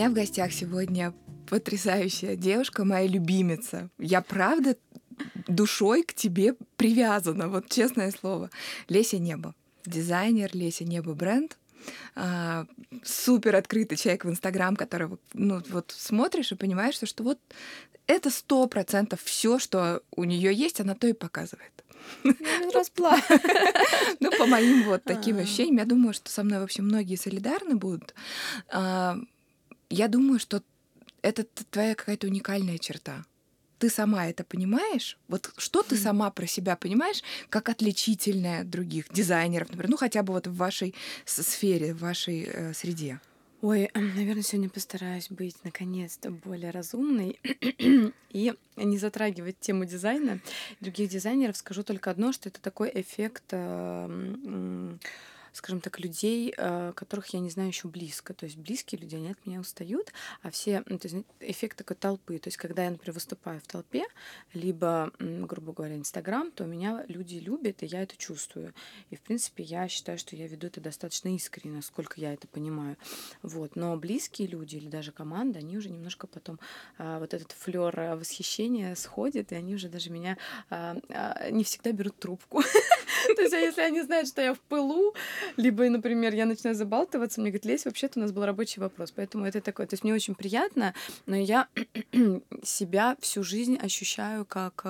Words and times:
меня 0.00 0.08
в 0.08 0.14
гостях 0.14 0.50
сегодня 0.50 1.12
потрясающая 1.46 2.34
девушка, 2.34 2.86
моя 2.86 3.06
любимица. 3.06 3.90
Я 3.98 4.22
правда 4.22 4.78
душой 5.46 6.04
к 6.04 6.14
тебе 6.14 6.54
привязана, 6.78 7.48
вот 7.48 7.68
честное 7.68 8.10
слово. 8.10 8.48
Леся 8.88 9.18
Небо. 9.18 9.54
Дизайнер 9.84 10.48
Леся 10.54 10.84
Небо 10.84 11.12
бренд. 11.12 11.58
А, 12.14 12.64
супер 13.04 13.56
открытый 13.56 13.98
человек 13.98 14.24
в 14.24 14.30
Инстаграм, 14.30 14.74
которого 14.74 15.18
ну, 15.34 15.60
вот 15.68 15.94
смотришь 15.94 16.52
и 16.52 16.56
понимаешь, 16.56 16.94
что, 16.94 17.04
что 17.04 17.22
вот 17.22 17.38
это 18.06 18.30
сто 18.30 18.66
процентов 18.68 19.20
все, 19.22 19.58
что 19.58 20.02
у 20.16 20.24
нее 20.24 20.54
есть, 20.54 20.80
она 20.80 20.94
то 20.94 21.08
и 21.08 21.12
показывает. 21.12 21.84
Расплав. 22.72 23.20
Ну, 24.18 24.30
по 24.38 24.46
моим 24.46 24.84
вот 24.84 25.04
таким 25.04 25.36
а. 25.36 25.40
ощущениям, 25.40 25.76
я 25.76 25.84
думаю, 25.84 26.14
что 26.14 26.30
со 26.30 26.42
мной 26.42 26.60
вообще 26.60 26.80
многие 26.80 27.16
солидарны 27.16 27.74
будут. 27.74 28.14
А, 29.90 29.94
я 29.94 30.08
думаю, 30.08 30.38
что 30.38 30.62
это 31.22 31.44
твоя 31.70 31.94
какая-то 31.94 32.26
уникальная 32.26 32.78
черта. 32.78 33.24
Ты 33.78 33.88
сама 33.88 34.26
это 34.26 34.44
понимаешь? 34.44 35.16
Вот 35.28 35.52
что 35.56 35.82
ты 35.82 35.96
сама 35.96 36.30
про 36.30 36.46
себя 36.46 36.76
понимаешь, 36.76 37.22
как 37.48 37.70
отличительная 37.70 38.62
от 38.62 38.70
других 38.70 39.06
дизайнеров, 39.10 39.68
например, 39.70 39.90
ну 39.90 39.96
хотя 39.96 40.22
бы 40.22 40.34
вот 40.34 40.46
в 40.46 40.54
вашей 40.54 40.94
сфере, 41.24 41.94
в 41.94 42.00
вашей 42.00 42.42
э, 42.42 42.74
среде? 42.74 43.20
Ой, 43.62 43.90
наверное, 43.94 44.42
сегодня 44.42 44.68
постараюсь 44.68 45.30
быть 45.30 45.56
наконец-то 45.64 46.30
более 46.30 46.70
разумной 46.70 47.38
и 48.30 48.54
не 48.76 48.98
затрагивать 48.98 49.60
тему 49.60 49.86
дизайна. 49.86 50.40
Других 50.80 51.10
дизайнеров 51.10 51.56
скажу 51.56 51.82
только 51.82 52.10
одно, 52.10 52.32
что 52.32 52.50
это 52.50 52.60
такой 52.60 52.90
эффект 52.94 53.44
э, 53.50 54.96
скажем 55.52 55.80
так, 55.80 56.00
людей, 56.00 56.54
э, 56.56 56.92
которых 56.94 57.28
я 57.28 57.40
не 57.40 57.50
знаю 57.50 57.68
еще 57.68 57.88
близко. 57.88 58.34
То 58.34 58.46
есть 58.46 58.56
близкие 58.56 59.00
люди, 59.00 59.16
они 59.16 59.30
от 59.30 59.46
меня 59.46 59.60
устают, 59.60 60.12
а 60.42 60.50
все, 60.50 60.82
ну, 60.86 60.98
то 60.98 61.08
есть 61.08 61.24
эффект 61.40 61.78
такой 61.78 61.96
толпы. 61.96 62.38
То 62.38 62.48
есть 62.48 62.56
когда 62.56 62.84
я, 62.84 62.90
например, 62.90 63.14
выступаю 63.14 63.60
в 63.60 63.66
толпе, 63.66 64.04
либо, 64.52 65.12
грубо 65.18 65.72
говоря, 65.72 65.96
Инстаграм, 65.96 66.50
то 66.50 66.64
меня 66.64 67.04
люди 67.08 67.36
любят, 67.36 67.82
и 67.82 67.86
я 67.86 68.02
это 68.02 68.16
чувствую. 68.16 68.74
И, 69.10 69.16
в 69.16 69.20
принципе, 69.20 69.62
я 69.62 69.88
считаю, 69.88 70.18
что 70.18 70.36
я 70.36 70.46
веду 70.46 70.66
это 70.66 70.80
достаточно 70.80 71.34
искренне, 71.34 71.76
насколько 71.76 72.20
я 72.20 72.32
это 72.32 72.46
понимаю. 72.48 72.96
Вот. 73.42 73.76
Но 73.76 73.96
близкие 73.96 74.48
люди 74.48 74.76
или 74.76 74.88
даже 74.88 75.12
команда, 75.12 75.58
они 75.58 75.76
уже 75.76 75.90
немножко 75.90 76.26
потом 76.26 76.58
а, 76.98 77.18
вот 77.18 77.34
этот 77.34 77.52
флер 77.52 78.16
восхищения 78.16 78.94
сходит, 78.94 79.52
и 79.52 79.54
они 79.54 79.74
уже 79.74 79.88
даже 79.88 80.10
меня 80.10 80.36
а, 80.68 80.96
а, 81.08 81.50
не 81.50 81.64
всегда 81.64 81.92
берут 81.92 82.18
трубку. 82.18 82.62
То 83.36 83.42
есть, 83.42 83.54
а 83.54 83.58
если 83.58 83.82
они 83.82 84.02
знают, 84.02 84.28
что 84.28 84.42
я 84.42 84.54
в 84.54 84.60
пылу, 84.60 85.14
либо, 85.56 85.88
например, 85.88 86.34
я 86.34 86.46
начинаю 86.46 86.76
забалтываться, 86.76 87.40
мне 87.40 87.50
говорят, 87.50 87.64
Лесь, 87.64 87.84
вообще-то 87.84 88.18
у 88.18 88.22
нас 88.22 88.32
был 88.32 88.44
рабочий 88.44 88.80
вопрос. 88.80 89.12
Поэтому 89.12 89.46
это 89.46 89.60
такое. 89.60 89.86
То 89.86 89.94
есть 89.94 90.04
мне 90.04 90.14
очень 90.14 90.34
приятно, 90.34 90.94
но 91.26 91.36
я 91.36 91.68
себя 92.62 93.16
всю 93.20 93.42
жизнь 93.42 93.76
ощущаю 93.76 94.44
как 94.44 94.84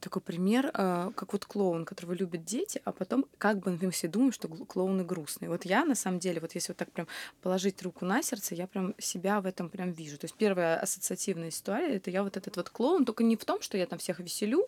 такой 0.00 0.22
пример, 0.22 0.70
а, 0.74 1.10
как 1.12 1.32
вот 1.32 1.44
клоун, 1.44 1.84
которого 1.84 2.14
любят 2.14 2.44
дети, 2.44 2.80
а 2.84 2.92
потом 2.92 3.26
как 3.38 3.58
бы 3.58 3.78
мы 3.80 3.90
все 3.90 4.08
думаем, 4.08 4.32
что 4.32 4.48
клоуны 4.48 5.04
грустные. 5.04 5.48
Вот 5.48 5.64
я, 5.64 5.84
на 5.84 5.94
самом 5.94 6.18
деле, 6.18 6.40
вот 6.40 6.54
если 6.54 6.72
вот 6.72 6.76
так 6.76 6.90
прям 6.92 7.06
положить 7.42 7.82
руку 7.82 8.04
на 8.04 8.22
сердце, 8.22 8.54
я 8.54 8.66
прям 8.66 8.94
себя 8.98 9.40
в 9.40 9.46
этом 9.46 9.68
прям 9.68 9.92
вижу. 9.92 10.18
То 10.18 10.24
есть 10.24 10.34
первая 10.34 10.78
ассоциативная 10.78 11.48
история, 11.48 11.96
это 11.96 12.10
я 12.10 12.22
вот 12.22 12.36
этот 12.36 12.56
вот 12.56 12.70
клоун, 12.70 13.04
только 13.04 13.24
не 13.24 13.36
в 13.36 13.44
том, 13.44 13.60
что 13.60 13.78
я 13.78 13.86
там 13.86 13.98
всех 13.98 14.20
веселю, 14.20 14.66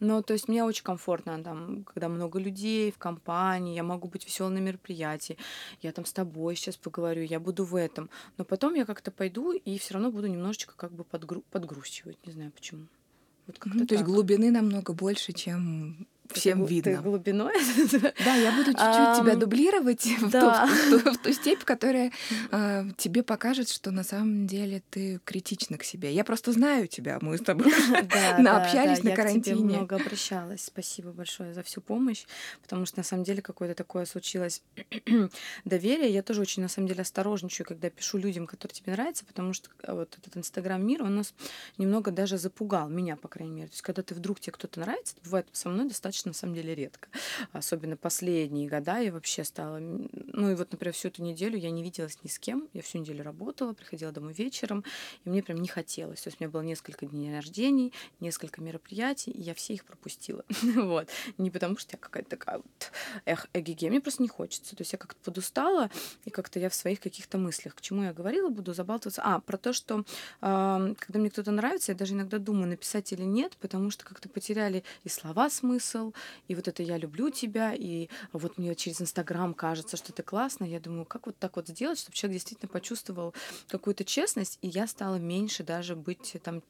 но 0.00 0.22
то 0.22 0.32
есть 0.32 0.48
мне 0.48 0.64
очень 0.64 0.84
комфортно 0.84 1.42
там, 1.42 1.84
когда 1.84 2.08
много 2.08 2.38
людей 2.38 2.90
в 2.90 2.98
компании, 2.98 3.74
я 3.74 3.82
могу 3.82 4.08
быть 4.08 4.26
веселой 4.26 4.52
на 4.52 4.58
мероприятии, 4.58 5.36
я 5.82 5.92
там 5.92 6.04
с 6.04 6.12
тобой 6.12 6.56
сейчас 6.56 6.76
поговорю, 6.76 7.22
я 7.22 7.40
буду 7.40 7.64
в 7.64 7.76
этом. 7.76 8.10
Но 8.36 8.44
потом 8.44 8.74
я 8.74 8.84
как-то 8.84 9.10
пойду 9.10 9.52
и 9.52 9.78
все 9.78 9.94
равно 9.94 10.10
буду 10.10 10.26
немножечко 10.26 10.74
как 10.76 10.92
бы 10.92 11.04
подгру- 11.04 11.44
подгрущивать, 11.50 12.18
не 12.26 12.32
знаю 12.32 12.50
почему. 12.52 12.86
Вот 13.50 13.74
ну, 13.74 13.86
то 13.86 13.94
есть 13.94 14.04
глубины 14.04 14.50
намного 14.50 14.92
больше, 14.92 15.32
чем 15.32 16.06
всем 16.32 16.66
ты, 16.66 16.74
видно. 16.74 16.96
Ты 16.96 17.02
глубиной? 17.02 17.54
Да, 18.24 18.34
я 18.34 18.52
буду 18.52 18.72
чуть-чуть 18.72 19.20
тебя 19.20 19.36
дублировать 19.36 20.04
в, 20.04 20.30
ту, 20.30 21.32
степь, 21.32 21.64
которая 21.64 22.12
а, 22.50 22.84
тебе 22.96 23.22
покажет, 23.22 23.68
что 23.68 23.90
на 23.90 24.04
самом 24.04 24.46
деле 24.46 24.82
ты 24.90 25.20
критична 25.24 25.78
к 25.78 25.84
себе. 25.84 26.12
Я 26.12 26.24
просто 26.24 26.52
знаю 26.52 26.86
тебя, 26.86 27.18
мы 27.20 27.38
с 27.38 27.40
тобой 27.40 27.72
наобщались 28.38 29.02
на 29.02 29.14
карантине. 29.14 29.72
Я 29.72 29.78
много 29.78 29.96
обращалась. 29.96 30.64
Спасибо 30.64 31.12
большое 31.12 31.54
за 31.54 31.62
всю 31.62 31.80
помощь, 31.80 32.24
потому 32.62 32.86
что 32.86 32.98
на 32.98 33.04
самом 33.04 33.24
деле 33.24 33.42
какое-то 33.42 33.74
такое 33.74 34.04
случилось 34.04 34.62
доверие. 35.64 36.10
Я 36.10 36.22
тоже 36.22 36.40
очень 36.40 36.62
на 36.62 36.68
самом 36.68 36.88
деле 36.88 37.02
осторожничаю, 37.02 37.66
когда 37.66 37.90
пишу 37.90 38.18
людям, 38.18 38.46
которые 38.46 38.74
тебе 38.74 38.92
нравятся, 38.92 39.24
потому 39.24 39.52
что 39.52 39.70
а, 39.82 39.94
вот 39.94 40.16
этот 40.18 40.36
инстаграм-мир, 40.36 41.02
он 41.02 41.16
нас 41.16 41.34
немного 41.78 42.10
даже 42.10 42.38
запугал, 42.38 42.88
меня, 42.88 43.16
по 43.16 43.28
крайней 43.28 43.54
мере. 43.54 43.68
То 43.68 43.74
есть 43.74 43.82
когда 43.82 44.02
ты 44.02 44.14
вдруг 44.14 44.40
тебе 44.40 44.52
кто-то 44.52 44.80
нравится, 44.80 45.14
бывает 45.24 45.46
со 45.52 45.68
мной 45.68 45.88
достаточно 45.88 46.19
достаточно, 46.20 46.30
на 46.30 46.34
самом 46.34 46.54
деле, 46.54 46.74
редко. 46.74 47.08
Особенно 47.52 47.96
последние 47.96 48.68
года 48.68 48.98
я 48.98 49.12
вообще 49.12 49.44
стала... 49.44 49.78
Ну 49.78 50.50
и 50.50 50.54
вот, 50.54 50.72
например, 50.72 50.94
всю 50.94 51.08
эту 51.08 51.22
неделю 51.22 51.58
я 51.58 51.70
не 51.70 51.82
виделась 51.82 52.18
ни 52.22 52.28
с 52.28 52.38
кем. 52.38 52.68
Я 52.72 52.82
всю 52.82 52.98
неделю 52.98 53.24
работала, 53.24 53.72
приходила 53.72 54.12
домой 54.12 54.32
вечером, 54.32 54.84
и 55.24 55.30
мне 55.30 55.42
прям 55.42 55.58
не 55.58 55.68
хотелось. 55.68 56.22
То 56.22 56.28
есть 56.28 56.40
у 56.40 56.44
меня 56.44 56.50
было 56.50 56.62
несколько 56.62 57.06
дней 57.06 57.34
рождений, 57.34 57.92
несколько 58.20 58.60
мероприятий, 58.60 59.30
и 59.30 59.40
я 59.40 59.54
все 59.54 59.74
их 59.74 59.84
пропустила. 59.84 60.44
вот. 60.62 61.08
Не 61.38 61.50
потому, 61.50 61.78
что 61.78 61.96
я 61.96 61.98
какая-то 61.98 62.30
такая 62.30 62.58
вот 62.58 62.92
эх, 63.24 63.46
эгиге, 63.54 63.90
мне 63.90 64.00
просто 64.00 64.22
не 64.22 64.28
хочется. 64.28 64.76
То 64.76 64.82
есть 64.82 64.92
я 64.92 64.98
как-то 64.98 65.20
подустала, 65.24 65.90
и 66.24 66.30
как-то 66.30 66.58
я 66.58 66.68
в 66.68 66.74
своих 66.74 67.00
каких-то 67.00 67.38
мыслях. 67.38 67.74
К 67.74 67.80
чему 67.80 68.04
я 68.04 68.12
говорила, 68.12 68.48
буду 68.48 68.74
забалтываться. 68.74 69.22
А, 69.24 69.40
про 69.40 69.56
то, 69.56 69.72
что 69.72 70.04
когда 70.40 71.18
мне 71.18 71.30
кто-то 71.30 71.50
нравится, 71.50 71.92
я 71.92 71.98
даже 71.98 72.14
иногда 72.14 72.38
думаю, 72.38 72.68
написать 72.68 73.12
или 73.12 73.22
нет, 73.22 73.56
потому 73.60 73.90
что 73.90 74.04
как-то 74.04 74.28
потеряли 74.28 74.84
и 75.04 75.08
слова 75.08 75.50
смысл, 75.50 76.09
и 76.48 76.54
вот 76.54 76.68
это 76.68 76.82
«я 76.82 76.96
люблю 76.96 77.30
тебя», 77.30 77.74
и 77.74 78.08
вот 78.32 78.58
мне 78.58 78.74
через 78.74 79.00
Инстаграм 79.00 79.54
кажется, 79.54 79.96
что 79.96 80.12
ты 80.12 80.22
классно, 80.22 80.64
я 80.64 80.80
думаю, 80.80 81.04
как 81.04 81.26
вот 81.26 81.36
так 81.38 81.56
вот 81.56 81.68
сделать, 81.68 81.98
чтобы 81.98 82.16
человек 82.16 82.36
действительно 82.36 82.68
почувствовал 82.68 83.34
какую-то 83.68 84.04
честность, 84.04 84.58
и 84.62 84.68
я 84.68 84.86
стала 84.86 85.16
меньше 85.16 85.62
даже 85.62 85.96
быть 85.96 86.36
там 86.42 86.62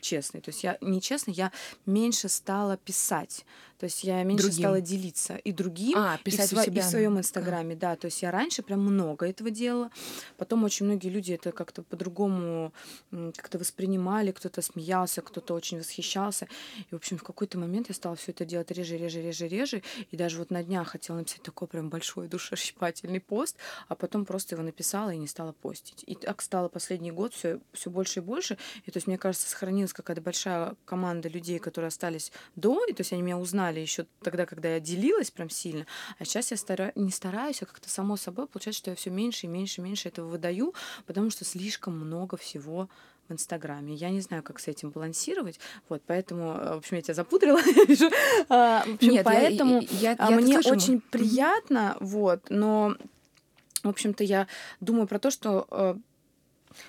честной. 0.00 0.40
То 0.40 0.50
есть 0.50 0.64
я 0.64 0.78
не 0.80 1.00
честно, 1.00 1.30
я 1.30 1.52
меньше 1.84 2.28
стала 2.28 2.76
писать. 2.76 3.44
То 3.78 3.84
есть 3.84 4.04
я 4.04 4.22
меньше 4.22 4.44
другим. 4.44 4.62
стала 4.62 4.80
делиться 4.80 5.36
и 5.36 5.52
другим, 5.52 5.98
а, 5.98 6.18
писать 6.24 6.52
и, 6.52 6.56
в, 6.56 6.62
себя. 6.62 6.82
и 6.82 6.84
в 6.84 6.88
своем 6.88 7.18
инстаграме, 7.18 7.76
да. 7.76 7.96
То 7.96 8.06
есть 8.06 8.22
я 8.22 8.30
раньше 8.30 8.62
прям 8.62 8.80
много 8.80 9.28
этого 9.28 9.50
делала. 9.50 9.90
Потом 10.38 10.64
очень 10.64 10.86
многие 10.86 11.08
люди 11.08 11.32
это 11.32 11.52
как-то 11.52 11.82
по-другому 11.82 12.72
как-то 13.10 13.58
воспринимали, 13.58 14.32
кто-то 14.32 14.62
смеялся, 14.62 15.20
кто-то 15.20 15.54
очень 15.54 15.78
восхищался. 15.78 16.48
И, 16.90 16.94
в 16.94 16.94
общем, 16.94 17.18
в 17.18 17.22
какой-то 17.22 17.58
момент 17.58 17.88
я 17.88 17.94
стала 17.94 18.16
все 18.16 18.32
это 18.32 18.44
делать 18.46 18.70
реже, 18.70 18.96
реже, 18.96 19.20
реже, 19.20 19.46
реже. 19.46 19.82
И 20.10 20.16
даже 20.16 20.38
вот 20.38 20.50
на 20.50 20.62
днях 20.62 20.88
хотела 20.88 21.18
написать 21.18 21.42
такой 21.42 21.68
прям 21.68 21.90
большой 21.90 22.28
душесчипательный 22.36 23.20
пост, 23.20 23.56
а 23.88 23.94
потом 23.94 24.24
просто 24.24 24.54
его 24.54 24.64
написала 24.64 25.10
и 25.10 25.18
не 25.18 25.26
стала 25.26 25.52
постить. 25.52 26.02
И 26.06 26.14
так 26.14 26.40
стало 26.40 26.68
последний 26.68 27.12
год 27.12 27.34
все, 27.34 27.60
все 27.72 27.90
больше 27.90 28.20
и 28.20 28.22
больше. 28.22 28.56
И 28.86 28.90
то 28.90 28.96
есть, 28.96 29.06
мне 29.06 29.18
кажется, 29.18 29.48
сохранилась 29.56 29.94
какая-то 29.94 30.20
большая 30.20 30.76
команда 30.84 31.28
людей, 31.30 31.58
которые 31.58 31.88
остались 31.88 32.30
до, 32.56 32.84
и 32.84 32.92
то 32.92 33.00
есть 33.00 33.12
они 33.12 33.22
меня 33.22 33.38
узнали 33.38 33.80
еще 33.80 34.06
тогда, 34.22 34.44
когда 34.44 34.68
я 34.68 34.80
делилась 34.80 35.30
прям 35.30 35.48
сильно, 35.48 35.86
а 36.18 36.24
сейчас 36.26 36.50
я 36.50 36.58
стара... 36.58 36.92
не 36.94 37.10
стараюсь, 37.10 37.62
а 37.62 37.66
как-то 37.66 37.88
само 37.88 38.16
собой 38.16 38.46
получается, 38.46 38.80
что 38.80 38.90
я 38.90 38.96
все 38.96 39.08
меньше 39.08 39.46
и 39.46 39.48
меньше 39.48 39.80
и 39.80 39.84
меньше 39.84 40.08
этого 40.08 40.28
выдаю, 40.28 40.74
потому 41.06 41.30
что 41.30 41.46
слишком 41.46 41.98
много 41.98 42.36
всего 42.36 42.90
в 43.28 43.32
Инстаграме. 43.32 43.94
Я 43.94 44.10
не 44.10 44.20
знаю, 44.20 44.42
как 44.42 44.60
с 44.60 44.68
этим 44.68 44.90
балансировать. 44.90 45.58
Вот, 45.88 46.00
поэтому, 46.06 46.52
э, 46.52 46.74
в 46.74 46.78
общем, 46.78 46.96
я 46.96 47.02
тебя 47.02 47.14
запудрила. 47.14 47.58
А, 48.48 48.84
в 48.84 48.94
общем, 48.94 49.10
Нет, 49.10 49.24
поэтому 49.24 49.80
я, 49.80 50.12
я, 50.12 50.28
я 50.28 50.36
мне 50.36 50.58
очень 50.58 51.00
приятно, 51.00 51.96
вот, 51.98 52.50
но, 52.50 52.94
в 53.82 53.88
общем-то, 53.88 54.22
я 54.22 54.46
думаю 54.80 55.08
про 55.08 55.18
то, 55.18 55.30
что 55.30 55.66
э, 55.70 55.96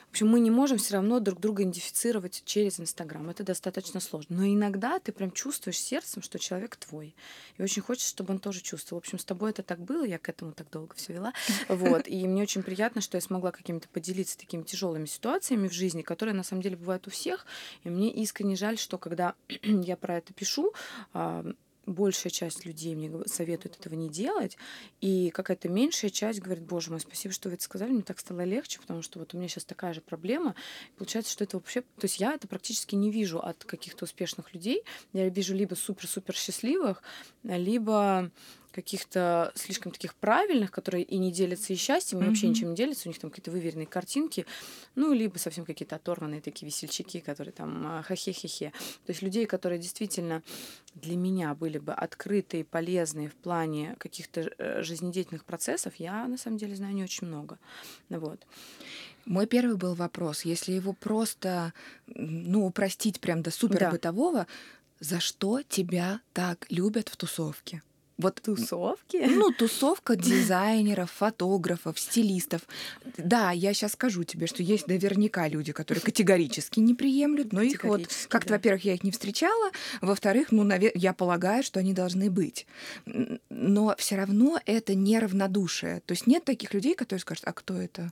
в 0.08 0.12
общем, 0.12 0.28
мы 0.28 0.40
не 0.40 0.52
можем 0.52 0.78
все 0.78 0.96
равно 0.96 1.20
друг 1.20 1.40
друга 1.40 1.64
идентифицировать 1.64 2.42
через 2.46 2.80
Инстаграм. 2.80 3.30
Это 3.30 3.44
достаточно 3.44 4.00
сложно. 4.00 4.38
Но 4.38 4.46
иногда 4.46 5.00
ты 5.00 5.12
прям 5.12 5.32
чувствуешь 5.32 5.80
сердцем, 5.80 6.22
что 6.22 6.40
человек 6.40 6.76
твой. 6.76 7.16
И 7.58 7.64
очень 7.64 7.82
хочется, 7.82 8.10
чтобы 8.10 8.34
он 8.34 8.40
тоже 8.40 8.62
чувствовал. 8.62 9.02
В 9.02 9.04
общем, 9.06 9.20
с 9.20 9.26
тобой 9.26 9.52
это 9.52 9.64
так 9.64 9.80
было, 9.80 10.04
я 10.04 10.18
к 10.18 10.30
этому 10.30 10.54
так 10.54 10.70
долго 10.70 10.96
все 10.96 11.14
вела. 11.14 11.34
Вот. 11.68 12.08
И 12.08 12.28
мне 12.28 12.42
очень 12.44 12.64
приятно, 12.64 13.02
что 13.02 13.18
я 13.18 13.22
смогла 13.22 13.52
какими-то 13.52 13.88
поделиться 13.90 14.38
такими 14.38 14.64
тяжелыми 14.64 15.06
ситуациями 15.06 15.68
в 15.68 15.74
жизни, 15.74 16.02
которые 16.02 16.34
на 16.34 16.44
самом 16.44 16.62
деле 16.62 16.76
бывают 16.76 17.08
у 17.08 17.12
всех. 17.12 17.46
И 17.84 17.90
мне 17.90 18.12
искренне 18.12 18.56
жаль, 18.56 18.78
что 18.78 18.98
когда 18.98 19.36
я 19.64 19.96
про 19.96 20.18
это 20.18 20.34
пишу, 20.34 20.74
большая 21.88 22.32
часть 22.32 22.66
людей 22.66 22.94
мне 22.94 23.12
советует 23.26 23.80
этого 23.80 23.96
не 23.96 24.10
делать, 24.10 24.58
и 25.02 25.32
какая-то 25.32 25.70
меньшая 25.70 26.12
часть 26.12 26.40
говорит, 26.42 26.64
боже 26.64 26.92
мой, 26.92 27.00
спасибо, 27.00 27.34
что 27.34 27.50
вы 27.50 27.56
это 27.56 27.64
сказали, 27.64 27.92
мне 27.92 28.04
так 28.04 28.20
стало 28.20 28.44
легче, 28.44 28.80
потому 28.80 29.02
что 29.02 29.20
вот 29.20 29.34
у 29.34 29.38
меня 29.38 29.48
сейчас 29.48 29.66
такая 29.66 29.94
же 29.94 30.02
проблема. 30.02 30.54
Получается, 30.98 31.32
что 31.32 31.46
это 31.46 31.58
вообще... 31.58 31.82
То 31.82 32.04
есть 32.04 32.20
я 32.20 32.34
это 32.34 32.48
практически 32.48 32.96
не 32.96 33.10
вижу 33.10 33.40
от 33.40 33.64
каких-то 33.64 34.06
успешных 34.06 34.54
людей. 34.54 34.84
Я 35.14 35.30
вижу 35.30 35.56
либо 35.56 35.74
супер-супер 35.76 36.36
счастливых, 36.36 37.02
либо 37.44 38.32
каких-то 38.78 39.52
слишком 39.56 39.92
таких 39.92 40.14
правильных, 40.14 40.70
которые 40.70 41.04
и 41.04 41.18
не 41.18 41.32
делятся 41.32 41.74
и 41.74 41.76
счастьем, 41.76 42.20
и 42.20 42.22
mm-hmm. 42.22 42.28
вообще 42.28 42.48
ничем 42.48 42.70
не 42.70 42.76
делятся, 42.76 43.08
у 43.08 43.12
них 43.12 43.18
там 43.18 43.32
какие-то 43.32 43.50
выверенные 43.50 43.88
картинки, 43.88 44.46
ну, 44.94 45.14
либо 45.14 45.40
совсем 45.40 45.66
какие-то 45.66 45.96
оторванные 45.96 46.42
такие 46.42 46.68
весельчаки, 46.68 47.20
которые 47.20 47.54
там 47.54 47.88
а, 47.88 48.04
хахе-хе-хе. 48.04 48.72
То 49.08 49.10
есть 49.10 49.24
людей, 49.24 49.48
которые 49.48 49.80
действительно 49.80 50.44
для 50.94 51.16
меня 51.16 51.56
были 51.56 51.80
бы 51.80 51.92
открытые, 51.92 52.66
полезные 52.66 53.30
в 53.30 53.36
плане 53.36 53.96
каких-то 53.98 54.42
э, 54.42 54.84
жизнедеятельных 54.84 55.44
процессов, 55.44 55.96
я 55.96 56.28
на 56.28 56.38
самом 56.38 56.58
деле 56.60 56.76
знаю 56.76 56.94
не 56.94 57.04
очень 57.04 57.26
много. 57.26 57.58
Вот. 58.10 58.46
Мой 59.26 59.48
первый 59.48 59.76
был 59.76 59.96
вопрос, 59.96 60.46
если 60.46 60.74
его 60.74 60.94
просто, 60.94 61.74
ну, 62.06 62.68
упростить 62.68 63.20
прям 63.20 63.42
до 63.42 63.50
супер 63.50 63.90
бытового, 63.90 64.46
да. 64.46 64.48
за 65.00 65.20
что 65.20 65.64
тебя 65.64 66.22
так 66.34 66.68
любят 66.70 67.10
в 67.10 67.18
тусовке? 67.18 67.82
Вот 68.18 68.42
тусовки? 68.42 69.18
Ну, 69.28 69.52
тусовка 69.52 70.16
дизайнеров, 70.16 71.12
фотографов, 71.12 72.00
стилистов. 72.00 72.62
Да, 73.18 73.52
я 73.52 73.74
сейчас 73.74 73.94
скажу 73.94 74.24
тебе, 74.24 74.48
что 74.48 74.64
есть 74.64 74.88
наверняка 74.88 75.48
люди, 75.48 75.72
которые 75.72 76.02
категорически 76.02 76.80
не 76.80 76.96
приемлют, 76.96 77.54
но 77.54 77.62
их 77.62 77.84
вот, 77.84 78.08
как-то, 78.28 78.50
да. 78.50 78.56
во-первых, 78.56 78.86
я 78.86 78.96
их 78.96 79.04
не 79.04 79.12
встречала, 79.12 79.72
во-вторых, 80.02 80.48
ну, 80.52 80.64
навер... 80.64 80.92
я 80.96 81.14
полагаю, 81.14 81.62
что 81.62 81.80
они 81.80 81.94
должны 81.94 82.32
быть. 82.32 82.66
Но 83.50 83.96
все 84.00 84.16
равно 84.16 84.60
это 84.66 84.96
неравнодушие. 84.96 86.02
То 86.06 86.14
есть 86.14 86.26
нет 86.26 86.44
таких 86.44 86.74
людей, 86.74 86.96
которые 86.96 87.22
скажут, 87.22 87.44
а 87.46 87.54
кто 87.54 87.76
это? 87.76 88.12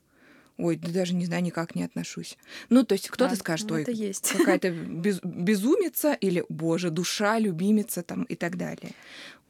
Ой, 0.57 0.77
да 0.77 0.89
даже 0.89 1.13
не 1.15 1.25
знаю, 1.25 1.43
никак 1.43 1.75
не 1.75 1.83
отношусь. 1.83 2.37
Ну, 2.69 2.85
то 2.85 2.93
есть 2.93 3.09
кто-то 3.09 3.33
а, 3.33 3.35
скажет, 3.35 3.69
ну, 3.69 3.75
ой, 3.75 3.85
есть. 3.87 4.31
какая-то 4.31 4.69
без, 4.71 5.19
безумица 5.21 6.13
или, 6.13 6.45
боже, 6.47 6.91
душа, 6.91 7.39
любимица 7.39 8.03
там 8.03 8.23
и 8.23 8.35
так 8.35 8.57
далее. 8.57 8.93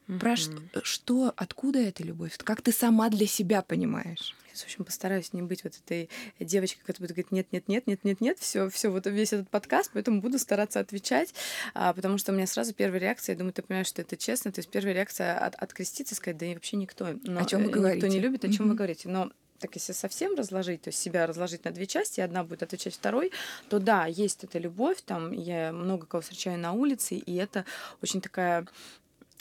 Mm-hmm. 0.08 0.20
Про 0.20 0.36
что, 0.36 0.62
что, 0.84 1.34
откуда 1.36 1.80
эта 1.80 2.04
любовь? 2.04 2.38
Как 2.38 2.62
ты 2.62 2.72
сама 2.72 3.10
для 3.10 3.26
себя 3.26 3.62
понимаешь? 3.62 4.36
Я, 4.54 4.56
в 4.56 4.64
общем, 4.64 4.86
постараюсь 4.86 5.34
не 5.34 5.42
быть 5.42 5.64
вот 5.64 5.74
этой 5.84 6.10
девочкой, 6.40 6.84
которая 6.86 7.08
будет 7.08 7.16
говорить 7.16 7.32
нет, 7.32 7.52
нет, 7.52 7.68
нет, 7.68 7.88
нет, 7.88 8.04
нет, 8.04 8.22
нет, 8.22 8.40
все, 8.40 8.70
все, 8.70 8.90
вот 8.90 9.08
весь 9.08 9.34
этот 9.34 9.50
подкаст, 9.50 9.92
поэтому 9.94 10.22
буду 10.22 10.38
стараться 10.38 10.80
отвечать, 10.80 11.34
а, 11.74 11.92
потому 11.94 12.18
что 12.18 12.32
у 12.32 12.36
меня 12.36 12.48
сразу 12.48 12.74
первая 12.74 13.02
реакция, 13.02 13.34
я 13.34 13.40
думаю, 13.40 13.54
ты 13.54 13.64
понимаешь, 13.64 13.88
что 13.88 14.02
это 14.02 14.16
честно, 14.16 14.52
то 14.52 14.60
есть 14.60 14.70
первая 14.70 14.94
реакция 14.94 15.38
от, 15.38 15.56
откреститься, 15.56 16.16
сказать, 16.16 16.38
да 16.38 16.46
и 16.46 16.54
вообще 16.54 16.78
никто, 16.78 17.08
но, 17.24 17.42
о 17.42 17.46
чем 17.46 17.64
вы 17.64 17.72
говорите? 17.72 18.06
Никто 18.06 18.16
не 18.16 18.22
любит, 18.22 18.46
о 18.46 18.52
чем 18.52 18.68
mm-hmm. 18.68 18.70
вы 18.70 18.76
говорите, 18.76 19.10
но 19.10 19.32
так 19.60 19.76
если 19.76 19.94
совсем 19.94 20.36
разложить, 20.36 20.84
то 20.84 20.90
есть 20.90 21.00
себя 21.00 21.26
разложить 21.26 21.66
на 21.66 21.72
две 21.72 21.88
части, 21.88 22.22
одна 22.22 22.44
будет 22.44 22.64
отвечать 22.64 22.94
второй, 22.94 23.32
то 23.70 23.80
да, 23.80 24.06
есть 24.06 24.44
эта 24.44 24.60
любовь, 24.60 25.02
там 25.06 25.32
я 25.32 25.72
много 25.72 26.06
кого 26.06 26.22
встречаю 26.22 26.60
на 26.60 26.74
улице, 26.74 27.16
и 27.16 27.36
это 27.36 27.66
очень 28.02 28.22
такая 28.22 28.68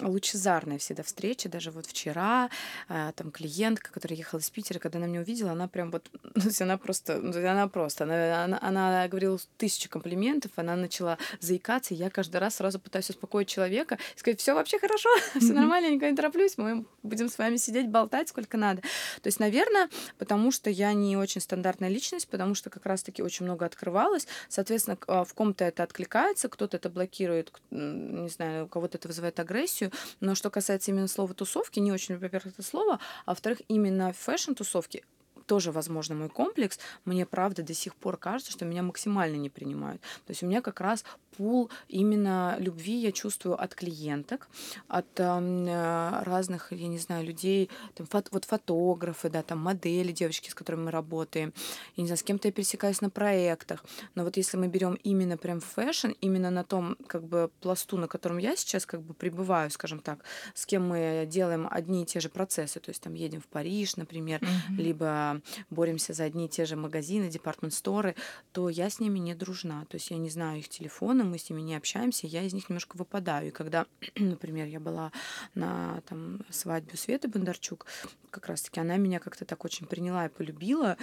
лучезарная 0.00 0.78
всегда 0.78 1.02
встреча. 1.02 1.48
Даже 1.48 1.70
вот 1.70 1.86
вчера 1.86 2.50
а, 2.88 3.12
там 3.12 3.30
клиентка, 3.30 3.92
которая 3.92 4.18
ехала 4.18 4.40
из 4.40 4.50
Питера, 4.50 4.78
когда 4.78 4.98
она 4.98 5.06
меня 5.06 5.20
увидела, 5.20 5.52
она 5.52 5.68
прям 5.68 5.90
вот, 5.90 6.10
то 6.34 6.40
есть 6.40 6.60
она 6.60 6.78
просто, 6.78 7.18
ну, 7.18 7.36
она 7.36 7.68
просто, 7.68 8.04
она, 8.04 8.44
она, 8.44 8.58
она 8.60 9.08
говорила 9.08 9.38
тысячу 9.56 9.88
комплиментов, 9.88 10.52
она 10.56 10.76
начала 10.76 11.18
заикаться, 11.40 11.94
и 11.94 11.96
я 11.96 12.10
каждый 12.10 12.36
раз 12.36 12.56
сразу 12.56 12.78
пытаюсь 12.78 13.10
успокоить 13.10 13.48
человека, 13.48 13.98
и 14.14 14.18
сказать, 14.18 14.40
все 14.40 14.54
вообще 14.54 14.78
хорошо, 14.78 15.08
все 15.38 15.52
нормально, 15.52 15.86
я 15.86 15.92
никуда 15.92 16.10
не 16.10 16.16
тороплюсь, 16.16 16.58
мы 16.58 16.84
будем 17.02 17.28
с 17.28 17.38
вами 17.38 17.56
сидеть, 17.56 17.88
болтать 17.88 18.28
сколько 18.28 18.56
надо. 18.56 18.82
То 18.82 19.26
есть, 19.26 19.40
наверное, 19.40 19.88
потому 20.18 20.50
что 20.50 20.70
я 20.70 20.92
не 20.92 21.16
очень 21.16 21.40
стандартная 21.40 21.88
личность, 21.88 22.28
потому 22.28 22.54
что 22.54 22.70
как 22.70 22.86
раз-таки 22.86 23.22
очень 23.22 23.44
много 23.44 23.66
открывалось, 23.66 24.26
соответственно, 24.48 24.98
а, 25.06 25.24
в 25.24 25.34
ком-то 25.34 25.64
это 25.64 25.82
откликается, 25.82 26.48
кто-то 26.48 26.76
это 26.76 26.90
блокирует, 26.90 27.52
не 27.70 28.28
знаю, 28.28 28.64
у 28.64 28.68
кого-то 28.68 28.98
это 28.98 29.08
вызывает 29.08 29.38
агрессию, 29.40 29.83
полностью. 29.84 29.92
Но 30.20 30.34
что 30.34 30.50
касается 30.50 30.90
именно 30.90 31.08
слова 31.08 31.34
тусовки, 31.34 31.80
не 31.80 31.92
очень, 31.92 32.16
во-первых, 32.16 32.54
это 32.54 32.62
слово, 32.62 33.00
а 33.24 33.30
во-вторых, 33.30 33.60
именно 33.68 34.12
фэшн-тусовки 34.12 35.04
тоже, 35.46 35.72
возможно, 35.72 36.14
мой 36.14 36.28
комплекс, 36.28 36.78
мне, 37.04 37.26
правда, 37.26 37.62
до 37.62 37.74
сих 37.74 37.94
пор 37.94 38.16
кажется, 38.16 38.52
что 38.52 38.64
меня 38.64 38.82
максимально 38.82 39.36
не 39.36 39.50
принимают. 39.50 40.00
То 40.26 40.30
есть 40.30 40.42
у 40.42 40.46
меня 40.46 40.60
как 40.60 40.80
раз 40.80 41.04
пул 41.36 41.70
именно 41.88 42.56
любви 42.58 42.94
я 42.94 43.12
чувствую 43.12 43.60
от 43.60 43.74
клиенток, 43.74 44.48
от 44.88 45.06
э, 45.18 46.22
разных, 46.22 46.72
я 46.72 46.88
не 46.88 46.98
знаю, 46.98 47.24
людей, 47.24 47.70
там, 47.94 48.06
фото, 48.06 48.28
вот 48.32 48.44
фотографы, 48.44 49.30
да, 49.30 49.42
там 49.42 49.58
модели, 49.58 50.12
девочки, 50.12 50.50
с 50.50 50.54
которыми 50.54 50.84
мы 50.84 50.90
работаем. 50.90 51.52
Я 51.96 52.02
не 52.02 52.06
знаю, 52.08 52.18
с 52.18 52.22
кем-то 52.22 52.48
я 52.48 52.52
пересекаюсь 52.52 53.00
на 53.00 53.10
проектах. 53.10 53.84
Но 54.14 54.24
вот 54.24 54.36
если 54.36 54.56
мы 54.56 54.68
берем 54.68 54.94
именно 55.04 55.36
прям 55.36 55.60
fashion, 55.60 56.12
именно 56.20 56.50
на 56.50 56.64
том 56.64 56.96
как 57.06 57.24
бы 57.24 57.50
пласту, 57.60 57.96
на 57.96 58.08
котором 58.08 58.38
я 58.38 58.56
сейчас 58.56 58.86
как 58.86 59.02
бы 59.02 59.14
пребываю, 59.14 59.70
скажем 59.70 60.00
так, 60.00 60.20
с 60.54 60.66
кем 60.66 60.88
мы 60.88 61.26
делаем 61.28 61.68
одни 61.70 62.02
и 62.02 62.06
те 62.06 62.20
же 62.20 62.28
процессы, 62.28 62.80
то 62.80 62.90
есть 62.90 63.02
там 63.02 63.14
едем 63.14 63.40
в 63.40 63.46
Париж, 63.46 63.96
например, 63.96 64.40
mm-hmm. 64.40 64.76
либо 64.76 65.33
боремся 65.70 66.12
за 66.12 66.24
одни 66.24 66.46
и 66.46 66.48
те 66.48 66.64
же 66.64 66.76
магазины, 66.76 67.28
департмент-сторы, 67.28 68.14
то 68.52 68.68
я 68.68 68.90
с 68.90 69.00
ними 69.00 69.18
не 69.18 69.34
дружна. 69.34 69.84
То 69.88 69.96
есть 69.96 70.10
я 70.10 70.16
не 70.16 70.30
знаю 70.30 70.58
их 70.58 70.68
телефона, 70.68 71.24
мы 71.24 71.38
с 71.38 71.50
ними 71.50 71.60
не 71.60 71.76
общаемся, 71.76 72.26
я 72.26 72.42
из 72.42 72.52
них 72.52 72.68
немножко 72.68 72.96
выпадаю. 72.96 73.48
И 73.48 73.50
когда, 73.50 73.86
например, 74.16 74.66
я 74.66 74.80
была 74.80 75.12
на 75.54 76.02
там, 76.08 76.44
свадьбе 76.50 76.96
Светы 76.96 77.28
Бондарчук, 77.28 77.86
как 78.34 78.48
раз-таки 78.48 78.80
она 78.80 78.96
меня 78.96 79.20
как-то 79.20 79.44
так 79.44 79.64
очень 79.64 79.86
приняла 79.86 80.26
и 80.26 80.28
полюбила, 80.28 80.96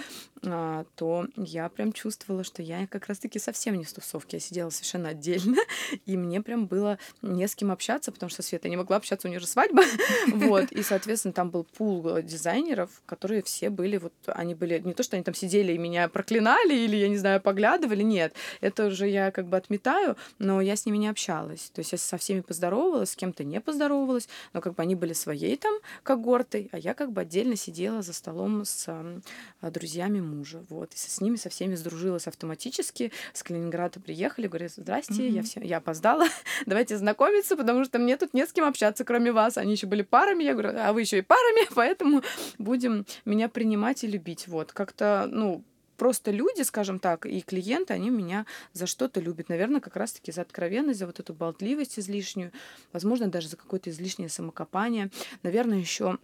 а, 0.44 0.84
то 0.96 1.26
я 1.36 1.68
прям 1.70 1.92
чувствовала, 1.92 2.44
что 2.44 2.62
я 2.62 2.86
как 2.86 3.06
раз-таки 3.06 3.38
совсем 3.38 3.74
не 3.76 3.84
в 3.84 3.92
тусовке, 3.92 4.36
я 4.36 4.40
сидела 4.40 4.68
совершенно 4.68 5.08
отдельно, 5.08 5.56
и 6.06 6.16
мне 6.18 6.42
прям 6.42 6.66
было 6.66 6.98
не 7.22 7.48
с 7.48 7.54
кем 7.54 7.72
общаться, 7.72 8.12
потому 8.12 8.28
что 8.28 8.42
Света 8.42 8.68
не 8.68 8.76
могла 8.76 8.96
общаться, 8.96 9.28
у 9.28 9.30
нее 9.30 9.40
же 9.40 9.46
свадьба, 9.46 9.82
вот, 10.26 10.70
и, 10.72 10.82
соответственно, 10.82 11.32
там 11.32 11.50
был 11.50 11.64
пул 11.64 12.20
дизайнеров, 12.20 13.02
которые 13.06 13.42
все 13.42 13.70
были, 13.70 13.96
вот, 13.96 14.12
они 14.26 14.54
были, 14.54 14.80
не 14.80 14.94
то, 14.94 15.02
что 15.02 15.16
они 15.16 15.24
там 15.24 15.34
сидели 15.34 15.72
и 15.72 15.78
меня 15.78 16.08
проклинали, 16.08 16.74
или, 16.74 16.96
я 16.96 17.08
не 17.08 17.16
знаю, 17.16 17.40
поглядывали, 17.40 18.02
нет, 18.02 18.34
это 18.60 18.86
уже 18.86 19.08
я 19.08 19.30
как 19.30 19.46
бы 19.46 19.56
отметаю, 19.56 20.16
но 20.38 20.60
я 20.60 20.76
с 20.76 20.86
ними 20.86 20.98
не 20.98 21.08
общалась. 21.08 21.70
То 21.74 21.80
есть 21.80 21.92
я 21.92 21.98
со 21.98 22.16
всеми 22.16 22.40
поздоровалась, 22.40 23.10
с 23.10 23.16
кем-то 23.16 23.44
не 23.44 23.60
поздоровалась, 23.60 24.28
но 24.52 24.60
как 24.60 24.74
бы 24.74 24.82
они 24.82 24.94
были 24.94 25.12
своей 25.12 25.56
там 25.56 25.74
когортой, 26.02 26.68
а 26.72 26.78
я 26.78 26.94
как 26.94 27.12
бы 27.12 27.20
отдельно 27.22 27.56
сидела 27.56 28.02
за 28.02 28.12
столом 28.12 28.64
с 28.64 28.86
а, 28.88 29.70
друзьями 29.70 30.20
мужа. 30.20 30.64
Вот. 30.68 30.92
И 30.94 30.96
с 30.96 31.20
ними 31.20 31.36
со 31.36 31.48
всеми 31.48 31.74
сдружилась 31.74 32.26
автоматически. 32.26 33.12
С 33.32 33.42
Калининграда 33.42 34.00
приехали, 34.00 34.46
говорят, 34.46 34.72
здрасте, 34.72 35.14
mm-hmm. 35.14 35.30
я, 35.30 35.42
все, 35.42 35.60
я 35.60 35.76
опоздала, 35.78 36.26
давайте 36.66 36.96
знакомиться, 36.96 37.56
потому 37.56 37.84
что 37.84 37.98
мне 37.98 38.16
тут 38.16 38.34
не 38.34 38.46
с 38.46 38.52
кем 38.52 38.64
общаться, 38.64 39.04
кроме 39.04 39.32
вас. 39.32 39.56
Они 39.56 39.72
еще 39.72 39.86
были 39.86 40.02
парами, 40.02 40.44
я 40.44 40.52
говорю, 40.52 40.72
а 40.78 40.92
вы 40.92 41.02
еще 41.02 41.18
и 41.18 41.22
парами, 41.22 41.68
поэтому 41.74 42.22
будем 42.58 43.06
меня 43.24 43.48
принимать 43.48 44.04
любить. 44.12 44.48
Вот. 44.48 44.72
Как-то, 44.72 45.28
ну, 45.30 45.64
просто 45.96 46.30
люди, 46.30 46.62
скажем 46.62 46.98
так, 46.98 47.26
и 47.26 47.40
клиенты, 47.40 47.94
они 47.94 48.10
меня 48.10 48.46
за 48.72 48.86
что-то 48.86 49.20
любят. 49.20 49.48
Наверное, 49.48 49.80
как 49.80 49.96
раз-таки 49.96 50.32
за 50.32 50.42
откровенность, 50.42 50.98
за 50.98 51.06
вот 51.06 51.20
эту 51.20 51.34
болтливость 51.34 51.98
излишнюю, 51.98 52.52
возможно, 52.92 53.28
даже 53.28 53.48
за 53.48 53.56
какое-то 53.56 53.90
излишнее 53.90 54.28
самокопание. 54.28 55.10
Наверное, 55.42 55.78
еще 55.78 56.18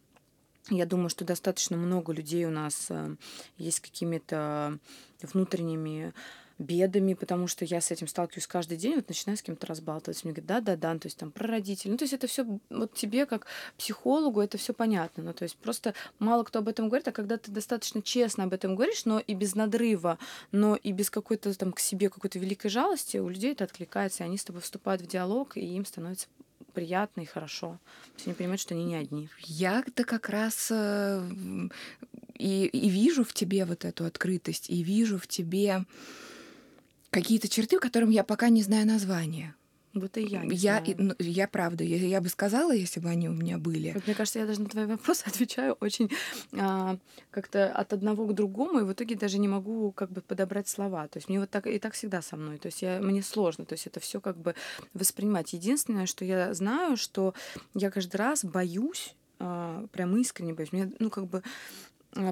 я 0.70 0.84
думаю, 0.84 1.08
что 1.08 1.24
достаточно 1.24 1.76
много 1.76 2.12
людей 2.12 2.44
у 2.44 2.50
нас 2.50 2.88
э, 2.90 3.16
есть 3.56 3.80
какими-то 3.80 4.78
внутренними 5.22 6.12
бедами, 6.58 7.14
потому 7.14 7.46
что 7.46 7.64
я 7.64 7.80
с 7.80 7.90
этим 7.90 8.08
сталкиваюсь 8.08 8.46
каждый 8.46 8.76
день, 8.76 8.96
вот 8.96 9.08
начинаю 9.08 9.36
с 9.36 9.42
кем-то 9.42 9.66
разбалтывать. 9.66 10.22
Мне 10.24 10.32
говорят, 10.32 10.64
да-да-да, 10.64 10.98
то 10.98 11.06
есть 11.06 11.16
там 11.16 11.30
про 11.30 11.46
родителей. 11.46 11.92
Ну, 11.92 11.98
то 11.98 12.04
есть 12.04 12.14
это 12.14 12.26
все 12.26 12.44
вот 12.70 12.94
тебе, 12.94 13.26
как 13.26 13.46
психологу, 13.76 14.40
это 14.40 14.58
все 14.58 14.74
понятно. 14.74 15.22
Ну, 15.22 15.32
то 15.32 15.44
есть 15.44 15.56
просто 15.56 15.94
мало 16.18 16.42
кто 16.42 16.58
об 16.58 16.68
этом 16.68 16.88
говорит, 16.88 17.06
а 17.08 17.12
когда 17.12 17.36
ты 17.36 17.50
достаточно 17.50 18.02
честно 18.02 18.44
об 18.44 18.52
этом 18.52 18.74
говоришь, 18.74 19.04
но 19.04 19.20
и 19.20 19.34
без 19.34 19.54
надрыва, 19.54 20.18
но 20.50 20.76
и 20.76 20.92
без 20.92 21.10
какой-то 21.10 21.56
там 21.56 21.72
к 21.72 21.80
себе 21.80 22.10
какой-то 22.10 22.38
великой 22.38 22.70
жалости, 22.70 23.18
у 23.18 23.28
людей 23.28 23.52
это 23.52 23.64
откликается, 23.64 24.24
и 24.24 24.26
они 24.26 24.36
с 24.36 24.44
тобой 24.44 24.62
вступают 24.62 25.02
в 25.02 25.06
диалог, 25.06 25.56
и 25.56 25.60
им 25.60 25.84
становится 25.84 26.26
приятно 26.72 27.22
и 27.22 27.24
хорошо. 27.24 27.78
То 28.06 28.12
есть 28.16 28.26
они 28.26 28.34
понимают, 28.34 28.60
что 28.60 28.74
они 28.74 28.84
не 28.84 28.96
одни. 28.96 29.28
Я-то 29.44 30.04
как 30.04 30.28
раз 30.28 30.68
э, 30.70 31.28
и, 32.34 32.66
и 32.66 32.88
вижу 32.88 33.24
в 33.24 33.32
тебе 33.32 33.64
вот 33.64 33.84
эту 33.84 34.04
открытость, 34.04 34.70
и 34.70 34.82
вижу 34.82 35.18
в 35.18 35.26
тебе 35.26 35.84
какие-то 37.10 37.48
черты, 37.48 37.78
которым 37.78 38.10
я 38.10 38.24
пока 38.24 38.48
не 38.48 38.62
знаю 38.62 38.86
названия. 38.86 39.54
Вот 39.94 40.16
и 40.16 40.22
я. 40.22 40.44
Не 40.44 40.54
я, 40.54 40.78
знаю. 40.84 40.96
Ну, 40.98 41.14
я 41.18 41.48
правда, 41.48 41.82
я, 41.82 41.96
я 41.96 42.20
бы 42.20 42.28
сказала, 42.28 42.74
если 42.74 43.00
бы 43.00 43.08
они 43.08 43.28
у 43.28 43.32
меня 43.32 43.58
были. 43.58 43.92
Вот, 43.92 44.06
мне 44.06 44.14
кажется, 44.14 44.38
я 44.38 44.46
даже 44.46 44.60
на 44.60 44.68
твои 44.68 44.86
вопросы 44.86 45.24
отвечаю 45.26 45.76
очень 45.80 46.10
а, 46.52 46.98
как-то 47.30 47.72
от 47.72 47.92
одного 47.92 48.26
к 48.26 48.34
другому, 48.34 48.80
и 48.80 48.84
в 48.84 48.92
итоге 48.92 49.16
даже 49.16 49.38
не 49.38 49.48
могу 49.48 49.92
как 49.92 50.10
бы 50.10 50.20
подобрать 50.20 50.68
слова. 50.68 51.08
То 51.08 51.18
есть 51.18 51.28
мне 51.28 51.40
вот 51.40 51.50
так 51.50 51.66
и 51.66 51.78
так 51.78 51.94
всегда 51.94 52.22
со 52.22 52.36
мной. 52.36 52.58
То 52.58 52.66
есть 52.66 52.82
я, 52.82 53.00
мне 53.00 53.22
сложно. 53.22 53.64
То 53.64 53.74
есть 53.74 53.86
это 53.86 53.98
все 54.00 54.20
как 54.20 54.36
бы 54.36 54.54
воспринимать. 54.94 55.52
Единственное, 55.52 56.06
что 56.06 56.24
я 56.24 56.52
знаю, 56.54 56.96
что 56.96 57.34
я 57.74 57.90
каждый 57.90 58.16
раз 58.16 58.44
боюсь, 58.44 59.14
а, 59.38 59.86
прям 59.92 60.16
искренне 60.18 60.52
боюсь. 60.52 60.72
Мне, 60.72 60.92
ну, 60.98 61.10
как 61.10 61.26
бы 61.26 61.42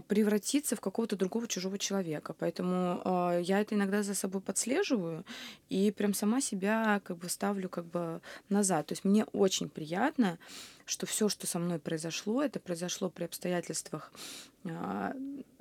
превратиться 0.09 0.75
в 0.75 0.81
какого-то 0.81 1.17
другого 1.17 1.47
чужого 1.47 1.79
человека. 1.79 2.35
Поэтому 2.39 3.01
э, 3.05 3.41
я 3.43 3.61
это 3.61 3.75
иногда 3.75 4.03
за 4.03 4.15
собой 4.15 4.41
подслеживаю 4.41 5.25
и 5.69 5.91
прям 5.91 6.15
сама 6.15 6.41
себя 6.41 7.01
как 7.05 7.19
бы 7.19 7.29
ставлю 7.29 7.69
как 7.69 7.85
бы 7.87 8.21
назад. 8.49 8.87
То 8.87 8.93
есть 8.93 9.05
мне 9.05 9.25
очень 9.33 9.69
приятно, 9.69 10.39
что 10.87 11.07
все, 11.07 11.29
что 11.29 11.47
со 11.47 11.59
мной 11.59 11.79
произошло, 11.79 12.43
это 12.43 12.59
произошло 12.59 13.11
при 13.11 13.25
обстоятельствах 13.25 14.13
э, 14.65 15.13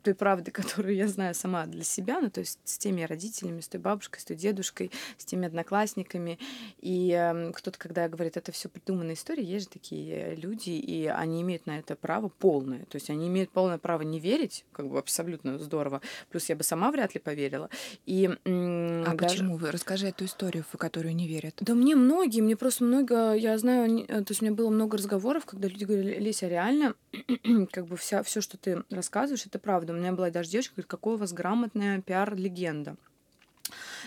той 0.05 0.13
правды, 0.13 0.51
которую 0.51 0.95
я 0.95 1.07
знаю 1.07 1.33
сама 1.33 1.65
для 1.65 1.83
себя, 1.83 2.21
ну, 2.21 2.29
то 2.29 2.39
есть 2.39 2.59
с 2.63 2.77
теми 2.77 3.01
родителями, 3.01 3.59
с 3.59 3.67
той 3.67 3.81
бабушкой, 3.81 4.21
с 4.21 4.25
той 4.25 4.37
дедушкой, 4.37 4.91
с 5.17 5.25
теми 5.25 5.47
одноклассниками. 5.47 6.37
И 6.79 7.11
э, 7.11 7.51
кто-то, 7.51 7.77
когда 7.79 8.07
говорит, 8.07 8.37
это 8.37 8.51
все 8.51 8.69
придуманная 8.69 9.15
история, 9.15 9.43
есть 9.43 9.65
же 9.65 9.71
такие 9.71 10.35
люди, 10.35 10.69
и 10.69 11.07
они 11.07 11.41
имеют 11.41 11.65
на 11.65 11.79
это 11.79 11.95
право 11.95 12.29
полное. 12.29 12.85
То 12.85 12.97
есть 12.97 13.09
они 13.09 13.27
имеют 13.27 13.49
полное 13.49 13.79
право 13.79 14.03
не 14.03 14.19
верить, 14.19 14.63
как 14.71 14.87
бы 14.87 14.99
абсолютно 14.99 15.57
здорово. 15.57 16.01
Плюс 16.29 16.47
я 16.49 16.55
бы 16.55 16.63
сама 16.63 16.91
вряд 16.91 17.15
ли 17.15 17.19
поверила. 17.19 17.69
И, 18.05 18.29
э, 18.45 19.03
а 19.05 19.15
даже... 19.15 19.37
почему? 19.37 19.57
Расскажи 19.59 20.07
эту 20.07 20.25
историю, 20.25 20.63
в 20.71 20.77
которую 20.77 21.15
не 21.15 21.27
верят. 21.27 21.55
Да 21.61 21.73
мне 21.73 21.95
многие, 21.95 22.41
мне 22.41 22.55
просто 22.55 22.83
много, 22.83 23.33
я 23.33 23.57
знаю, 23.57 24.05
то 24.05 24.25
есть 24.29 24.41
у 24.41 24.45
меня 24.45 24.53
было 24.53 24.69
много 24.69 24.97
разговоров, 24.97 25.45
когда 25.45 25.67
люди 25.67 25.85
говорили, 25.85 26.19
Леся, 26.19 26.47
реально, 26.47 26.93
как 27.71 27.87
бы 27.87 27.97
вся, 27.97 28.21
все, 28.21 28.41
что 28.41 28.57
ты 28.57 28.83
рассказываешь, 28.91 29.47
это 29.47 29.57
правда 29.57 29.94
у 29.95 29.99
меня 29.99 30.11
была 30.11 30.29
даже 30.29 30.49
девочка, 30.49 30.75
говорит, 30.75 30.89
какой 30.89 31.15
у 31.15 31.17
вас 31.17 31.33
грамотная 31.33 32.01
пиар-легенда. 32.01 32.97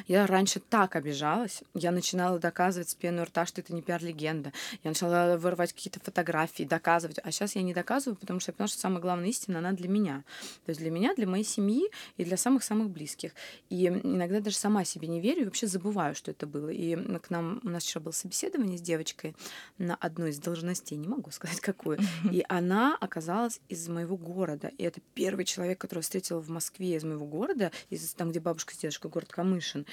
Я 0.07 0.27
раньше 0.27 0.61
так 0.61 0.97
обижалась. 0.97 1.63
Я 1.75 1.91
начинала 1.91 2.39
доказывать 2.39 2.91
с 2.91 2.95
пены 2.95 3.25
рта, 3.25 3.47
что 3.47 3.61
это 3.61 3.75
не 3.75 3.83
пиар-легенда. 3.83 4.53
Я 4.85 4.91
начала 4.91 5.37
вырывать 5.37 5.73
какие-то 5.73 6.01
фотографии, 6.01 6.65
доказывать. 6.65 7.19
А 7.23 7.31
сейчас 7.31 7.57
я 7.57 7.63
не 7.63 7.75
доказываю, 7.75 8.17
потому 8.17 8.41
что 8.41 8.51
я 8.51 8.55
поняла, 8.55 8.69
что 8.69 8.81
самая 8.81 9.01
главная 9.01 9.29
истина, 9.29 9.59
она 9.59 9.73
для 9.73 9.89
меня. 9.89 10.25
То 10.65 10.71
есть 10.71 10.81
для 10.81 10.91
меня, 10.91 11.15
для 11.15 11.27
моей 11.27 11.45
семьи 11.45 11.91
и 12.17 12.25
для 12.25 12.37
самых-самых 12.37 12.91
близких. 12.91 13.33
И 13.71 13.87
иногда 13.87 14.41
даже 14.41 14.57
сама 14.57 14.85
себе 14.85 15.09
не 15.09 15.21
верю 15.21 15.43
и 15.43 15.45
вообще 15.45 15.67
забываю, 15.67 16.15
что 16.15 16.31
это 16.31 16.47
было. 16.47 16.69
И 16.69 16.97
к 17.19 17.31
нам, 17.31 17.61
у 17.65 17.69
нас 17.69 17.85
вчера 17.85 18.01
было 18.01 18.13
собеседование 18.13 18.79
с 18.79 18.81
девочкой 18.81 19.35
на 19.79 19.95
одной 19.95 20.31
из 20.31 20.39
должностей, 20.39 20.97
не 20.97 21.09
могу 21.09 21.31
сказать 21.31 21.61
какую. 21.61 21.99
И 22.31 22.45
она 22.49 22.97
оказалась 23.01 23.61
из 23.69 23.89
моего 23.89 24.17
города. 24.17 24.69
И 24.79 24.83
это 24.83 25.01
первый 25.15 25.45
человек, 25.45 25.81
которого 25.81 26.03
встретила 26.03 26.41
в 26.41 26.49
Москве 26.49 26.97
из 26.97 27.05
моего 27.05 27.27
города, 27.27 27.71
из 27.91 28.13
там, 28.15 28.31
где 28.31 28.41
бабушка 28.41 28.75
с 28.75 28.79
дедушкой, 28.79 29.11
город 29.11 29.31
Камышин. 29.31 29.87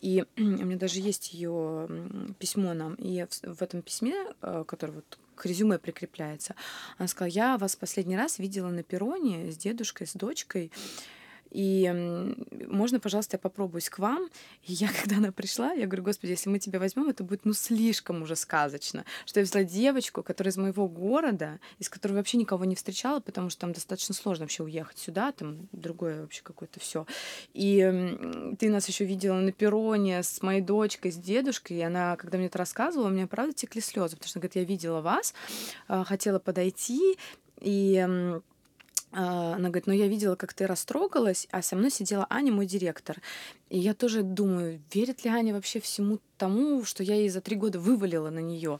И 0.00 0.24
у 0.36 0.42
меня 0.42 0.76
даже 0.76 1.00
есть 1.00 1.34
ее 1.34 1.88
письмо 2.38 2.74
нам. 2.74 2.94
И 2.94 3.26
в 3.42 3.62
этом 3.62 3.82
письме, 3.82 4.14
э, 4.42 4.64
которое 4.66 4.92
вот 4.92 5.18
к 5.34 5.46
резюме 5.46 5.78
прикрепляется, 5.78 6.54
она 6.98 7.08
сказала, 7.08 7.30
я 7.30 7.58
вас 7.58 7.76
последний 7.76 8.16
раз 8.16 8.38
видела 8.38 8.70
на 8.70 8.82
перроне 8.82 9.50
с 9.50 9.56
дедушкой, 9.56 10.06
с 10.06 10.14
дочкой. 10.14 10.72
И 11.50 12.34
можно, 12.66 13.00
пожалуйста, 13.00 13.36
я 13.36 13.38
попробуюсь 13.38 13.88
к 13.88 13.98
вам. 13.98 14.28
И 14.64 14.72
я, 14.72 14.88
когда 15.00 15.16
она 15.16 15.32
пришла, 15.32 15.72
я 15.72 15.86
говорю, 15.86 16.04
господи, 16.04 16.32
если 16.32 16.48
мы 16.48 16.58
тебя 16.58 16.78
возьмем, 16.78 17.08
это 17.08 17.24
будет 17.24 17.44
ну 17.44 17.52
слишком 17.52 18.22
уже 18.22 18.36
сказочно, 18.36 19.04
что 19.24 19.40
я 19.40 19.44
взяла 19.44 19.64
девочку, 19.64 20.22
которая 20.22 20.52
из 20.52 20.56
моего 20.56 20.88
города, 20.88 21.58
из 21.78 21.88
которой 21.88 22.12
вообще 22.12 22.36
никого 22.36 22.64
не 22.64 22.74
встречала, 22.74 23.20
потому 23.20 23.50
что 23.50 23.60
там 23.62 23.72
достаточно 23.72 24.14
сложно 24.14 24.44
вообще 24.44 24.62
уехать 24.62 24.98
сюда, 24.98 25.32
там 25.32 25.68
другое 25.72 26.22
вообще 26.22 26.42
какое-то 26.42 26.80
все. 26.80 27.06
И 27.54 28.56
ты 28.58 28.70
нас 28.70 28.88
еще 28.88 29.04
видела 29.04 29.36
на 29.36 29.52
перроне 29.52 30.22
с 30.22 30.42
моей 30.42 30.60
дочкой, 30.60 31.12
с 31.12 31.16
дедушкой, 31.16 31.78
и 31.78 31.82
она, 31.82 32.16
когда 32.16 32.38
мне 32.38 32.46
это 32.46 32.58
рассказывала, 32.58 33.08
у 33.08 33.10
меня 33.10 33.26
правда 33.26 33.52
текли 33.52 33.80
слезы, 33.80 34.16
потому 34.16 34.28
что, 34.28 34.38
говорит, 34.40 34.56
я 34.56 34.64
видела 34.64 35.00
вас, 35.00 35.34
а, 35.86 36.04
хотела 36.04 36.38
подойти, 36.38 37.18
и 37.60 38.40
она 39.10 39.68
говорит, 39.68 39.86
ну 39.86 39.92
я 39.92 40.06
видела, 40.06 40.36
как 40.36 40.52
ты 40.52 40.66
растрогалась, 40.66 41.48
а 41.50 41.62
со 41.62 41.76
мной 41.76 41.90
сидела 41.90 42.26
Аня, 42.28 42.52
мой 42.52 42.66
директор. 42.66 43.16
И 43.70 43.78
я 43.78 43.94
тоже 43.94 44.22
думаю, 44.22 44.80
верит 44.92 45.24
ли 45.24 45.30
Аня 45.30 45.54
вообще 45.54 45.80
всему 45.80 46.18
тому, 46.36 46.84
что 46.84 47.02
я 47.02 47.14
ей 47.14 47.28
за 47.28 47.40
три 47.40 47.56
года 47.56 47.78
вывалила 47.78 48.30
на 48.30 48.40
нее. 48.40 48.78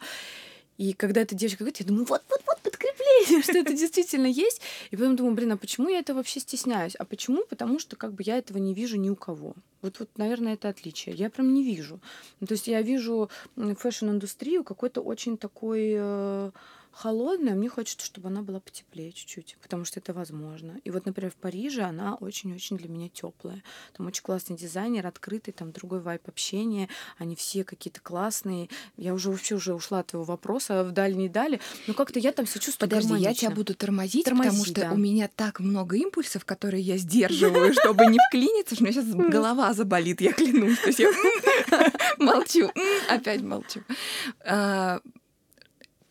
И 0.79 0.93
когда 0.93 1.23
эта 1.23 1.35
девочка 1.35 1.59
говорит, 1.59 1.81
я 1.81 1.87
думаю, 1.87 2.05
вот-вот-вот 2.05 2.61
подкрепление, 2.61 3.43
что 3.43 3.59
это 3.59 3.73
действительно 3.73 4.27
есть. 4.27 4.61
И 4.91 4.97
потом 4.97 5.17
думаю, 5.17 5.35
блин, 5.35 5.53
а 5.53 5.57
почему 5.57 5.89
я 5.89 5.99
это 5.99 6.15
вообще 6.15 6.39
стесняюсь? 6.39 6.95
А 6.95 7.05
почему? 7.05 7.45
Потому 7.49 7.81
что 7.81 7.97
как 7.97 8.13
бы 8.13 8.23
я 8.23 8.39
этого 8.39 8.59
не 8.59 8.75
вижу 8.75 8.97
ни 8.97 9.11
у 9.11 9.17
кого. 9.17 9.55
Вот, 9.83 9.99
вот, 9.99 10.09
наверное, 10.17 10.55
это 10.55 10.69
отличие. 10.69 11.17
Я 11.17 11.31
прям 11.31 11.53
не 11.53 11.65
вижу. 11.65 12.01
То 12.47 12.53
есть 12.53 12.69
я 12.69 12.81
вижу 12.81 13.29
fashion 13.57 13.98
-индустрию 13.98 14.63
какой-то 14.63 15.01
очень 15.01 15.37
такой 15.37 15.95
э, 15.97 16.51
холодная, 16.99 17.55
мне 17.55 17.69
хочется, 17.69 18.05
чтобы 18.05 18.29
она 18.29 18.43
была 18.43 18.59
потеплее 18.59 19.13
чуть-чуть, 19.13 19.57
потому 19.63 19.85
что 19.85 20.01
это 20.01 20.13
возможно. 20.13 20.81
И 20.83 20.91
вот, 20.91 21.07
например, 21.07 21.31
в 21.31 21.37
Париже 21.37 21.83
она 21.83 22.17
очень-очень 22.17 22.77
для 22.77 22.89
меня 22.89 23.09
теплая. 23.09 23.63
Там 23.97 24.09
очень 24.09 24.23
классный 24.23 24.57
дизайнер, 24.57 25.07
открытый, 25.07 25.55
там 25.55 25.71
другой 25.71 26.01
вайп 26.01 26.29
общения, 26.29 26.89
они 27.17 27.37
все 27.37 27.63
какие-то 27.63 28.01
классные. 28.01 28.69
Я 28.97 29.15
уже 29.15 29.31
вообще 29.31 29.55
уже 29.55 29.75
ушла 29.75 30.01
от 30.01 30.09
твоего 30.09 30.25
вопроса, 30.25 30.83
вдали 30.83 31.15
не 31.15 31.29
дали, 31.29 31.61
но 31.87 31.95
как-то 31.95 32.19
я 32.19 32.33
там 32.33 32.47
себя 32.47 32.61
чувствую 32.61 32.91
Подожди, 32.91 33.09
гармонично. 33.09 33.29
я 33.29 33.35
тебя 33.35 33.51
буду 33.51 33.75
тормозить, 33.77 34.25
Тормози, 34.25 34.49
потому 34.49 34.65
что 34.65 34.81
да. 34.81 34.93
у 34.93 34.97
меня 34.97 35.31
так 35.35 35.61
много 35.61 35.97
импульсов, 35.97 36.45
которые 36.45 36.83
я 36.83 36.97
сдерживаю, 36.97 37.75
чтобы 37.75 38.07
не 38.07 38.19
вклиниться, 38.29 38.75
что 38.75 38.83
у 38.83 38.87
меня 38.89 39.01
сейчас 39.01 39.15
голова 39.15 39.73
заболит, 39.73 40.21
я 40.21 40.33
клянусь. 40.33 40.81
То 40.81 40.89
есть 40.89 40.99
я 40.99 41.13
молчу, 42.19 42.73
опять 43.09 43.43
молчу. 43.43 43.83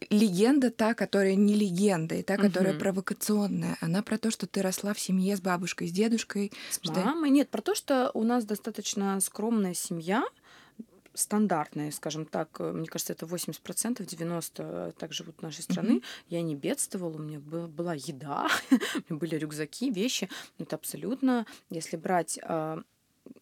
Легенда 0.09 0.71
та, 0.71 0.93
которая 0.93 1.35
не 1.35 1.55
легенда, 1.55 2.15
и 2.15 2.23
та, 2.23 2.37
которая 2.37 2.73
угу. 2.73 2.79
провокационная. 2.79 3.77
Она 3.81 4.01
про 4.01 4.17
то, 4.17 4.31
что 4.31 4.47
ты 4.47 4.61
росла 4.61 4.93
в 4.93 4.99
семье 4.99 5.35
с 5.35 5.41
бабушкой, 5.41 5.87
с 5.87 5.91
дедушкой. 5.91 6.51
С 6.69 6.79
что... 6.81 6.99
мамой. 6.99 7.29
Нет, 7.29 7.49
про 7.49 7.61
то, 7.61 7.75
что 7.75 8.11
у 8.13 8.23
нас 8.23 8.45
достаточно 8.45 9.19
скромная 9.19 9.73
семья, 9.73 10.23
стандартная, 11.13 11.91
скажем 11.91 12.25
так, 12.25 12.59
мне 12.59 12.87
кажется, 12.87 13.13
это 13.13 13.25
80%, 13.25 13.59
90% 13.97 14.91
так 14.93 15.13
живут 15.13 15.41
нашей 15.41 15.61
страны. 15.61 15.97
Mm-hmm. 15.97 16.03
Я 16.29 16.41
не 16.41 16.55
бедствовала, 16.55 17.15
у 17.15 17.19
меня 17.19 17.39
был, 17.39 17.67
была 17.67 17.95
еда, 17.95 18.47
у 18.71 18.75
меня 18.75 19.19
были 19.19 19.35
рюкзаки, 19.35 19.89
вещи. 19.89 20.29
Это 20.59 20.75
абсолютно, 20.75 21.45
если 21.69 21.97
брать 21.97 22.39
а, 22.43 22.83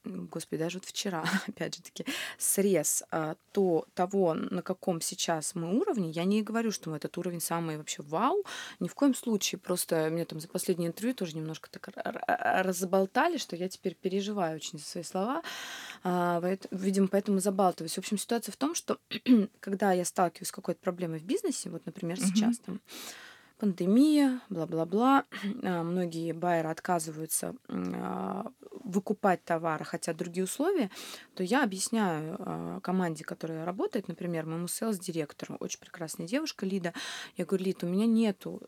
господи, 0.03 0.59
даже 0.59 0.79
вот 0.79 0.85
вчера, 0.85 1.23
опять 1.47 1.75
же 1.75 1.81
таки, 1.81 2.05
срез 2.37 3.03
а, 3.11 3.35
то, 3.51 3.85
того, 3.93 4.33
на 4.33 4.61
каком 4.61 5.01
сейчас 5.01 5.55
мы 5.55 5.77
уровне, 5.77 6.09
я 6.09 6.23
не 6.23 6.41
говорю, 6.41 6.71
что 6.71 6.89
мы 6.89 6.97
этот 6.97 7.17
уровень 7.17 7.41
самый 7.41 7.77
вообще 7.77 8.01
вау, 8.03 8.43
ни 8.79 8.87
в 8.87 8.95
коем 8.95 9.15
случае, 9.15 9.59
просто 9.59 10.09
мне 10.11 10.25
там 10.25 10.39
за 10.39 10.47
последнее 10.47 10.89
интервью 10.89 11.15
тоже 11.15 11.35
немножко 11.37 11.69
так 11.69 11.89
разболтали, 12.27 13.37
что 13.37 13.55
я 13.55 13.69
теперь 13.69 13.95
переживаю 13.95 14.55
очень 14.55 14.79
за 14.79 14.85
свои 14.85 15.03
слова, 15.03 15.41
а, 16.03 16.41
видимо, 16.71 17.07
поэтому 17.07 17.39
забалтываюсь. 17.39 17.95
В 17.95 17.99
общем, 17.99 18.17
ситуация 18.17 18.51
в 18.51 18.57
том, 18.57 18.75
что 18.75 18.99
когда 19.59 19.91
я 19.91 20.05
сталкиваюсь 20.05 20.49
с 20.49 20.51
какой-то 20.51 20.79
проблемой 20.81 21.19
в 21.19 21.23
бизнесе, 21.23 21.69
вот, 21.69 21.85
например, 21.85 22.19
сейчас 22.19 22.59
там, 22.59 22.79
пандемия, 23.57 24.41
бла-бла-бла. 24.49 25.25
А, 25.63 25.83
многие 25.83 26.31
байеры 26.33 26.69
отказываются 26.69 27.55
а, 27.67 28.45
выкупать 28.95 29.43
товары, 29.43 29.85
хотя 29.85 30.13
другие 30.13 30.45
условия, 30.45 30.89
то 31.35 31.43
я 31.43 31.63
объясняю 31.63 32.35
а, 32.39 32.79
команде, 32.81 33.23
которая 33.23 33.65
работает, 33.65 34.07
например, 34.07 34.45
моему 34.45 34.67
селс-директору, 34.67 35.57
очень 35.59 35.79
прекрасная 35.79 36.27
девушка 36.27 36.65
Лида, 36.65 36.93
я 37.37 37.45
говорю, 37.45 37.65
Лид, 37.65 37.83
у 37.83 37.87
меня 37.87 38.05
нету 38.05 38.61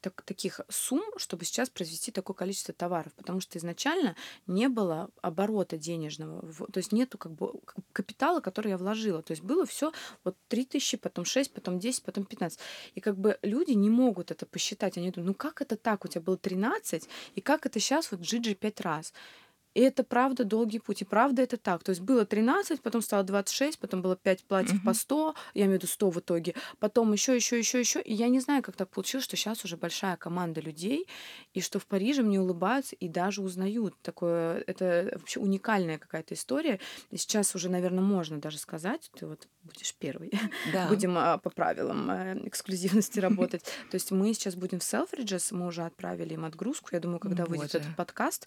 так, 0.00 0.22
таких 0.22 0.60
сумм, 0.68 1.04
чтобы 1.16 1.44
сейчас 1.44 1.68
произвести 1.70 2.12
такое 2.12 2.34
количество 2.34 2.72
товаров, 2.72 3.12
потому 3.14 3.40
что 3.40 3.58
изначально 3.58 4.16
не 4.46 4.68
было 4.68 5.10
оборота 5.22 5.76
денежного, 5.76 6.52
то 6.66 6.78
есть 6.78 6.92
нету 6.92 7.18
как 7.18 7.32
бы 7.32 7.52
капитала, 7.92 8.40
который 8.40 8.70
я 8.70 8.78
вложила, 8.78 9.22
то 9.22 9.32
есть 9.32 9.42
было 9.42 9.66
все 9.66 9.92
вот 10.24 10.36
3 10.48 10.64
тысячи, 10.64 10.96
потом 10.96 11.24
6, 11.24 11.52
потом 11.52 11.78
10, 11.78 12.02
потом 12.02 12.24
15. 12.24 12.58
И 12.94 13.00
как 13.00 13.16
бы 13.16 13.38
люди 13.42 13.72
не 13.72 13.90
могут 13.90 14.30
это 14.30 14.46
посчитать. 14.46 14.96
Они 14.96 15.10
думают, 15.10 15.28
ну 15.28 15.34
как 15.34 15.60
это 15.60 15.76
так? 15.76 16.04
У 16.04 16.08
тебя 16.08 16.20
было 16.20 16.36
13, 16.36 17.08
и 17.34 17.40
как 17.40 17.66
это 17.66 17.80
сейчас 17.80 18.10
вот 18.10 18.20
Джиджи 18.20 18.54
5 18.54 18.80
раз? 18.80 18.99
us 19.00 19.12
И 19.74 19.80
это 19.80 20.02
правда 20.04 20.44
долгий 20.44 20.78
путь. 20.78 21.02
И 21.02 21.04
правда 21.04 21.42
это 21.42 21.56
так. 21.56 21.82
То 21.82 21.90
есть 21.90 22.00
было 22.00 22.24
13, 22.24 22.80
потом 22.80 23.02
стало 23.02 23.22
26, 23.22 23.78
потом 23.78 24.02
было 24.02 24.16
5 24.16 24.44
платьев 24.44 24.80
mm-hmm. 24.80 24.84
по 24.84 24.94
100, 24.94 25.34
я 25.54 25.64
имею 25.64 25.78
в 25.78 25.82
виду 25.82 25.92
100 25.92 26.10
в 26.10 26.18
итоге. 26.18 26.54
Потом 26.78 27.12
еще, 27.12 27.34
еще, 27.34 27.58
еще, 27.58 27.78
еще. 27.78 28.00
И 28.00 28.12
я 28.12 28.28
не 28.28 28.40
знаю, 28.40 28.62
как 28.62 28.76
так 28.76 28.88
получилось, 28.90 29.24
что 29.24 29.36
сейчас 29.36 29.64
уже 29.64 29.76
большая 29.76 30.16
команда 30.16 30.60
людей, 30.60 31.06
и 31.54 31.60
что 31.60 31.78
в 31.78 31.86
Париже 31.86 32.22
мне 32.22 32.40
улыбаются 32.40 32.96
и 32.96 33.08
даже 33.08 33.42
узнают. 33.42 33.94
Такое, 34.02 34.64
это 34.66 35.10
вообще 35.12 35.40
уникальная 35.40 35.98
какая-то 35.98 36.34
история. 36.34 36.80
И 37.10 37.16
сейчас 37.16 37.54
уже, 37.54 37.68
наверное, 37.68 38.02
можно 38.02 38.38
даже 38.38 38.58
сказать, 38.58 39.10
ты 39.18 39.26
вот 39.26 39.48
будешь 39.62 39.94
первый. 39.94 40.30
Да. 40.72 40.88
будем 40.88 41.16
а, 41.16 41.38
по 41.38 41.50
правилам 41.50 42.10
а, 42.10 42.34
эксклюзивности 42.44 43.18
работать. 43.20 43.62
То 43.90 43.94
есть 43.94 44.10
мы 44.10 44.32
сейчас 44.34 44.54
будем 44.56 44.78
в 44.78 44.82
Selfridges, 44.82 45.54
мы 45.54 45.66
уже 45.66 45.82
отправили 45.82 46.34
им 46.34 46.44
отгрузку. 46.44 46.90
Я 46.92 47.00
думаю, 47.00 47.18
когда 47.18 47.44
выйдет 47.44 47.74
этот 47.74 47.96
подкаст, 47.96 48.46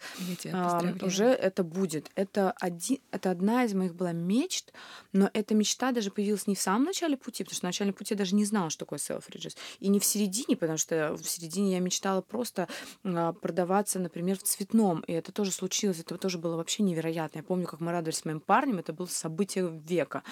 уже 1.14 1.26
это 1.26 1.64
будет. 1.64 2.10
Это, 2.16 2.52
один, 2.60 3.00
это 3.12 3.32
одна 3.32 3.64
из 3.66 3.74
моих 3.74 3.96
была 3.96 4.12
мечт, 4.12 4.74
но 5.12 5.30
эта 5.34 5.54
мечта 5.54 5.92
даже 5.92 6.12
появилась 6.12 6.48
не 6.48 6.56
в 6.56 6.60
самом 6.60 6.86
начале 6.86 7.18
пути, 7.18 7.44
потому 7.44 7.56
что 7.56 7.62
в 7.62 7.70
начале 7.70 7.94
пути 7.94 8.14
я 8.14 8.18
даже 8.18 8.36
не 8.36 8.46
знала, 8.46 8.70
что 8.70 8.86
такое 8.86 9.00
Selfridges. 9.00 9.56
И 9.80 9.90
не 9.90 10.00
в 10.00 10.06
середине, 10.06 10.58
потому 10.58 10.78
что 10.78 11.16
в 11.16 11.30
середине 11.30 11.74
я 11.74 11.80
мечтала 11.80 12.22
просто 12.22 12.68
а, 13.04 13.34
продаваться, 13.34 14.00
например, 14.00 14.38
в 14.38 14.44
цветном. 14.44 15.02
И 15.02 15.14
это 15.14 15.32
тоже 15.32 15.52
случилось, 15.52 16.00
это 16.00 16.18
тоже 16.18 16.38
было 16.38 16.58
вообще 16.58 16.84
невероятно. 16.84 17.40
Я 17.40 17.44
помню, 17.44 17.68
как 17.68 17.80
мы 17.80 17.92
радовались 17.92 18.20
с 18.20 18.26
моим 18.26 18.40
парнем, 18.40 18.80
это 18.80 18.94
было 18.94 19.06
событие 19.06 19.70
века. 19.86 20.24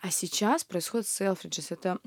А 0.00 0.10
сейчас 0.10 0.64
происходит 0.64 1.06
Selfridges. 1.06 1.66
Это 1.70 1.98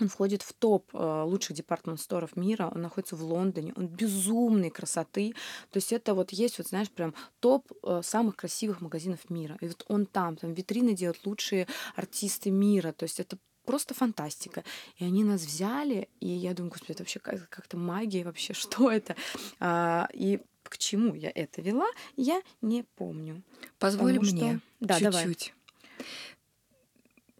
он 0.00 0.08
входит 0.08 0.42
в 0.42 0.52
топ 0.52 0.88
э, 0.92 1.22
лучших 1.24 1.56
департмент-сторов 1.56 2.36
мира. 2.36 2.70
Он 2.74 2.82
находится 2.82 3.16
в 3.16 3.22
Лондоне. 3.22 3.72
Он 3.76 3.86
безумной 3.86 4.70
красоты. 4.70 5.34
То 5.70 5.76
есть 5.76 5.92
это 5.92 6.14
вот 6.14 6.30
есть, 6.30 6.58
вот 6.58 6.68
знаешь, 6.68 6.90
прям 6.90 7.14
топ 7.40 7.70
э, 7.82 8.00
самых 8.02 8.36
красивых 8.36 8.80
магазинов 8.80 9.30
мира. 9.30 9.56
И 9.60 9.68
вот 9.68 9.84
он 9.88 10.06
там, 10.06 10.36
там 10.36 10.52
витрины 10.52 10.94
делают 10.94 11.24
лучшие 11.24 11.66
артисты 11.94 12.50
мира. 12.50 12.92
То 12.92 13.04
есть 13.04 13.20
это 13.20 13.38
просто 13.64 13.94
фантастика. 13.94 14.64
И 14.96 15.04
они 15.04 15.24
нас 15.24 15.42
взяли, 15.42 16.08
и 16.20 16.28
я 16.28 16.54
думаю, 16.54 16.72
господи, 16.72 16.92
это 16.92 17.02
вообще 17.02 17.20
как-то 17.20 17.76
магия, 17.76 18.24
вообще, 18.24 18.52
что 18.54 18.90
это? 18.90 19.16
А, 19.60 20.08
и 20.12 20.40
к 20.64 20.78
чему 20.78 21.14
я 21.14 21.30
это 21.34 21.62
вела, 21.62 21.86
я 22.16 22.42
не 22.62 22.82
помню. 22.82 23.42
Позволь 23.78 24.14
Потому 24.14 24.32
мне 24.32 24.60
что... 24.80 24.86
да, 24.86 24.98
чуть-чуть. 24.98 25.54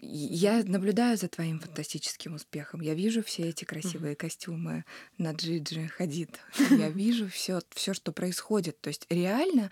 Я 0.07 0.63
наблюдаю 0.65 1.17
за 1.17 1.29
твоим 1.29 1.61
фантастическим 1.61 2.35
успехом. 2.35 2.81
Я 2.81 2.95
вижу 2.95 3.23
все 3.23 3.49
эти 3.49 3.65
красивые 3.65 4.17
костюмы 4.17 4.85
на 5.19 5.33
Джиджи 5.33 5.89
Хадид. 5.89 6.41
Я 6.71 6.91
вижу 6.91 7.29
все, 7.29 7.61
все, 7.71 7.95
что 7.95 8.13
происходит. 8.13 8.81
То 8.81 8.89
есть 8.89 9.07
реально 9.09 9.71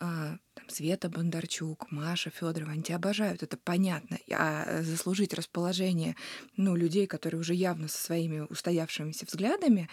а, 0.00 0.38
там, 0.54 0.68
Света 0.68 1.08
Бондарчук, 1.10 1.90
Маша 1.90 2.30
Федорова, 2.30 2.72
они 2.72 2.82
тебя 2.82 2.96
обожают, 2.96 3.42
это 3.42 3.56
понятно. 3.56 4.18
А 4.30 4.82
заслужить 4.82 5.34
расположение 5.34 6.16
ну, 6.56 6.74
людей, 6.74 7.06
которые 7.06 7.40
уже 7.40 7.54
явно 7.54 7.88
со 7.88 7.98
своими 7.98 8.40
устоявшимися 8.40 9.26
взглядами, 9.26 9.88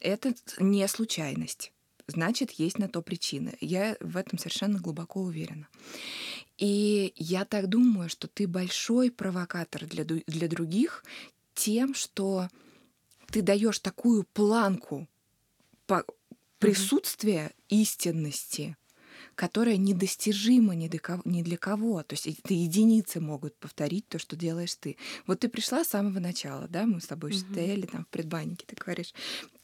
это 0.00 0.34
не 0.58 0.88
случайность. 0.88 1.72
Значит, 2.06 2.50
есть 2.52 2.78
на 2.78 2.88
то 2.88 3.00
причины. 3.02 3.56
Я 3.60 3.96
в 4.00 4.16
этом 4.16 4.38
совершенно 4.38 4.78
глубоко 4.78 5.20
уверена. 5.20 5.68
И 6.58 7.12
я 7.16 7.44
так 7.44 7.68
думаю, 7.68 8.08
что 8.08 8.28
ты 8.28 8.46
большой 8.46 9.10
провокатор 9.10 9.86
для, 9.86 10.04
для 10.04 10.48
других 10.48 11.04
тем, 11.54 11.94
что 11.94 12.48
ты 13.30 13.42
даешь 13.42 13.80
такую 13.80 14.24
планку 14.24 15.08
по 15.86 16.04
присутствия 16.58 17.46
mm-hmm. 17.46 17.80
истинности, 17.82 18.76
которая 19.34 19.76
недостижима 19.76 20.74
ни 20.74 20.88
для, 20.88 21.00
кого, 21.00 21.22
ни 21.24 21.42
для 21.42 21.56
кого. 21.56 22.02
То 22.04 22.14
есть 22.14 22.26
это 22.26 22.54
единицы 22.54 23.20
могут 23.20 23.56
повторить 23.56 24.06
то, 24.08 24.18
что 24.18 24.36
делаешь 24.36 24.74
ты. 24.76 24.96
Вот 25.26 25.40
ты 25.40 25.48
пришла 25.48 25.84
с 25.84 25.88
самого 25.88 26.20
начала, 26.20 26.68
да, 26.68 26.86
мы 26.86 27.00
с 27.00 27.06
тобой 27.06 27.32
mm-hmm. 27.32 27.52
стояли 27.52 27.86
там 27.86 28.04
в 28.04 28.08
предбаннике, 28.08 28.64
ты 28.66 28.76
говоришь, 28.76 29.12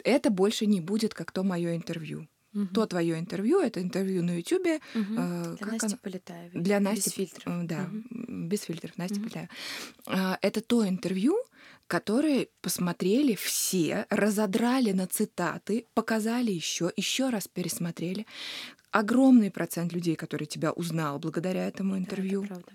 это 0.03 0.31
больше 0.31 0.67
не 0.67 0.81
будет 0.81 1.15
как 1.15 1.31
то 1.31 1.45
мое 1.45 1.77
интервью. 1.77 2.27
Угу. 2.55 2.67
То 2.75 2.87
твое 2.87 3.19
интервью, 3.19 3.61
это 3.61 3.81
интервью 3.81 4.23
на 4.23 4.39
Ютубе. 4.39 4.81
Угу. 4.95 5.15
Э, 5.19 5.57
для 5.59 5.67
Насти? 5.67 5.97
Полетаевой. 6.03 6.63
Для 6.63 6.81
Насти. 6.81 7.09
Без 7.09 7.15
фильтров. 7.15 7.67
Да, 7.67 7.83
угу. 7.85 8.05
без 8.49 8.63
фильтров. 8.63 8.99
Настя 8.99 9.15
угу. 9.15 9.23
Полетаева. 9.25 9.49
Э, 10.07 10.37
это 10.43 10.61
то 10.61 10.87
интервью, 10.89 11.37
которое 11.87 12.49
посмотрели 12.61 13.35
все, 13.35 14.07
разодрали 14.11 14.93
на 14.93 15.07
цитаты, 15.07 15.87
показали 15.95 16.51
еще, 16.51 16.93
еще 16.97 17.31
раз 17.31 17.49
пересмотрели. 17.49 18.27
Огромный 18.91 19.51
процент 19.51 19.93
людей, 19.93 20.17
которые 20.17 20.47
тебя 20.47 20.73
узнал 20.73 21.21
благодаря 21.21 21.67
этому 21.67 21.97
интервью. 21.97 22.41
Да, 22.41 22.47
это 22.47 22.55
правда. 22.55 22.73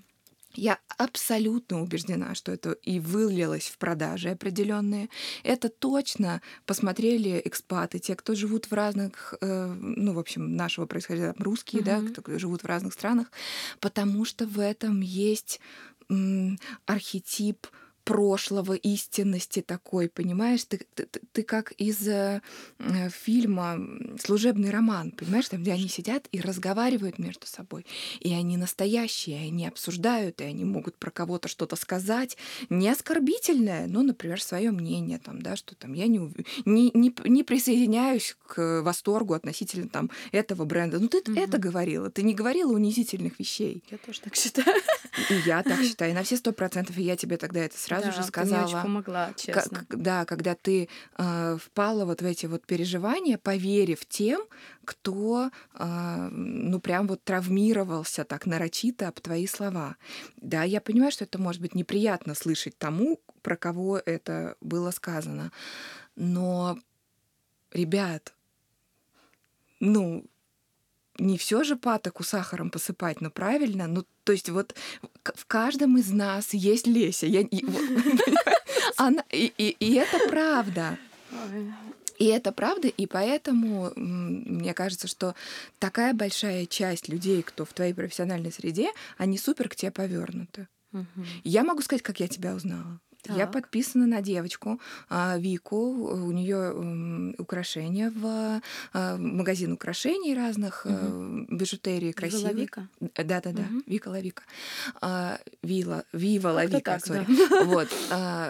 Я 0.56 0.80
абсолютно 0.98 1.82
убеждена, 1.82 2.36
что 2.36 2.52
это 2.52 2.72
и 2.72 3.00
вылилось 3.00 3.68
в 3.68 3.78
продажи 3.78 4.30
определенные. 4.30 5.10
Это 5.44 5.70
точно 5.70 6.42
посмотрели 6.66 7.42
экспаты, 7.44 8.00
те, 8.00 8.16
кто 8.16 8.36
живут 8.36 8.66
в 8.66 8.74
разных, 8.74 9.34
э, 9.42 9.74
ну, 9.74 10.14
в 10.14 10.20
общем, 10.20 10.56
нашего 10.56 10.86
происхождения, 10.86 11.36
русские, 11.38 11.82
mm-hmm. 11.82 12.14
да, 12.14 12.22
кто 12.22 12.40
живут 12.40 12.64
в 12.64 12.66
разных 12.66 12.94
странах, 12.94 13.32
потому 13.80 14.26
что 14.26 14.46
в 14.48 14.60
этом 14.60 15.02
есть 15.02 15.60
м, 16.10 16.58
архетип 16.86 17.68
прошлого, 18.06 18.74
истинности 18.74 19.62
такой, 19.62 20.08
понимаешь? 20.08 20.64
Ты, 20.64 20.86
ты, 20.94 21.08
ты 21.32 21.44
как 21.44 21.72
из 21.74 22.08
э, 22.08 22.42
фильма 23.10 23.80
«Служебный 24.24 24.70
роман», 24.70 25.12
понимаешь, 25.12 25.50
там, 25.50 25.64
где 25.64 25.74
они 25.74 25.90
сидят 25.90 26.28
и 26.32 26.40
разговаривают 26.40 27.18
между 27.18 27.48
собой. 27.48 27.86
И 28.20 28.32
они 28.32 28.58
настоящие, 28.58 29.44
и 29.44 29.48
они 29.48 29.68
обсуждают, 29.68 30.40
и 30.40 30.44
они 30.44 30.64
могут 30.64 30.98
про 30.98 31.10
кого-то 31.10 31.48
что-то 31.48 31.76
сказать, 31.76 32.38
не 32.70 32.88
оскорбительное, 32.90 33.88
но, 33.88 34.04
например, 34.04 34.42
свое 34.42 34.72
мнение, 34.72 35.18
там, 35.18 35.42
да, 35.42 35.56
что 35.56 35.76
там 35.76 35.94
я 35.94 36.06
не, 36.06 36.20
не, 36.66 36.92
не, 36.94 37.14
не 37.26 37.44
присоединяюсь 37.44 38.38
к 38.46 38.84
восторгу 38.84 39.34
относительно 39.34 39.90
там 39.90 40.12
этого 40.32 40.66
бренда. 40.66 41.00
Ну, 41.00 41.08
ты 41.08 41.20
угу. 41.20 41.40
это 41.40 41.58
говорила, 41.58 42.12
ты 42.12 42.22
не 42.22 42.36
говорила 42.36 42.72
унизительных 42.72 43.40
вещей. 43.40 43.84
Я 43.90 43.98
тоже 43.98 44.22
так 44.22 44.36
считаю. 44.36 44.80
И 45.32 45.34
я 45.48 45.64
так 45.64 45.80
считаю. 45.84 46.12
И 46.12 46.14
на 46.14 46.22
все 46.22 46.38
сто 46.38 46.52
процентов, 46.52 46.98
и 46.98 47.02
я 47.02 47.16
тебе 47.16 47.38
тогда 47.38 47.62
это 47.62 47.78
сразу 47.78 47.95
сразу 48.02 48.08
да, 48.08 48.22
же 48.22 48.28
сказала. 48.28 48.62
Ты 48.64 48.68
мне 48.68 48.76
очень 48.76 48.84
помогла, 48.84 49.34
честно. 49.36 49.86
Как, 49.88 50.02
да, 50.02 50.26
когда 50.26 50.56
ты 50.56 50.90
э, 51.18 51.58
впала 51.62 52.06
вот 52.06 52.22
в 52.22 52.26
эти 52.26 52.46
вот 52.46 52.66
переживания, 52.66 53.38
поверив 53.38 54.06
тем, 54.06 54.42
кто, 54.84 55.50
э, 55.74 56.28
ну, 56.32 56.80
прям 56.80 57.08
вот 57.08 57.24
травмировался 57.24 58.24
так 58.24 58.46
нарочито 58.46 59.08
об 59.08 59.20
твои 59.20 59.48
слова. 59.48 59.96
Да, 60.38 60.64
я 60.64 60.82
понимаю, 60.82 61.12
что 61.12 61.24
это 61.24 61.40
может 61.40 61.62
быть 61.62 61.76
неприятно 61.76 62.36
слышать 62.36 62.78
тому, 62.78 63.20
про 63.42 63.56
кого 63.56 63.98
это 63.98 64.56
было 64.62 64.92
сказано. 64.92 65.52
Но, 66.16 66.78
ребят, 67.72 68.34
ну, 69.80 70.26
не 71.18 71.38
все 71.38 71.64
же 71.64 71.76
патоку 71.76 72.24
сахаром 72.24 72.70
посыпать, 72.70 73.22
но 73.22 73.30
правильно. 73.30 73.88
Ну, 73.88 74.06
то 74.24 74.32
есть 74.32 74.50
вот 74.50 74.76
в 75.24 75.46
каждом 75.46 75.98
из 75.98 76.12
нас 76.12 76.54
есть 76.54 76.88
Леся. 76.88 77.26
Я, 77.28 77.42
и, 77.42 77.64
она, 78.98 79.24
и, 79.32 79.54
и, 79.58 79.70
и 79.80 79.94
это 79.96 80.20
правда. 80.30 80.98
И 82.18 82.26
это 82.28 82.54
правда, 82.54 82.88
и 82.88 83.08
поэтому 83.08 83.92
мне 83.96 84.74
кажется, 84.74 85.08
что 85.08 85.36
такая 85.80 86.14
большая 86.14 86.66
часть 86.66 87.10
людей, 87.10 87.42
кто 87.42 87.66
в 87.66 87.74
твоей 87.74 87.94
профессиональной 87.94 88.54
среде, 88.54 88.90
они 89.18 89.38
супер 89.38 89.68
к 89.68 89.76
тебе 89.76 89.92
повернуты. 89.92 90.70
Угу. 90.94 91.26
Я 91.44 91.66
могу 91.66 91.82
сказать, 91.82 92.02
как 92.04 92.22
я 92.22 92.30
тебя 92.30 92.56
узнала. 92.56 93.02
Так. 93.26 93.38
Я 93.38 93.48
подписана 93.48 94.08
на 94.08 94.22
девочку 94.22 94.80
а, 95.10 95.38
Вику. 95.38 95.78
У 95.78 96.32
нее 96.32 97.34
украшения 97.38 98.12
в 98.16 98.62
а, 98.94 99.18
магазин 99.18 99.74
украшений 99.74 100.36
разных, 100.36 100.86
угу. 100.86 101.46
бижутерии 101.50 102.12
красивой. 102.12 102.54
Вика. 102.54 102.88
Да, 103.00 103.42
да, 103.42 103.52
да. 103.52 103.64
Угу. 103.64 103.84
Вика 103.88 104.10
Лавика. 104.10 104.44
А, 105.02 105.40
Вила, 105.62 106.04
Вива 106.14 106.50
Лавика, 106.50 107.00
сори. 107.00 107.26
Да. 107.28 107.66
Вот. 107.66 107.90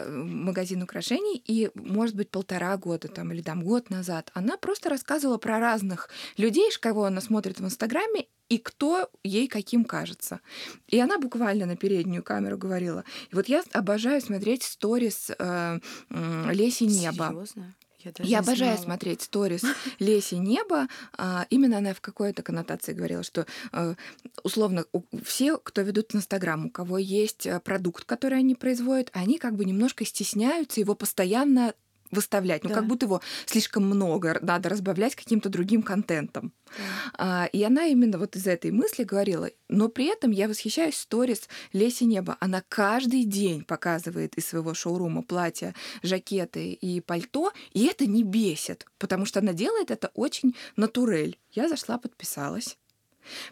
Магазин 0.07 0.83
украшений. 0.83 1.41
И, 1.45 1.71
может 1.73 2.15
быть, 2.15 2.29
полтора 2.29 2.75
года 2.77 3.07
там 3.07 3.31
или 3.31 3.41
там 3.41 3.63
год 3.63 3.89
назад 3.89 4.31
она 4.33 4.57
просто 4.57 4.89
рассказывала 4.89 5.37
про 5.37 5.59
разных 5.59 6.09
людей, 6.37 6.69
кого 6.79 7.05
она 7.05 7.21
смотрит 7.21 7.59
в 7.59 7.65
Инстаграме, 7.65 8.27
и 8.49 8.57
кто 8.57 9.09
ей 9.23 9.47
каким 9.47 9.85
кажется. 9.85 10.39
И 10.87 10.99
она 10.99 11.17
буквально 11.17 11.65
на 11.65 11.75
переднюю 11.75 12.23
камеру 12.23 12.57
говорила. 12.57 13.03
И 13.31 13.35
вот 13.35 13.47
я 13.47 13.63
обожаю 13.73 14.21
смотреть 14.21 14.63
сторис 14.63 15.31
э, 15.37 15.79
э, 16.09 16.51
Леси 16.53 16.83
Неба. 16.85 17.29
Серьезно? 17.29 17.75
Я, 18.05 18.11
я 18.19 18.39
обожаю 18.39 18.73
знала. 18.73 18.83
смотреть 18.83 19.23
сторис 19.23 19.63
Леси 19.99 20.35
Неба. 20.35 20.87
А, 21.17 21.47
именно 21.49 21.79
она 21.79 21.93
в 21.93 22.01
какой-то 22.01 22.43
коннотации 22.43 22.93
говорила, 22.93 23.23
что 23.23 23.47
а, 23.71 23.95
условно 24.43 24.85
все, 25.23 25.57
кто 25.57 25.81
ведут 25.81 26.13
Инстаграм, 26.13 26.67
у 26.67 26.69
кого 26.69 26.97
есть 26.99 27.47
э, 27.47 27.59
продукт, 27.59 28.03
который 28.05 28.39
они 28.39 28.53
производят, 28.53 29.09
они 29.13 29.39
как 29.39 29.55
бы 29.55 29.65
немножко 29.65 30.05
стесняются 30.05 30.79
его 30.79 30.93
постоянно 30.93 31.73
выставлять. 32.11 32.63
Ну, 32.63 32.69
да. 32.69 32.75
как 32.75 32.87
будто 32.87 33.05
его 33.05 33.21
слишком 33.45 33.85
много, 33.85 34.37
надо 34.41 34.69
разбавлять 34.69 35.15
каким-то 35.15 35.49
другим 35.49 35.83
контентом. 35.83 36.53
Да. 36.65 36.83
А, 37.17 37.45
и 37.45 37.63
она 37.63 37.85
именно 37.85 38.17
вот 38.17 38.35
из 38.35 38.47
этой 38.47 38.71
мысли 38.71 39.03
говорила, 39.03 39.49
но 39.69 39.89
при 39.89 40.05
этом 40.05 40.31
я 40.31 40.47
восхищаюсь 40.47 40.97
сторис 40.97 41.47
Леси 41.73 42.05
Неба. 42.05 42.37
Она 42.39 42.63
каждый 42.67 43.23
день 43.23 43.63
показывает 43.63 44.35
из 44.35 44.47
своего 44.47 44.73
шоурума 44.73 45.21
платья, 45.21 45.73
жакеты 46.03 46.71
и 46.71 47.01
пальто, 47.01 47.51
и 47.71 47.85
это 47.85 48.05
не 48.05 48.23
бесит, 48.23 48.85
потому 48.97 49.25
что 49.25 49.39
она 49.39 49.53
делает 49.53 49.91
это 49.91 50.11
очень 50.13 50.55
натурель. 50.75 51.39
Я 51.51 51.69
зашла, 51.69 51.97
подписалась. 51.97 52.77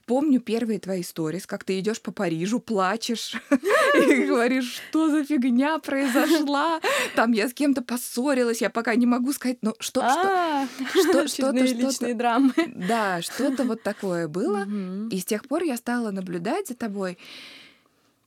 Помню 0.05 0.39
первые 0.39 0.79
твои 0.79 1.03
сторис, 1.03 1.45
как 1.45 1.63
ты 1.63 1.79
идешь 1.79 2.01
по 2.01 2.11
Парижу, 2.11 2.59
плачешь 2.59 3.35
и 3.95 4.23
говоришь, 4.25 4.81
что 4.89 5.09
за 5.09 5.23
фигня 5.23 5.79
произошла. 5.79 6.79
Там 7.15 7.31
я 7.31 7.47
с 7.47 7.53
кем-то 7.53 7.81
поссорилась, 7.81 8.61
я 8.61 8.69
пока 8.69 8.95
не 8.95 9.05
могу 9.05 9.33
сказать, 9.33 9.57
ну 9.61 9.73
что, 9.79 10.01
что, 10.09 10.67
что, 11.01 11.27
что-то, 11.27 11.59
личные 11.59 12.13
драмы. 12.13 12.53
Да, 12.67 13.21
что-то 13.21 13.63
вот 13.63 13.83
такое 13.83 14.27
было. 14.27 14.67
И 15.11 15.19
с 15.19 15.25
тех 15.25 15.47
пор 15.47 15.63
я 15.63 15.77
стала 15.77 16.11
наблюдать 16.11 16.67
за 16.67 16.75
тобой. 16.75 17.17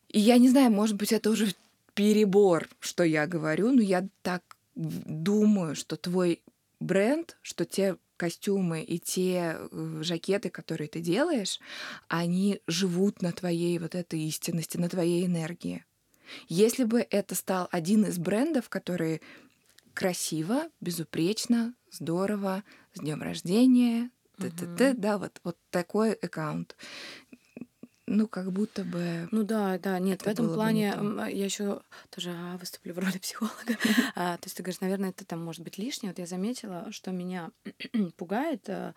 И 0.09 0.21
я 0.21 0.39
не 0.39 0.49
знаю, 0.49 0.71
может 0.71 0.97
быть, 0.97 1.13
это 1.13 1.31
уже 1.31 1.49
перебор, 1.95 2.69
что 2.81 3.05
я 3.05 3.27
говорю, 3.27 3.73
но 3.73 3.83
я 3.83 4.07
так 4.23 4.43
думаю, 4.75 5.75
что 5.75 5.97
твой 5.97 6.43
бренд, 6.81 7.37
что 7.43 7.65
те 7.65 7.97
костюмы 8.17 8.83
и 8.83 8.99
те 8.99 9.57
э, 9.59 9.99
жакеты, 10.03 10.51
которые 10.51 10.89
ты 10.89 11.01
делаешь, 11.01 11.61
они 12.09 12.61
живут 12.67 13.23
на 13.23 13.33
твоей 13.33 13.79
вот 13.79 13.95
этой 13.95 14.21
истинности, 14.21 14.77
на 14.77 14.89
твоей 14.89 15.27
энергии. 15.27 15.85
Если 16.49 16.85
бы 16.85 17.07
это 17.09 17.35
стал 17.35 17.69
один 17.71 18.05
из 18.05 18.19
брендов, 18.19 18.69
которые 18.69 19.21
красиво, 19.95 20.65
безупречно, 20.81 21.75
здорово, 21.91 22.65
с 22.95 23.01
днем 23.01 23.23
рождения, 23.23 24.11
т-т-т, 24.39 24.95
да, 24.95 25.19
вот, 25.19 25.41
вот 25.45 25.57
такой 25.71 26.13
аккаунт. 26.13 26.77
Ну, 28.09 28.29
как 28.29 28.53
будто 28.53 28.85
бы... 28.85 29.29
Ну 29.33 29.43
да, 29.43 29.79
да, 29.79 29.99
нет, 29.99 30.21
в 30.21 30.27
Это 30.27 30.43
этом 30.43 30.55
плане 30.55 30.95
м, 30.97 31.19
я 31.19 31.45
еще 31.45 31.83
тоже 32.11 32.31
а, 32.31 32.57
выступлю 32.57 32.95
в 32.95 32.99
роли 32.99 33.19
психолога. 33.23 33.55
А, 34.15 34.37
То 34.37 34.47
есть 34.47 34.57
ты 34.57 34.63
говоришь, 34.63 34.81
наверное, 34.81 35.11
это 35.11 35.25
там 35.25 35.45
может 35.45 35.63
быть 35.63 35.77
лишнее. 35.77 36.13
Вот 36.13 36.19
я 36.21 36.27
заметила, 36.27 36.87
что 36.93 37.11
меня 37.11 37.51
пугает 38.17 38.69
э, 38.69 38.93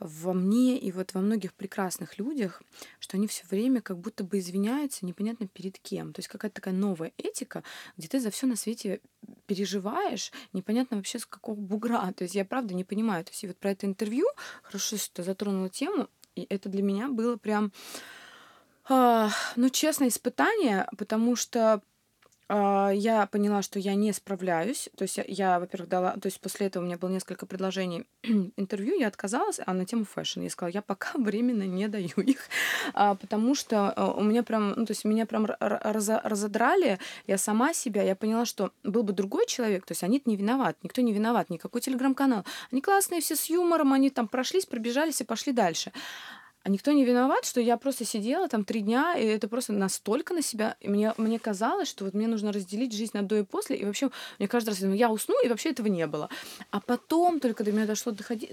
во 0.00 0.32
мне 0.32 0.78
и 0.78 0.90
вот 0.90 1.14
во 1.14 1.20
многих 1.20 1.54
прекрасных 1.54 2.18
людях, 2.18 2.62
что 2.98 3.16
они 3.16 3.28
все 3.28 3.44
время 3.48 3.80
как 3.82 3.98
будто 3.98 4.24
бы 4.24 4.40
извиняются 4.40 5.06
непонятно 5.06 5.46
перед 5.46 5.78
кем. 5.78 6.12
То 6.12 6.18
есть 6.18 6.28
какая-то 6.28 6.56
такая 6.56 6.74
новая 6.74 7.12
этика, 7.18 7.62
где 7.96 8.08
ты 8.08 8.18
за 8.18 8.32
все 8.32 8.48
на 8.48 8.56
свете 8.56 9.00
переживаешь, 9.46 10.32
непонятно 10.52 10.96
вообще 10.96 11.20
с 11.20 11.26
какого 11.26 11.54
бугра. 11.60 12.12
То 12.16 12.24
есть 12.24 12.34
я 12.34 12.44
правда 12.44 12.74
не 12.74 12.82
понимаю. 12.82 13.24
То 13.24 13.30
есть 13.30 13.44
и 13.44 13.46
вот 13.46 13.58
про 13.58 13.70
это 13.70 13.86
интервью, 13.86 14.26
хорошо, 14.64 14.96
что 14.96 15.22
затронула 15.22 15.68
тему, 15.68 16.08
и 16.34 16.46
это 16.48 16.68
для 16.68 16.82
меня 16.82 17.08
было 17.08 17.36
прям 17.36 17.72
а, 18.90 19.30
ну, 19.54 19.70
честно, 19.70 20.08
испытание, 20.08 20.88
потому 20.98 21.36
что 21.36 21.80
а, 22.48 22.90
я 22.90 23.26
поняла, 23.26 23.62
что 23.62 23.78
я 23.78 23.94
не 23.94 24.12
справляюсь. 24.12 24.88
То 24.96 25.02
есть 25.02 25.16
я, 25.18 25.24
я, 25.28 25.60
во-первых, 25.60 25.88
дала... 25.88 26.12
То 26.14 26.26
есть 26.26 26.40
после 26.40 26.66
этого 26.66 26.82
у 26.82 26.86
меня 26.86 26.98
было 26.98 27.08
несколько 27.08 27.46
предложений 27.46 28.06
интервью, 28.56 28.98
я 28.98 29.06
отказалась, 29.06 29.60
а 29.64 29.72
на 29.74 29.86
тему 29.86 30.04
fashion 30.04 30.40
я 30.40 30.50
сказала, 30.50 30.72
я 30.72 30.82
пока 30.82 31.10
временно 31.14 31.62
не 31.62 31.86
даю 31.86 32.08
их, 32.16 32.40
а, 32.92 33.14
потому 33.14 33.54
что 33.54 33.90
а, 33.90 34.10
у 34.10 34.24
меня 34.24 34.42
прям... 34.42 34.70
Ну, 34.70 34.86
то 34.86 34.90
есть 34.90 35.04
меня 35.04 35.24
прям 35.24 35.46
разодрали, 35.60 36.98
я 37.28 37.38
сама 37.38 37.72
себя, 37.72 38.02
я 38.02 38.16
поняла, 38.16 38.44
что 38.44 38.72
был 38.82 39.04
бы 39.04 39.12
другой 39.12 39.46
человек, 39.46 39.86
то 39.86 39.92
есть 39.92 40.02
они 40.02 40.20
не 40.24 40.36
виноват, 40.36 40.76
никто 40.82 41.00
не 41.00 41.12
виноват, 41.12 41.48
никакой 41.48 41.80
телеграм-канал. 41.80 42.44
Они 42.72 42.80
классные 42.80 43.20
все 43.20 43.36
с 43.36 43.44
юмором, 43.44 43.92
они 43.92 44.10
там 44.10 44.26
прошлись, 44.26 44.66
пробежались 44.66 45.20
и 45.20 45.24
пошли 45.24 45.52
дальше. 45.52 45.92
А 46.62 46.68
никто 46.68 46.92
не 46.92 47.06
виноват, 47.06 47.46
что 47.46 47.60
я 47.60 47.78
просто 47.78 48.04
сидела 48.04 48.46
там 48.46 48.64
три 48.64 48.80
дня, 48.80 49.16
и 49.16 49.24
это 49.24 49.48
просто 49.48 49.72
настолько 49.72 50.34
на 50.34 50.42
себя... 50.42 50.76
И 50.80 50.88
мне, 50.88 51.14
мне 51.16 51.38
казалось, 51.38 51.88
что 51.88 52.04
вот 52.04 52.12
мне 52.12 52.26
нужно 52.26 52.52
разделить 52.52 52.92
жизнь 52.92 53.12
на 53.14 53.22
до 53.22 53.38
и 53.38 53.44
после, 53.44 53.76
и 53.76 53.84
вообще 53.84 54.10
мне 54.38 54.46
каждый 54.46 54.70
раз 54.70 54.80
ну, 54.80 54.92
я 54.92 55.10
усну, 55.10 55.34
и 55.42 55.48
вообще 55.48 55.70
этого 55.70 55.86
не 55.86 56.06
было. 56.06 56.28
А 56.70 56.80
потом 56.80 57.40
только 57.40 57.64
до 57.64 57.72
меня 57.72 57.86
дошло 57.86 58.12
доходить, 58.12 58.50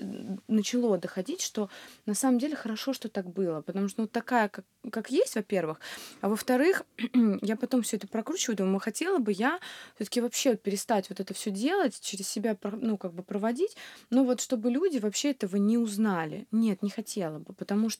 начало 0.47 0.97
доходить, 0.97 1.41
что 1.41 1.69
на 2.05 2.13
самом 2.13 2.39
деле 2.39 2.55
хорошо, 2.55 2.93
что 2.93 3.09
так 3.09 3.29
было, 3.29 3.61
потому 3.61 3.89
что 3.89 4.01
ну 4.01 4.07
такая, 4.07 4.47
как, 4.47 4.63
как 4.89 5.11
есть, 5.11 5.35
во-первых, 5.35 5.81
а 6.21 6.29
во-вторых, 6.29 6.85
я 7.41 7.57
потом 7.57 7.81
все 7.81 7.97
это 7.97 8.07
прокручиваю, 8.07 8.55
думаю, 8.55 8.79
хотела 8.79 9.17
бы 9.17 9.33
я 9.33 9.59
все-таки 9.95 10.21
вообще 10.21 10.51
вот 10.51 10.61
перестать 10.61 11.09
вот 11.09 11.19
это 11.19 11.33
все 11.33 11.51
делать, 11.51 11.99
через 11.99 12.29
себя, 12.29 12.57
ну, 12.63 12.97
как 12.97 13.13
бы 13.13 13.21
проводить, 13.21 13.75
но 14.09 14.23
вот 14.23 14.39
чтобы 14.39 14.71
люди 14.71 14.97
вообще 14.97 15.31
этого 15.31 15.57
не 15.57 15.77
узнали. 15.77 16.47
Нет, 16.51 16.81
не 16.83 16.89
хотела 16.89 17.39
бы, 17.39 17.53
потому 17.53 17.89
что 17.89 17.96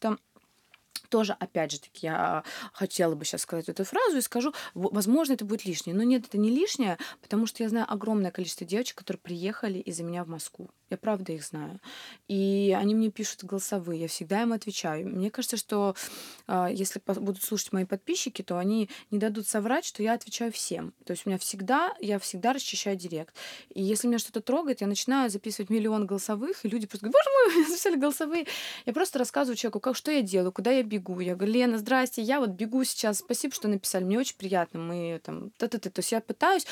тоже, 1.10 1.34
опять 1.40 1.72
же 1.72 1.80
таки, 1.80 2.08
я 2.08 2.44
хотела 2.74 3.16
бы 3.16 3.26
сейчас 3.26 3.42
сказать 3.42 3.70
эту 3.70 3.84
фразу 3.84 4.18
и 4.18 4.22
скажу, 4.22 4.54
возможно, 4.74 5.34
это 5.34 5.46
будет 5.46 5.66
лишнее. 5.66 5.96
Но 5.96 6.04
нет, 6.04 6.26
это 6.28 6.38
не 6.38 6.50
лишнее, 6.50 6.98
потому 7.22 7.46
что 7.46 7.64
я 7.64 7.70
знаю 7.70 7.86
огромное 7.90 8.32
количество 8.32 8.66
девочек, 8.66 8.98
которые 8.98 9.22
приехали 9.22 9.80
из-за 9.80 10.04
меня 10.04 10.24
в 10.24 10.28
Москву. 10.28 10.70
Я 10.90 10.98
правда 10.98 11.34
их 11.34 11.44
знаю. 11.44 11.80
И 12.28 12.76
они 12.78 12.96
мне 12.96 13.12
пишут 13.12 13.44
голосовые, 13.44 14.02
я 14.02 14.08
всегда 14.08 14.42
им 14.42 14.54
отвечаю. 14.54 15.08
Мне 15.08 15.30
кажется, 15.30 15.58
что 15.58 15.96
а, 16.48 16.70
если 16.70 17.02
будут 17.06 17.44
слушать 17.44 17.74
мои 17.74 17.86
подписчики, 17.86 18.42
то 18.42 18.58
они 18.58 18.90
не 19.12 19.20
дадут 19.20 19.48
соврать, 19.48 19.86
что 19.86 20.02
я 20.02 20.14
отвечаю 20.14 20.52
всем. 20.52 20.94
То 21.06 21.12
есть 21.12 21.26
у 21.26 21.30
меня 21.30 21.38
всегда, 21.38 21.94
я 22.00 22.20
всегда 22.20 22.54
расчищаю 22.54 22.96
директ. 22.96 23.36
И 23.74 23.82
если 23.82 24.08
меня 24.08 24.20
что-то 24.20 24.42
трогает, 24.42 24.82
я 24.82 24.88
начинаю 24.88 25.30
записывать 25.30 25.70
миллион 25.70 26.06
голосовых, 26.06 26.64
и 26.64 26.70
люди 26.70 26.88
просто 26.88 27.08
говорят, 27.08 27.24
боже 27.24 27.56
мой, 27.56 27.66
записали 27.70 27.96
голосовые. 27.96 28.46
Я 28.86 28.94
просто 28.94 29.20
рассказываю 29.20 29.58
человеку, 29.58 29.80
как, 29.80 29.96
что 29.96 30.12
я 30.12 30.22
делаю, 30.22 30.52
куда 30.52 30.72
я 30.72 30.84
бегу. 30.84 31.20
Я 31.20 31.36
говорю, 31.36 31.54
Лена, 31.54 31.78
здрасте, 31.78 32.22
я 32.22 32.40
вот 32.40 32.52
бегу 32.52 32.84
сейчас, 32.84 33.20
спасибо, 33.20 33.54
что 33.54 33.68
написали, 33.68 34.04
мне 34.04 34.20
очень 34.20 34.38
приятно, 34.38 34.80
мы 34.80 35.20
там, 35.24 35.52
та-та-та. 35.58 35.90
То 35.90 36.00
есть 36.00 36.12
я 36.12 36.22
пытаюсь 36.22 36.66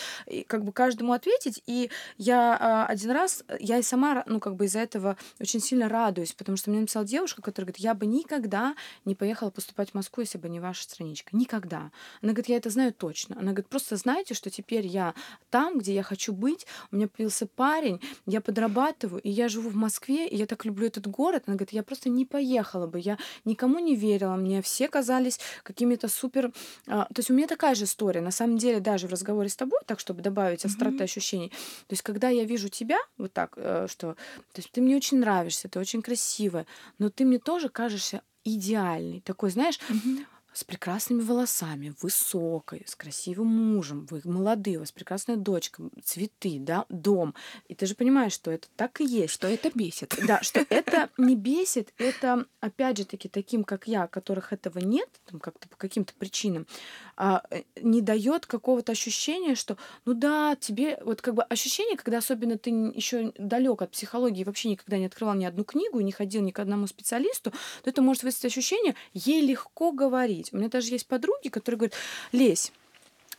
как 0.47 0.63
бы 0.63 0.71
каждому 0.71 1.13
ответить, 1.13 1.61
и 1.65 1.89
я 2.17 2.57
а, 2.59 2.85
один 2.85 3.11
раз, 3.11 3.43
я 3.59 3.77
и 3.77 3.83
сама, 3.83 4.04
ра- 4.13 4.23
ну, 4.27 4.39
как 4.39 4.55
бы 4.55 4.65
из-за 4.65 4.79
этого 4.79 5.17
очень 5.39 5.59
сильно 5.59 5.89
радуюсь, 5.89 6.33
потому 6.33 6.57
что 6.57 6.69
мне 6.69 6.79
написала 6.81 7.05
девушка, 7.05 7.41
которая 7.41 7.67
говорит, 7.67 7.83
я 7.83 7.93
бы 7.93 8.05
никогда 8.05 8.75
не 9.05 9.15
поехала 9.15 9.49
поступать 9.49 9.91
в 9.91 9.93
Москву, 9.95 10.21
если 10.21 10.37
бы 10.37 10.49
не 10.49 10.59
ваша 10.59 10.83
страничка. 10.83 11.35
Никогда. 11.35 11.91
Она 12.21 12.31
говорит, 12.33 12.49
я 12.49 12.57
это 12.57 12.69
знаю 12.69 12.93
точно. 12.93 13.35
Она 13.35 13.51
говорит, 13.51 13.67
просто 13.67 13.95
знайте, 13.95 14.33
что 14.33 14.49
теперь 14.49 14.85
я 14.85 15.13
там, 15.49 15.77
где 15.79 15.93
я 15.93 16.03
хочу 16.03 16.33
быть, 16.33 16.65
у 16.91 16.95
меня 16.95 17.07
появился 17.07 17.47
парень, 17.47 18.01
я 18.25 18.41
подрабатываю, 18.41 19.21
и 19.21 19.29
я 19.29 19.47
живу 19.49 19.69
в 19.69 19.75
Москве, 19.75 20.27
и 20.27 20.35
я 20.35 20.45
так 20.45 20.65
люблю 20.65 20.87
этот 20.87 21.07
город. 21.07 21.43
Она 21.47 21.55
говорит, 21.55 21.73
я 21.73 21.83
просто 21.83 22.09
не 22.09 22.25
поехала 22.25 22.87
бы, 22.87 22.99
я 22.99 23.17
никому 23.45 23.79
не 23.79 23.95
верила, 23.95 24.35
мне 24.35 24.61
все 24.61 24.87
казались 24.87 25.39
какими-то 25.63 26.07
супер... 26.07 26.51
а, 26.87 27.05
То 27.05 27.19
есть 27.19 27.29
у 27.29 27.33
меня 27.33 27.47
такая 27.47 27.75
же 27.75 27.85
история. 27.85 28.21
На 28.21 28.31
самом 28.31 28.57
деле, 28.57 28.79
даже 28.79 29.07
в 29.07 29.11
разговоре 29.11 29.49
с 29.49 29.55
тобой, 29.55 29.79
так, 29.85 29.99
чтобы 29.99 30.21
добавить 30.21 30.65
остроты 30.65 30.95
Мгм. 30.95 31.03
ощущений, 31.03 31.49
то 31.49 31.93
есть 31.93 32.01
когда 32.01 32.29
я 32.29 32.43
вижу 32.45 32.69
тебя 32.69 32.97
вот 33.17 33.33
так, 33.33 33.53
э, 33.57 33.87
что 33.95 34.13
то 34.13 34.57
есть 34.57 34.71
ты 34.71 34.81
мне 34.81 34.95
очень 34.95 35.19
нравишься, 35.19 35.69
ты 35.69 35.79
очень 35.79 36.01
красивая, 36.01 36.65
но 36.99 37.09
ты 37.09 37.25
мне 37.25 37.39
тоже 37.39 37.69
кажешься 37.69 38.21
идеальный. 38.43 39.21
Такой, 39.21 39.49
знаешь, 39.49 39.79
Мгм. 39.89 40.25
С 40.55 40.63
прекрасными 40.63 41.21
волосами, 41.21 41.93
высокой, 42.01 42.83
с 42.87 42.95
красивым 42.95 43.47
мужем, 43.47 44.07
вы 44.09 44.21
молодые, 44.23 44.77
у 44.77 44.79
вас 44.79 44.91
прекрасная 44.91 45.35
дочка, 45.35 45.83
цветы, 46.03 46.57
да, 46.59 46.85
дом. 46.87 47.35
И 47.67 47.75
ты 47.75 47.85
же 47.85 47.93
понимаешь, 47.93 48.31
что 48.31 48.51
это 48.51 48.67
так 48.77 49.01
и 49.01 49.05
есть. 49.05 49.33
Что 49.33 49.47
это 49.47 49.69
бесит. 49.75 50.15
Да, 50.25 50.41
что 50.41 50.65
это 50.69 51.09
не 51.17 51.35
бесит, 51.35 51.93
это, 51.97 52.45
опять 52.61 52.97
же 52.97 53.05
таки, 53.05 53.27
таким, 53.27 53.63
как 53.63 53.87
я, 53.87 54.07
которых 54.07 54.53
этого 54.53 54.79
нет, 54.79 55.09
там, 55.29 55.39
как-то 55.39 55.67
по 55.67 55.75
каким-то 55.75 56.13
причинам, 56.13 56.65
а, 57.17 57.43
э, 57.49 57.63
не 57.81 58.01
дает 58.01 58.45
какого-то 58.45 58.93
ощущения, 58.93 59.55
что, 59.55 59.77
ну 60.05 60.13
да, 60.13 60.55
тебе, 60.55 60.99
вот 61.03 61.21
как 61.21 61.35
бы 61.35 61.43
ощущение, 61.43 61.97
когда 61.97 62.19
особенно 62.19 62.57
ты 62.57 62.69
еще 62.69 63.33
далек 63.37 63.81
от 63.81 63.91
психологии, 63.91 64.43
вообще 64.43 64.69
никогда 64.69 64.97
не 64.97 65.05
открывал 65.05 65.35
ни 65.35 65.45
одну 65.45 65.63
книгу 65.63 65.99
не 65.99 66.11
ходил 66.11 66.41
ни 66.41 66.51
к 66.51 66.59
одному 66.59 66.87
специалисту, 66.87 67.51
то 67.51 67.89
это 67.89 68.01
может 68.01 68.23
вызвать 68.23 68.45
ощущение, 68.45 68.95
ей 69.13 69.41
легко 69.41 69.91
говорить. 69.91 70.44
У 70.53 70.57
меня 70.57 70.69
даже 70.69 70.89
есть 70.89 71.07
подруги, 71.07 71.49
которые 71.49 71.77
говорят, 71.77 71.95
Лесь, 72.31 72.71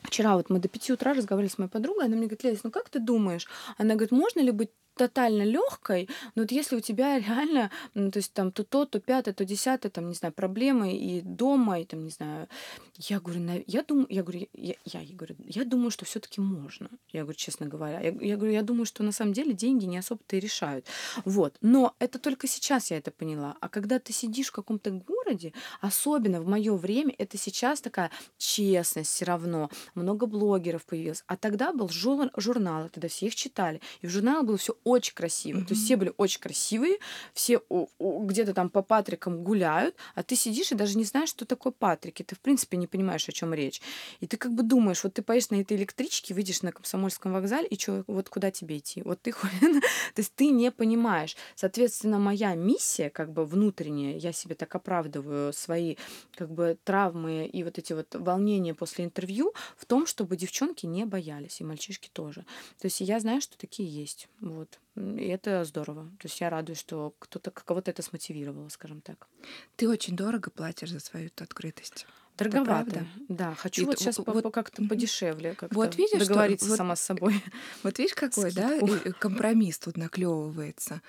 Вчера 0.03 0.37
вот 0.37 0.51
мы 0.51 0.61
до 0.61 0.69
пяти 0.69 0.92
утра 0.92 1.14
разговаривали 1.14 1.53
с 1.53 1.59
моей 1.59 1.71
подругой, 1.71 2.05
она 2.05 2.16
мне 2.16 2.27
говорит, 2.27 2.45
Лесь, 2.45 2.64
ну 2.64 2.71
как 2.71 2.88
ты 2.88 3.01
думаешь? 3.01 3.49
Она 3.77 3.95
говорит, 3.95 4.12
можно 4.12 4.40
ли 4.40 4.53
быть 4.53 4.71
тотально 4.96 5.42
легкой, 5.44 6.09
но 6.35 6.42
вот 6.42 6.52
если 6.52 6.76
у 6.76 6.80
тебя 6.80 7.18
реально, 7.26 7.70
ну, 7.94 8.11
то 8.11 8.18
есть 8.18 8.32
там 8.32 8.50
то 8.52 8.64
то, 8.64 8.85
то 8.85 9.00
пятое, 9.00 9.35
то 9.35 9.44
десятое, 9.44 9.90
там, 9.90 10.09
не 10.09 10.14
знаю, 10.14 10.32
проблемы 10.32 10.96
и 10.96 11.20
дома, 11.20 11.80
и 11.80 11.85
там, 11.85 12.04
не 12.04 12.11
знаю, 12.11 12.48
я 12.96 13.20
говорю, 13.20 13.40
на- 13.40 13.62
я 13.66 13.82
думаю, 13.82 14.06
я 14.11 14.22
говорю, 14.22 14.48
я, 14.54 14.74
я, 14.85 15.00
ей 15.00 15.14
говорю, 15.14 15.37
я 15.44 15.64
думаю, 15.64 15.90
что 15.90 16.04
все-таки 16.04 16.40
можно. 16.40 16.88
Я 17.12 17.22
говорю, 17.22 17.37
честно 17.37 17.66
говоря, 17.66 18.00
я, 18.00 18.11
я 18.20 18.37
говорю, 18.37 18.52
я 18.52 18.62
думаю, 18.62 18.87
что 18.87 19.02
на 19.02 19.12
самом 19.12 19.32
деле 19.32 19.52
деньги 19.52 19.85
не 19.85 19.98
особо-то 19.98 20.37
и 20.37 20.40
решают. 20.40 20.87
Вот. 21.24 21.56
Но 21.61 21.94
это 21.98 22.18
только 22.18 22.46
сейчас 22.48 22.90
я 22.90 22.96
это 22.98 23.11
поняла. 23.11 23.56
А 23.61 23.68
когда 23.68 23.98
ты 23.98 24.12
сидишь 24.12 24.48
в 24.48 24.52
каком-то 24.52 24.90
городе, 24.90 25.52
особенно 25.80 26.40
в 26.40 26.46
мое 26.46 26.74
время, 26.74 27.14
это 27.18 27.37
сейчас 27.37 27.80
такая 27.80 28.11
честность 28.38 29.11
все 29.11 29.24
равно. 29.24 29.70
Много 29.94 30.26
блогеров 30.26 30.85
появилось. 30.87 31.22
А 31.26 31.37
тогда 31.37 31.72
был 31.72 31.88
жур- 31.88 32.30
журнал, 32.37 32.88
тогда 32.88 33.09
все 33.09 33.26
их 33.26 33.35
читали. 33.35 33.80
И 34.00 34.06
в 34.06 34.11
журнале 34.11 34.42
было 34.42 34.56
все 34.56 34.76
очень 34.87 35.14
красивые. 35.14 35.64
Mm-hmm. 35.64 35.68
То 35.68 35.75
есть 35.75 35.85
все 35.85 35.96
были 35.96 36.12
очень 36.16 36.40
красивые, 36.40 36.99
все 37.35 37.61
где-то 37.99 38.55
там 38.55 38.70
по 38.70 38.83
Патрикам 38.83 39.42
гуляют, 39.42 39.96
а 40.14 40.22
ты 40.22 40.37
сидишь 40.37 40.70
и 40.70 40.77
даже 40.77 40.96
не 40.96 41.03
знаешь, 41.03 41.29
что 41.29 41.44
такое 41.44 41.72
Патрики. 41.72 42.22
Ты, 42.22 42.37
в 42.37 42.40
принципе, 42.40 42.77
не 42.77 42.87
понимаешь, 42.87 43.29
о 43.29 43.33
чем 43.33 43.53
речь. 43.53 43.83
И 44.20 44.29
ты 44.29 44.37
как 44.37 44.53
бы 44.53 44.62
думаешь, 44.62 45.03
вот 45.03 45.14
ты 45.14 45.22
поедешь 45.22 45.51
на 45.51 45.61
этой 45.61 45.77
электричке, 45.77 46.35
выйдешь 46.35 46.62
на 46.62 46.70
Комсомольском 46.70 47.33
вокзале, 47.33 47.66
и 47.66 47.77
что, 47.77 48.05
вот 48.07 48.29
куда 48.29 48.53
тебе 48.53 48.79
идти? 48.79 49.03
Вот 49.03 49.20
ты 49.20 49.33
То 50.14 50.20
есть 50.20 50.33
ты 50.37 50.51
не 50.51 50.70
понимаешь. 50.70 51.37
Соответственно, 51.57 52.20
моя 52.20 52.55
миссия, 52.55 53.11
как 53.11 53.33
бы 53.33 53.44
внутренняя, 53.44 54.16
я 54.16 54.33
себе 54.33 54.55
так 54.55 54.72
оправдываю 54.72 55.53
свои 55.53 55.96
как 56.37 56.51
бы 56.51 56.79
травмы 56.85 57.46
и 57.46 57.64
вот 57.64 57.79
эти 57.79 57.92
вот 57.92 58.14
волнения 58.14 58.72
после 58.72 59.05
интервью 59.05 59.53
в 59.77 59.85
том, 59.85 60.07
чтобы 60.07 60.37
девчонки 60.37 60.87
не 60.87 61.05
боялись, 61.07 61.61
и 61.61 61.64
мальчишки 61.64 62.09
тоже. 62.12 62.44
То 62.79 62.87
есть 62.87 63.01
я 63.01 63.18
знаю, 63.18 63.40
что 63.40 63.59
такие 63.59 63.88
есть. 63.88 64.29
Вот. 64.40 64.75
И 64.96 65.26
это 65.26 65.64
здорово. 65.64 66.04
То 66.18 66.26
есть 66.26 66.40
я 66.40 66.48
радуюсь, 66.48 66.78
что 66.78 67.14
кто-то 67.18 67.50
кого-то 67.50 67.90
это 67.90 68.02
смотивировало, 68.02 68.68
скажем 68.70 69.02
так. 69.02 69.28
Ты 69.76 69.88
очень 69.88 70.16
дорого 70.16 70.50
платишь 70.50 70.90
за 70.90 71.00
свою 71.00 71.28
компромисс 71.30 72.06
Дороговато. 72.38 73.06
Да, 73.28 73.54
хочу 73.54 73.82
и 73.82 73.84
вот 73.86 73.98
сейчас 73.98 74.18
вот, 74.18 74.52
как-то 74.52 74.82
подешевле 74.86 75.54
как 75.54 75.72
вот 75.74 75.96
видишь, 75.96 76.18
договориться 76.18 76.66
что, 76.66 76.76
сама 76.76 76.96
с 76.96 77.02
собой. 77.02 77.42
Вот 77.82 77.98
видишь, 77.98 78.14
какой, 78.14 78.52
да, 78.52 78.78
компромисс 79.18 79.78
тут 79.78 79.96
наклевывается. 79.96 81.00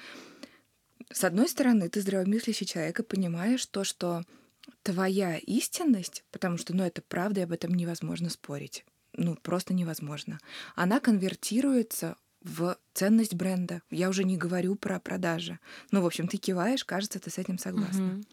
С 1.12 1.24
одной 1.24 1.50
стороны, 1.50 1.90
ты 1.90 2.02
здравомыслящий 2.02 2.66
человек 2.66 3.00
и 3.00 3.04
понимаешь 3.04 3.66
то, 3.66 3.84
что 3.84 4.24
твоя 4.84 5.38
истинность, 5.38 6.24
потому 6.32 6.58
что, 6.58 6.76
ну, 6.76 6.84
это 6.84 7.02
правда, 7.02 7.42
и 7.42 7.44
об 7.44 7.52
этом 7.52 7.74
невозможно 7.74 8.30
спорить. 8.30 8.86
Ну, 9.14 9.36
просто 9.36 9.74
невозможно. 9.74 10.40
Она 10.76 11.00
конвертируется 11.00 12.18
в 12.48 12.78
ценность 12.94 13.36
бренда. 13.36 13.82
Я 13.92 14.10
уже 14.10 14.24
не 14.24 14.38
говорю 14.38 14.76
про 14.76 15.00
продажи. 15.00 15.60
Ну, 15.92 16.02
в 16.02 16.06
общем, 16.06 16.28
ты 16.28 16.38
киваешь, 16.38 16.86
кажется, 16.86 17.20
ты 17.20 17.30
с 17.30 17.38
этим 17.38 17.58
согласна. 17.58 18.02
Uh-huh. 18.02 18.26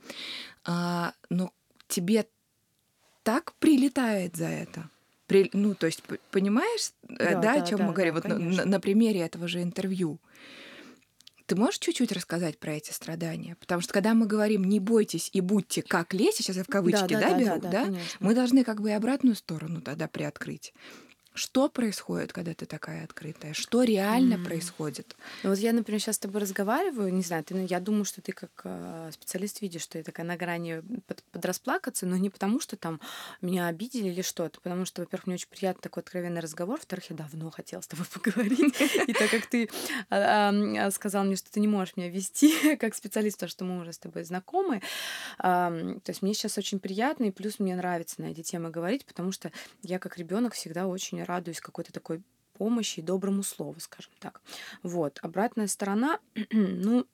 А, 0.64 1.14
но 1.28 1.52
тебе 1.88 2.26
так 3.22 3.54
прилетает 3.54 4.36
за 4.36 4.46
это. 4.46 4.90
При, 5.26 5.50
ну, 5.52 5.74
то 5.74 5.86
есть, 5.86 6.02
понимаешь, 6.30 6.92
э, 7.08 7.34
да, 7.34 7.40
да, 7.40 7.40
да 7.40 7.62
о 7.62 7.66
чем 7.66 7.78
да, 7.78 7.86
мы 7.86 7.92
говорим? 7.92 8.14
Да, 8.14 8.20
вот 8.20 8.38
на, 8.38 8.64
на 8.64 8.80
примере 8.80 9.20
этого 9.20 9.48
же 9.48 9.62
интервью. 9.62 10.20
Ты 11.46 11.56
можешь 11.56 11.78
чуть-чуть 11.78 12.12
рассказать 12.12 12.58
про 12.58 12.74
эти 12.74 12.90
страдания? 12.90 13.56
Потому 13.60 13.82
что 13.82 13.92
когда 13.92 14.14
мы 14.14 14.26
говорим 14.26 14.64
«не 14.64 14.80
бойтесь 14.80 15.28
и 15.32 15.40
будьте 15.40 15.82
как 15.82 16.14
леси», 16.14 16.42
сейчас 16.42 16.56
я 16.56 16.64
в 16.64 16.68
кавычки 16.68 17.14
да, 17.14 17.20
да, 17.20 17.30
да, 17.30 17.38
беру, 17.38 17.60
да, 17.60 17.70
да, 17.70 17.84
да? 17.86 17.98
мы 18.20 18.34
должны 18.34 18.64
как 18.64 18.80
бы 18.80 18.90
и 18.90 18.92
обратную 18.92 19.36
сторону 19.36 19.82
тогда 19.82 20.08
приоткрыть. 20.08 20.72
Что 21.36 21.68
происходит, 21.68 22.32
когда 22.32 22.54
ты 22.54 22.64
такая 22.64 23.02
открытая? 23.02 23.54
Что 23.54 23.82
реально 23.82 24.34
mm. 24.34 24.44
происходит? 24.44 25.16
Ну, 25.42 25.50
вот 25.50 25.58
я, 25.58 25.72
например, 25.72 26.00
сейчас 26.00 26.14
с 26.14 26.20
тобой 26.20 26.40
разговариваю, 26.40 27.12
не 27.12 27.22
знаю, 27.22 27.42
ты, 27.42 27.66
я 27.68 27.80
думаю, 27.80 28.04
что 28.04 28.20
ты 28.20 28.30
как 28.30 28.50
э, 28.62 29.10
специалист 29.12 29.60
видишь, 29.60 29.82
что 29.82 29.98
я 29.98 30.04
такая 30.04 30.24
на 30.24 30.36
грани 30.36 30.80
под, 31.08 31.24
подрасплакаться, 31.32 32.06
но 32.06 32.16
не 32.16 32.30
потому, 32.30 32.60
что 32.60 32.76
там 32.76 33.00
меня 33.40 33.66
обидели 33.66 34.10
или 34.10 34.22
что-то, 34.22 34.60
потому 34.60 34.84
что, 34.84 35.02
во-первых, 35.02 35.26
мне 35.26 35.34
очень 35.34 35.48
приятно 35.48 35.82
такой 35.82 36.04
откровенный 36.04 36.40
разговор, 36.40 36.76
во-вторых, 36.76 37.10
я 37.10 37.16
давно 37.16 37.50
хотела 37.50 37.80
с 37.80 37.88
тобой 37.88 38.06
поговорить, 38.14 38.80
и 39.08 39.12
так 39.12 39.28
как 39.28 39.46
ты 39.46 39.68
а, 40.10 40.50
а, 40.50 40.90
сказал 40.92 41.24
мне, 41.24 41.34
что 41.34 41.50
ты 41.50 41.58
не 41.58 41.66
можешь 41.66 41.96
меня 41.96 42.10
вести 42.10 42.76
как 42.80 42.94
специалист, 42.94 43.38
потому 43.38 43.50
что 43.50 43.64
мы 43.64 43.80
уже 43.80 43.92
с 43.92 43.98
тобой 43.98 44.22
знакомы, 44.22 44.82
то 45.38 46.00
есть 46.06 46.22
мне 46.22 46.32
сейчас 46.32 46.58
очень 46.58 46.78
приятно, 46.78 47.24
и 47.24 47.32
плюс 47.32 47.58
мне 47.58 47.74
нравится 47.74 48.22
на 48.22 48.26
эти 48.26 48.42
темы 48.42 48.70
говорить, 48.70 49.04
потому 49.04 49.32
что 49.32 49.50
я 49.82 49.98
как 49.98 50.16
ребенок 50.16 50.54
всегда 50.54 50.86
очень 50.86 51.23
радуюсь 51.24 51.60
какой-то 51.60 51.92
такой 51.92 52.22
помощи 52.54 53.00
и 53.00 53.02
доброму 53.02 53.42
слову, 53.42 53.78
скажем 53.80 54.12
так. 54.18 54.40
Вот. 54.82 55.18
Обратная 55.22 55.66
сторона, 55.66 56.20
ну, 56.50 57.06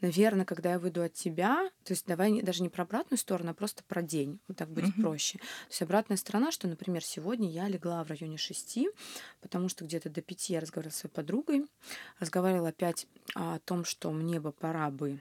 наверное, 0.00 0.44
когда 0.44 0.72
я 0.72 0.78
выйду 0.78 1.02
от 1.02 1.14
тебя, 1.14 1.70
то 1.84 1.92
есть 1.92 2.06
давай 2.06 2.40
даже 2.42 2.62
не 2.62 2.68
про 2.68 2.82
обратную 2.82 3.18
сторону, 3.18 3.50
а 3.50 3.54
просто 3.54 3.82
про 3.84 4.02
день, 4.02 4.38
вот 4.46 4.56
так 4.58 4.68
будет 4.68 4.96
mm-hmm. 4.96 5.02
проще. 5.02 5.38
То 5.38 5.70
есть 5.70 5.82
обратная 5.82 6.16
сторона, 6.16 6.52
что, 6.52 6.68
например, 6.68 7.02
сегодня 7.02 7.50
я 7.50 7.68
легла 7.68 8.04
в 8.04 8.08
районе 8.08 8.36
шести, 8.36 8.88
потому 9.40 9.68
что 9.68 9.84
где-то 9.84 10.10
до 10.10 10.20
пяти 10.20 10.52
я 10.52 10.60
разговаривала 10.60 10.92
с 10.92 10.98
своей 10.98 11.14
подругой, 11.14 11.66
разговаривала 12.20 12.68
опять 12.68 13.06
о 13.34 13.58
том, 13.60 13.84
что 13.84 14.10
мне 14.12 14.38
бы 14.38 14.52
пора 14.52 14.90
бы 14.90 15.20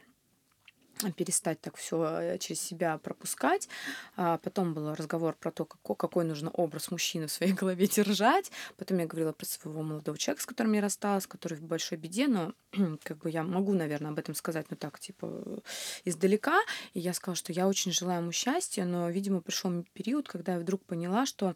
перестать 1.16 1.62
так 1.62 1.78
все 1.78 2.04
э, 2.04 2.38
через 2.38 2.62
себя 2.62 2.98
пропускать. 2.98 3.70
А 4.16 4.38
потом 4.38 4.74
был 4.74 4.94
разговор 4.94 5.36
про 5.40 5.52
то, 5.52 5.66
какой, 5.66 5.96
какой 5.96 6.26
нужно 6.26 6.50
образ 6.52 6.92
мужчины 6.92 7.28
в 7.28 7.32
своей 7.32 7.54
голове 7.62 7.88
держать. 7.88 8.52
Потом 8.78 9.00
я 9.00 9.06
говорила 9.06 9.32
про 9.32 9.46
своего 9.46 9.82
молодого 9.82 10.18
человека, 10.18 10.44
с 10.44 10.46
которым 10.46 10.74
я 10.74 10.82
рассталась, 10.82 11.28
который 11.28 11.58
в 11.58 11.64
большой 11.64 11.98
беде, 11.98 12.28
но 12.28 12.54
как 13.04 13.18
бы 13.20 13.30
я 13.30 13.44
могу, 13.44 13.74
наверное, 13.74 14.12
об 14.12 14.20
этом 14.20 14.36
сказать, 14.36 14.68
ну 14.70 14.78
так, 14.78 15.00
типа, 15.00 15.62
издалека. 16.04 16.60
И 16.94 17.00
я 17.00 17.14
сказала, 17.14 17.36
что 17.36 17.54
я 17.54 17.68
очень 17.68 17.92
желаю 17.92 18.22
ему 18.22 18.32
счастья, 18.32 18.86
но, 18.86 19.10
видимо, 19.10 19.42
пришел 19.42 19.72
период, 19.94 20.28
когда 20.28 20.54
я 20.54 20.60
вдруг 20.60 20.84
поняла, 20.86 21.26
что 21.26 21.56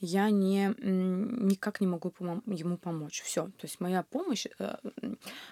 я 0.00 0.30
не, 0.30 0.74
никак 0.78 1.80
не 1.80 1.86
могу 1.86 2.12
ему 2.46 2.76
помочь. 2.76 3.22
Все. 3.22 3.46
То 3.46 3.64
есть 3.64 3.80
моя 3.80 4.02
помощь, 4.02 4.46
э, 4.58 4.76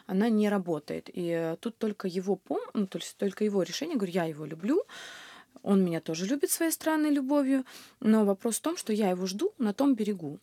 она 0.07 0.29
не 0.29 0.49
работает. 0.49 1.11
И 1.13 1.57
тут 1.61 1.79
только 1.79 2.09
его 2.09 2.37
помощь, 2.37 2.71
ну, 2.75 2.87
то 2.87 2.99
есть 2.99 3.17
только 3.27 3.45
его 3.45 3.63
решение. 3.63 3.97
Говорю, 3.97 4.13
я 4.13 4.25
его 4.25 4.45
люблю, 4.45 4.85
он 5.63 5.85
меня 5.85 6.01
тоже 6.01 6.27
любит 6.27 6.51
своей 6.51 6.73
странной 6.73 7.11
любовью, 7.11 7.65
но 8.01 8.25
вопрос 8.25 8.57
в 8.57 8.61
том, 8.61 8.77
что 8.77 8.93
я 8.93 9.11
его 9.11 9.27
жду 9.27 9.53
на 9.59 9.73
том 9.73 9.95
берегу. 9.95 10.39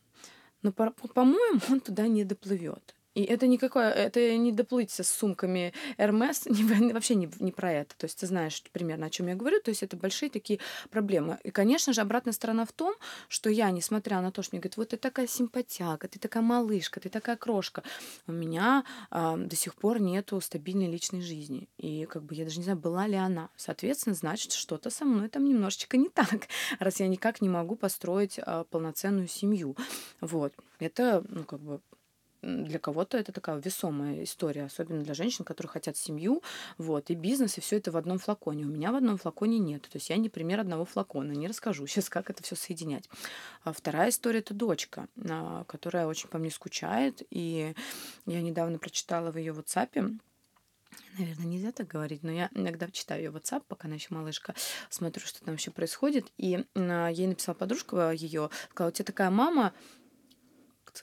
Но, 0.62 0.72
по-моему, 0.72 1.60
он 1.70 1.80
туда 1.80 2.06
не 2.08 2.24
доплывет. 2.24 2.93
И 3.14 3.22
это 3.22 3.46
никакое, 3.46 3.90
это 3.90 4.36
не 4.36 4.52
доплыть 4.52 4.90
с 4.90 5.04
сумками 5.04 5.72
Hermes, 5.98 6.42
не, 6.80 6.92
вообще 6.92 7.14
не, 7.14 7.30
не 7.38 7.52
про 7.52 7.72
это. 7.72 7.96
То 7.96 8.06
есть 8.06 8.18
ты 8.18 8.26
знаешь 8.26 8.62
примерно, 8.72 9.06
о 9.06 9.10
чем 9.10 9.28
я 9.28 9.34
говорю. 9.34 9.60
То 9.60 9.70
есть 9.70 9.82
это 9.82 9.96
большие 9.96 10.30
такие 10.30 10.58
проблемы. 10.90 11.38
И, 11.44 11.50
конечно 11.50 11.92
же, 11.92 12.00
обратная 12.00 12.32
сторона 12.32 12.64
в 12.64 12.72
том, 12.72 12.94
что 13.28 13.50
я, 13.50 13.70
несмотря 13.70 14.20
на 14.20 14.32
то, 14.32 14.42
что 14.42 14.54
мне 14.54 14.60
говорят, 14.60 14.76
вот 14.76 14.88
ты 14.88 14.96
такая 14.96 15.26
симпатяга, 15.26 16.08
ты 16.08 16.18
такая 16.18 16.42
малышка, 16.42 17.00
ты 17.00 17.08
такая 17.08 17.36
крошка, 17.36 17.82
у 18.26 18.32
меня 18.32 18.84
э, 19.10 19.34
до 19.36 19.56
сих 19.56 19.74
пор 19.76 20.00
нету 20.00 20.40
стабильной 20.40 20.90
личной 20.90 21.20
жизни. 21.20 21.68
И 21.78 22.06
как 22.06 22.24
бы 22.24 22.34
я 22.34 22.44
даже 22.44 22.58
не 22.58 22.64
знаю, 22.64 22.78
была 22.78 23.06
ли 23.06 23.16
она. 23.16 23.48
Соответственно, 23.56 24.14
значит, 24.14 24.52
что-то 24.52 24.90
со 24.90 25.04
мной 25.04 25.28
там 25.28 25.44
немножечко 25.44 25.96
не 25.96 26.08
так, 26.14 26.48
раз 26.80 27.00
я 27.00 27.06
никак 27.06 27.40
не 27.40 27.48
могу 27.48 27.76
построить 27.76 28.38
э, 28.38 28.64
полноценную 28.70 29.28
семью. 29.28 29.76
Вот. 30.20 30.52
Это, 30.80 31.24
ну, 31.28 31.44
как 31.44 31.60
бы 31.60 31.80
для 32.44 32.78
кого-то 32.78 33.16
это 33.16 33.32
такая 33.32 33.56
весомая 33.56 34.22
история, 34.22 34.64
особенно 34.64 35.02
для 35.02 35.14
женщин, 35.14 35.44
которые 35.44 35.70
хотят 35.70 35.96
семью, 35.96 36.42
вот, 36.78 37.10
и 37.10 37.14
бизнес, 37.14 37.58
и 37.58 37.60
все 37.60 37.76
это 37.78 37.90
в 37.90 37.96
одном 37.96 38.18
флаконе. 38.18 38.64
У 38.64 38.68
меня 38.68 38.92
в 38.92 38.96
одном 38.96 39.16
флаконе 39.16 39.58
нет. 39.58 39.82
То 39.82 39.96
есть 39.96 40.10
я 40.10 40.16
не 40.16 40.28
пример 40.28 40.60
одного 40.60 40.84
флакона, 40.84 41.32
не 41.32 41.48
расскажу 41.48 41.86
сейчас, 41.86 42.08
как 42.08 42.30
это 42.30 42.42
все 42.42 42.56
соединять. 42.56 43.08
А 43.62 43.72
вторая 43.72 44.10
история 44.10 44.40
это 44.40 44.54
дочка, 44.54 45.08
а, 45.28 45.64
которая 45.64 46.06
очень 46.06 46.28
по 46.28 46.38
мне 46.38 46.50
скучает, 46.50 47.22
и 47.30 47.74
я 48.26 48.42
недавно 48.42 48.78
прочитала 48.78 49.30
в 49.30 49.38
ее 49.38 49.52
WhatsApp, 49.52 50.18
Наверное, 51.18 51.46
нельзя 51.46 51.72
так 51.72 51.86
говорить, 51.86 52.22
но 52.22 52.32
я 52.32 52.50
иногда 52.54 52.88
читаю 52.90 53.22
ее 53.22 53.30
WhatsApp, 53.30 53.62
пока 53.68 53.86
она 53.86 53.94
еще 53.94 54.08
малышка, 54.10 54.54
смотрю, 54.90 55.24
что 55.24 55.44
там 55.44 55.54
еще 55.54 55.70
происходит. 55.70 56.32
И 56.38 56.64
а, 56.74 57.08
ей 57.08 57.26
написала 57.26 57.54
подружка 57.54 58.10
ее, 58.10 58.50
сказала, 58.70 58.90
у 58.90 58.92
тебя 58.92 59.04
такая 59.04 59.30
мама, 59.30 59.72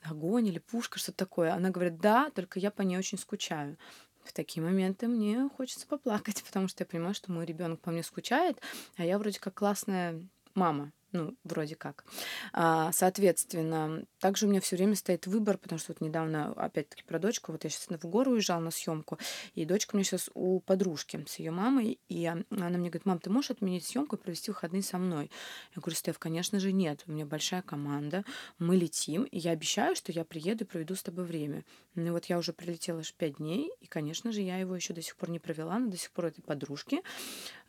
огонь 0.04 0.48
или 0.48 0.60
пушка, 0.60 1.00
что-то 1.00 1.18
такое. 1.18 1.54
Она 1.54 1.70
говорит, 1.70 2.00
да, 2.00 2.30
только 2.32 2.60
я 2.60 2.72
по 2.72 2.82
ней 2.82 2.98
очень 2.98 3.18
скучаю. 3.18 3.78
В 4.24 4.34
такие 4.34 4.64
моменты 4.64 5.08
мне 5.08 5.50
хочется 5.58 5.88
поплакать, 5.88 6.44
потому 6.46 6.68
что 6.68 6.84
я 6.84 6.86
понимаю, 6.86 7.14
что 7.14 7.32
мой 7.32 7.46
ребенок 7.46 7.80
по 7.82 7.92
мне 7.92 8.04
скучает, 8.04 8.62
а 8.98 9.06
я 9.06 9.18
вроде 9.18 9.40
как 9.40 9.56
классная 9.56 10.22
мама 10.54 10.92
ну, 11.12 11.36
вроде 11.44 11.76
как. 11.76 12.06
А, 12.54 12.92
соответственно, 12.94 14.06
также 14.22 14.46
у 14.46 14.50
меня 14.50 14.62
все 14.62 14.76
время 14.76 14.96
стоит 14.96 15.28
выбор, 15.28 15.58
потому 15.58 15.80
что 15.80 15.94
вот 15.94 16.00
недавно, 16.00 16.54
опять-таки, 16.54 17.04
про 17.04 17.20
дочку, 17.20 17.52
вот 17.52 17.64
я 17.64 17.70
сейчас 17.70 17.88
в 17.90 18.08
гору 18.08 18.32
уезжала 18.32 18.62
на 18.62 18.72
съемку, 18.72 19.18
и 19.56 19.66
дочка 19.66 19.96
у 19.96 19.98
меня 19.98 20.06
сейчас 20.06 20.30
у 20.36 20.60
подружки 20.60 21.26
с 21.28 21.40
ее 21.40 21.52
мамой, 21.52 22.00
и 22.08 22.26
она 22.26 22.46
мне 22.50 22.90
говорит, 22.90 23.06
мам, 23.06 23.20
ты 23.20 23.30
можешь 23.30 23.52
отменить 23.52 23.86
съемку 23.86 24.16
и 24.16 24.20
провести 24.20 24.52
выходные 24.52 24.84
со 24.84 24.98
мной? 25.00 25.32
Я 25.76 25.82
говорю, 25.82 25.96
Стеф, 25.96 26.20
конечно 26.20 26.60
же, 26.60 26.72
нет, 26.72 27.04
у 27.08 27.12
меня 27.12 27.26
большая 27.26 27.64
команда, 27.64 28.24
мы 28.60 28.76
летим, 28.76 29.24
и 29.24 29.40
я 29.40 29.52
обещаю, 29.52 29.96
что 29.96 30.12
я 30.12 30.24
приеду 30.24 30.64
и 30.64 30.68
проведу 30.68 30.96
с 30.96 31.02
тобой 31.02 31.26
время. 31.26 31.66
Ну 31.96 32.08
и 32.08 32.10
вот 32.12 32.26
я 32.26 32.38
уже 32.38 32.54
прилетела 32.54 33.00
аж 33.00 33.14
пять 33.14 33.38
дней, 33.38 33.72
и, 33.82 33.88
конечно 33.88 34.32
же, 34.32 34.42
я 34.42 34.58
его 34.58 34.76
еще 34.76 34.94
до 34.94 35.02
сих 35.02 35.16
пор 35.16 35.30
не 35.32 35.40
провела, 35.40 35.80
но 35.80 35.90
до 35.90 35.98
сих 35.98 36.12
пор 36.12 36.26
этой 36.26 36.42
подружки, 36.42 37.02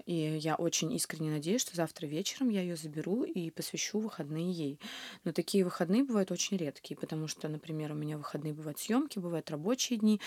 и 0.05 0.15
я 0.15 0.57
очень 0.57 0.93
искренне 0.93 1.31
надеюсь, 1.31 1.63
что 1.63 1.75
завтра 1.77 2.07
вечером 2.07 2.51
я 2.51 2.61
ее 2.61 2.77
заберу 2.77 3.25
и 3.25 3.51
посвящу 3.51 4.01
выходные 4.01 4.51
ей. 4.53 4.81
Но 5.25 5.33
такие 5.33 5.65
выходные 5.65 6.05
бывают 6.05 6.31
очень 6.31 6.42
редкие, 6.51 6.97
потому 6.99 7.29
что, 7.29 7.49
например, 7.49 7.93
у 7.93 7.95
меня 7.95 8.19
выходные 8.19 8.53
бывают 8.53 8.79
съемки, 8.79 9.19
бывают 9.19 9.51
рабочие 9.51 9.99
дни. 9.99 10.21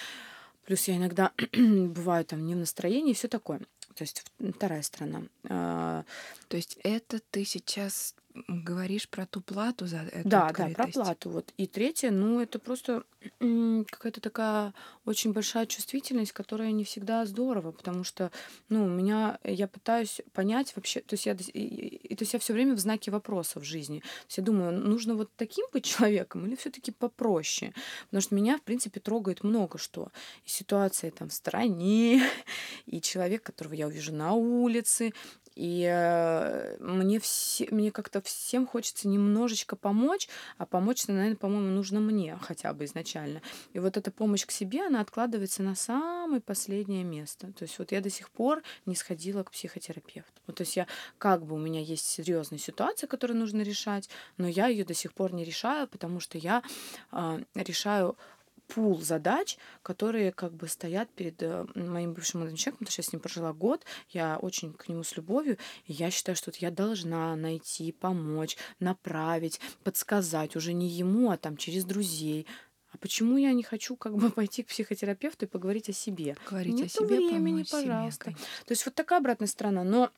Плюс 0.65 0.87
я 0.87 0.97
иногда 0.97 1.31
бываю 1.53 2.25
там 2.25 2.45
не 2.45 2.55
в 2.55 2.57
настроении 2.57 3.11
и 3.11 3.15
все 3.15 3.27
такое. 3.27 3.59
То 3.95 4.01
есть 4.03 4.23
вторая 4.55 4.81
сторона. 4.81 5.23
А, 5.49 6.03
То 6.47 6.57
есть 6.57 6.77
это 6.83 7.19
ты 7.31 7.45
сейчас 7.45 8.15
говоришь 8.47 9.07
про 9.09 9.25
ту 9.25 9.41
плату 9.41 9.87
за 9.87 9.97
эту 9.97 10.29
Да, 10.29 10.51
да, 10.51 10.65
открытость. 10.65 10.75
про 10.93 11.03
плату. 11.03 11.29
Вот. 11.29 11.53
И 11.57 11.67
третье, 11.67 12.11
ну, 12.11 12.39
это 12.41 12.59
просто 12.59 13.03
какая-то 13.39 14.21
такая 14.21 14.73
очень 15.05 15.33
большая 15.33 15.65
чувствительность, 15.65 16.31
которая 16.31 16.71
не 16.71 16.83
всегда 16.83 17.25
здорово, 17.25 17.71
потому 17.71 18.03
что, 18.03 18.31
ну, 18.69 18.85
у 18.85 18.89
меня, 18.89 19.39
я 19.43 19.67
пытаюсь 19.67 20.21
понять 20.33 20.75
вообще, 20.75 20.99
то 21.01 21.13
есть 21.15 21.25
я, 21.25 21.33
и, 21.33 21.59
и- 21.59 22.15
то 22.15 22.21
есть 22.23 22.33
я 22.33 22.39
все 22.39 22.53
время 22.53 22.75
в 22.75 22.79
знаке 22.79 23.11
вопроса 23.11 23.59
в 23.59 23.63
жизни. 23.63 23.99
То 23.99 24.05
есть 24.27 24.37
я 24.37 24.43
думаю, 24.43 24.71
нужно 24.79 25.15
вот 25.15 25.31
таким 25.37 25.65
быть 25.73 25.85
человеком 25.85 26.45
или 26.45 26.55
все-таки 26.55 26.91
попроще? 26.91 27.73
Потому 28.05 28.21
что 28.21 28.35
меня, 28.35 28.57
в 28.57 28.61
принципе, 28.61 28.99
трогает 28.99 29.43
много 29.43 29.77
что. 29.77 30.09
И 30.45 30.49
ситуация 30.49 31.09
там 31.11 31.29
в 31.29 31.33
стране, 31.33 32.21
и 32.85 33.01
человек, 33.01 33.43
которого 33.43 33.73
я 33.73 33.87
увижу 33.87 34.13
на 34.13 34.33
улице, 34.33 35.13
и 35.55 35.89
э, 35.89 36.77
мне, 36.79 37.19
все, 37.19 37.67
мне 37.71 37.91
как-то 37.91 38.21
всем 38.21 38.67
хочется 38.67 39.07
немножечко 39.07 39.75
помочь, 39.75 40.27
а 40.57 40.65
помочь, 40.65 41.07
наверное, 41.07 41.37
по-моему, 41.37 41.69
нужно 41.69 42.01
мне 42.01 42.37
хотя 42.41 42.73
бы 42.73 42.85
изначально. 42.85 43.41
И 43.73 43.79
вот 43.79 43.95
эта 43.95 44.11
помощь 44.11 44.45
к 44.45 44.51
себе, 44.51 44.85
она 44.85 44.99
откладывается 44.99 45.63
на 45.63 45.75
самое 45.75 46.41
последнее 46.41 47.03
место. 47.03 47.53
То 47.53 47.63
есть 47.63 47.79
вот 47.79 47.91
я 47.93 48.01
до 48.01 48.09
сих 48.09 48.29
пор 48.29 48.63
не 48.85 48.95
сходила 48.95 49.43
к 49.43 49.51
психотерапевту. 49.51 50.41
Вот, 50.45 50.57
то 50.57 50.61
есть 50.61 50.75
я 50.75 50.87
как 51.17 51.45
бы 51.45 51.55
у 51.55 51.59
меня 51.59 51.79
есть 51.79 52.05
серьезная 52.05 52.59
ситуация, 52.59 53.07
которую 53.07 53.39
нужно 53.39 53.61
решать, 53.61 54.09
но 54.37 54.47
я 54.47 54.67
ее 54.67 54.83
до 54.83 54.93
сих 54.93 55.13
пор 55.13 55.33
не 55.33 55.45
решаю, 55.45 55.87
потому 55.87 56.19
что 56.19 56.37
я 56.37 56.63
а, 57.11 57.39
решаю 57.55 58.17
пул 58.67 59.01
задач, 59.01 59.57
которые 59.81 60.31
как 60.31 60.53
бы 60.53 60.67
стоят 60.67 61.09
перед 61.11 61.41
э, 61.41 61.65
моим 61.75 62.13
бывшим 62.13 62.41
молодым 62.41 62.57
человеком, 62.57 62.79
потому 62.85 62.91
что 62.91 63.01
я 63.01 63.05
с 63.05 63.13
ним 63.13 63.19
прожила 63.19 63.53
год, 63.53 63.85
я 64.09 64.37
очень 64.37 64.73
к 64.73 64.87
нему 64.87 65.03
с 65.03 65.15
любовью, 65.15 65.57
и 65.85 65.93
я 65.93 66.11
считаю, 66.11 66.35
что 66.35 66.51
вот 66.51 66.57
я 66.57 66.71
должна 66.71 67.35
найти, 67.35 67.91
помочь, 67.91 68.57
направить, 68.79 69.59
подсказать 69.83 70.55
уже 70.55 70.73
не 70.73 70.87
ему, 70.87 71.31
а 71.31 71.37
там 71.37 71.57
через 71.57 71.85
друзей. 71.85 72.47
А 72.91 72.97
почему 72.97 73.35
я 73.35 73.51
не 73.51 73.63
хочу 73.63 73.97
как 73.97 74.15
бы 74.15 74.29
пойти 74.31 74.63
к 74.63 74.67
психотерапевту 74.67 75.45
и 75.45 75.49
поговорить 75.49 75.89
о 75.89 75.93
себе? 75.93 76.37
Говорить 76.49 76.75
о 76.75 76.83
Нету 76.83 76.89
себе, 76.89 77.17
времени, 77.17 77.51
помочь 77.51 77.67
себе, 77.67 77.81
пожалуйста. 77.81 78.23
конечно. 78.25 78.45
То 78.65 78.71
есть 78.71 78.85
вот 78.85 78.95
такая 78.95 79.19
обратная 79.19 79.47
сторона. 79.47 79.83
Но 79.83 80.11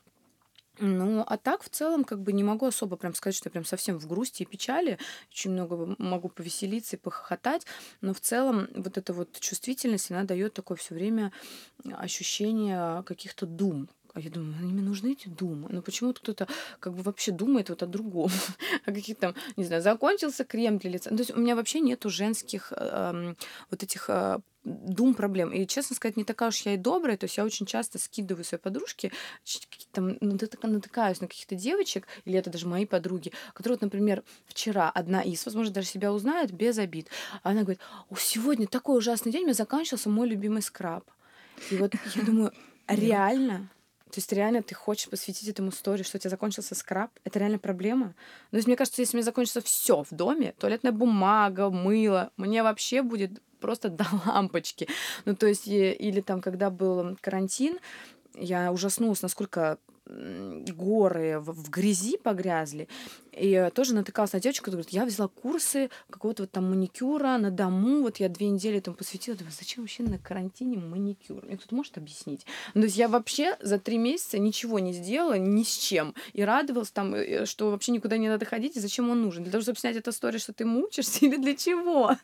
ну, 0.80 1.24
а 1.26 1.38
так 1.38 1.64
в 1.64 1.70
целом 1.70 2.04
как 2.04 2.22
бы 2.22 2.34
не 2.34 2.44
могу 2.44 2.66
особо 2.68 2.98
прям 2.98 3.14
сказать, 3.14 3.36
что 3.36 3.48
я 3.48 3.52
прям 3.52 3.66
совсем 3.66 3.98
в 3.98 4.08
грусти 4.08 4.44
и 4.44 4.46
печали. 4.46 4.98
Очень 5.32 5.52
много 5.52 5.96
могу 5.98 6.30
повеселиться 6.30 6.96
и 6.96 7.00
похохотать. 7.00 7.66
Но 8.02 8.14
в 8.14 8.20
целом 8.20 8.68
вот 8.76 8.98
эта 8.98 9.14
вот 9.14 9.40
чувствительность, 9.40 10.12
она 10.12 10.24
дает 10.24 10.54
такое 10.54 10.78
все 10.78 10.94
время 10.94 11.32
ощущение 11.94 13.04
каких-то 13.04 13.46
дум. 13.46 13.90
А 14.18 14.20
я 14.20 14.32
думаю, 14.32 14.56
«Ну, 14.60 14.70
мне 14.70 14.82
нужны 14.82 15.12
эти 15.12 15.28
думы. 15.28 15.70
Но 15.70 15.84
почему-то 15.84 16.20
кто-то 16.22 16.48
как 16.80 16.94
бы 16.94 17.04
вообще 17.04 17.32
думает 17.32 17.70
вот 17.70 17.84
о 17.84 17.86
другом. 17.86 18.32
О 18.86 18.92
каких 18.92 19.18
там, 19.18 19.36
не 19.58 19.64
знаю, 19.64 19.84
закончился 19.84 20.44
крем 20.44 20.80
для 20.80 20.90
лица. 20.90 21.12
Ну, 21.12 21.18
То 21.18 21.22
есть 21.22 21.36
у 21.36 21.40
меня 21.40 21.56
вообще 21.56 21.82
нету 21.82 22.10
женских 22.10 22.74
эм, 22.76 23.38
вот 23.70 23.84
этих 23.84 24.10
э, 24.10 24.40
дум 24.68 25.14
проблем. 25.14 25.52
И, 25.52 25.66
честно 25.66 25.96
сказать, 25.96 26.18
не 26.18 26.24
такая 26.24 26.50
уж 26.50 26.58
я 26.62 26.74
и 26.74 26.78
добрая. 26.78 27.18
То 27.18 27.26
есть 27.26 27.38
я 27.38 27.46
очень 27.46 27.66
часто 27.66 28.00
скидываю 28.00 28.44
своей 28.44 28.62
подружке, 28.62 29.12
там 29.92 30.10
натыка- 30.18 30.68
натыкаюсь 30.68 31.22
на 31.22 31.28
каких-то 31.28 31.56
девочек, 31.56 32.08
или 32.26 32.38
это 32.38 32.50
даже 32.50 32.68
мои 32.68 32.86
подруги, 32.86 33.32
которые, 33.54 33.76
вот, 33.76 33.82
например, 33.82 34.24
вчера 34.48 34.90
одна 34.90 35.22
из, 35.22 35.46
возможно, 35.46 35.74
даже 35.74 35.88
себя 35.88 36.12
узнает 36.12 36.52
без 36.52 36.78
обид. 36.78 37.08
А 37.44 37.52
она 37.52 37.62
говорит, 37.62 37.80
сегодня 38.18 38.68
такой 38.68 38.98
ужасный 38.98 39.32
день, 39.32 39.42
у 39.42 39.46
меня 39.46 39.54
заканчивался 39.54 40.10
мой 40.10 40.28
любимый 40.28 40.62
скраб. 40.62 41.10
И 41.72 41.78
вот 41.78 41.94
я 42.16 42.24
думаю, 42.24 42.52
реально? 42.88 43.70
То 44.18 44.20
есть 44.20 44.34
реально 44.34 44.64
ты 44.64 44.74
хочешь 44.74 45.10
посвятить 45.10 45.48
этому 45.48 45.70
истории, 45.70 46.02
что 46.02 46.18
у 46.18 46.20
тебя 46.20 46.32
закончился 46.32 46.74
скраб? 46.74 47.12
Это 47.24 47.38
реально 47.38 47.60
проблема? 47.60 48.16
Ну, 48.50 48.50
то 48.50 48.56
есть 48.56 48.66
мне 48.66 48.76
кажется, 48.76 49.00
если 49.00 49.16
у 49.16 49.18
меня 49.20 49.26
закончится 49.26 49.62
все 49.62 50.04
в 50.04 50.08
доме, 50.10 50.56
туалетная 50.58 50.92
бумага, 50.92 51.70
мыло, 51.70 52.32
мне 52.36 52.64
вообще 52.64 53.04
будет 53.04 53.44
просто 53.60 53.90
до 53.90 54.08
лампочки. 54.26 54.88
Ну, 55.26 55.36
то 55.36 55.46
есть, 55.46 55.68
или 55.68 56.22
там, 56.22 56.42
когда 56.42 56.72
был 56.72 57.16
карантин, 57.22 57.78
я 58.34 58.72
ужаснулась, 58.72 59.22
насколько 59.22 59.78
горы 60.08 61.40
в, 61.40 61.70
грязи 61.70 62.18
погрязли. 62.18 62.88
И 63.34 63.70
тоже 63.74 63.94
натыкалась 63.94 64.34
на 64.34 64.40
девочку, 64.40 64.66
которая 64.66 64.84
говорит, 64.84 64.94
я 64.94 65.06
взяла 65.06 65.28
курсы 65.28 65.90
какого-то 66.10 66.44
вот 66.44 66.52
там 66.52 66.70
маникюра 66.70 67.38
на 67.38 67.52
дому, 67.52 68.02
вот 68.02 68.18
я 68.18 68.30
две 68.30 68.50
недели 68.50 68.78
этому 68.78 68.96
посвятила. 68.96 69.38
Думаю, 69.38 69.54
зачем 69.58 69.84
вообще 69.84 70.04
на 70.04 70.18
карантине 70.18 70.78
маникюр? 70.78 71.46
Мне 71.46 71.58
кто-то 71.58 71.76
может 71.76 71.98
объяснить? 71.98 72.46
Ну, 72.74 72.82
то 72.82 72.86
есть 72.86 72.98
я 72.98 73.08
вообще 73.08 73.56
за 73.62 73.80
три 73.80 73.98
месяца 73.98 74.40
ничего 74.40 74.80
не 74.80 74.92
сделала, 74.94 75.38
ни 75.38 75.64
с 75.64 75.78
чем. 75.78 76.16
И 76.34 76.44
радовалась 76.44 76.90
там, 76.90 77.14
э, 77.14 77.46
что 77.46 77.70
вообще 77.70 77.92
никуда 77.92 78.18
не 78.18 78.28
надо 78.28 78.46
ходить, 78.46 78.76
и 78.76 78.80
зачем 78.80 79.10
он 79.10 79.22
нужен? 79.22 79.44
Для 79.44 79.52
того, 79.52 79.62
чтобы 79.62 79.78
снять 79.78 79.98
эту 79.98 80.10
историю, 80.10 80.40
что 80.40 80.54
ты 80.54 80.66
мучишься, 80.66 81.20
или 81.26 81.38
для 81.38 81.56
чего? 81.56 82.16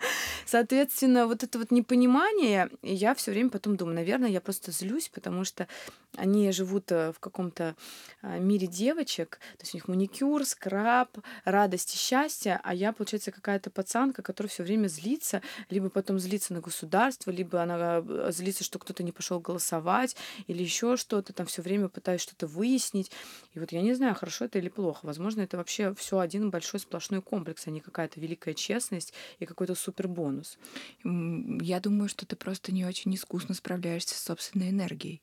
Соответственно, 0.48 1.28
вот 1.28 1.44
это 1.44 1.60
вот 1.60 1.70
непонимание, 1.70 2.70
я 2.82 3.14
все 3.14 3.32
время 3.32 3.52
потом 3.52 3.78
думаю, 3.78 3.96
наверное, 3.96 4.30
я 4.30 4.42
просто 4.42 4.72
злюсь, 4.72 5.10
потому 5.14 5.44
что 5.44 5.68
они 6.16 6.52
живут 6.52 6.92
э, 6.92 7.12
в 7.12 7.20
каком-то 7.20 7.73
а, 8.22 8.40
мире 8.40 8.68
девочек, 8.68 9.40
то 9.58 9.64
есть 9.64 9.74
у 9.74 9.78
них 9.78 9.88
маникюр, 9.88 10.46
скраб, 10.46 11.18
радость 11.46 11.94
и 11.96 11.98
счастье, 11.98 12.60
а 12.64 12.74
я, 12.74 12.94
получается, 12.94 13.32
какая-то 13.32 13.70
пацанка, 13.70 14.22
которая 14.22 14.50
все 14.50 14.64
время 14.64 14.88
злится, 14.88 15.42
либо 15.70 15.90
потом 15.90 16.20
злится 16.20 16.54
на 16.54 16.62
государство, 16.62 17.32
либо 17.32 17.62
она 17.62 18.04
э, 18.06 18.32
злится, 18.32 18.64
что 18.64 18.80
кто-то 18.80 19.04
не 19.04 19.12
пошел 19.12 19.40
голосовать, 19.40 20.16
или 20.48 20.64
еще 20.64 20.98
что-то, 20.98 21.34
там 21.34 21.46
все 21.46 21.62
время 21.62 21.90
пытаюсь 21.90 22.22
что-то 22.22 22.48
выяснить. 22.48 23.12
И 23.54 23.60
вот 23.60 23.72
я 23.72 23.82
не 23.82 23.94
знаю, 23.94 24.16
хорошо 24.16 24.46
это 24.46 24.60
или 24.60 24.70
плохо. 24.70 25.06
Возможно, 25.06 25.42
это 25.42 25.58
вообще 25.58 25.94
все 25.96 26.20
один 26.20 26.50
большой 26.50 26.80
сплошной 26.80 27.22
комплекс, 27.22 27.68
а 27.68 27.72
не 27.72 27.80
какая-то 27.80 28.20
великая 28.20 28.54
честность 28.54 29.14
и 29.40 29.46
какой-то 29.46 29.76
супер 29.76 30.08
бонус. 30.08 30.58
Я 31.04 31.80
думаю, 31.80 32.10
что 32.10 32.26
ты 32.26 32.36
просто 32.36 32.72
не 32.72 32.86
очень 32.86 33.14
искусно 33.16 33.54
справляешься 33.54 34.16
с 34.16 34.24
собственной 34.24 34.70
энергией. 34.70 35.22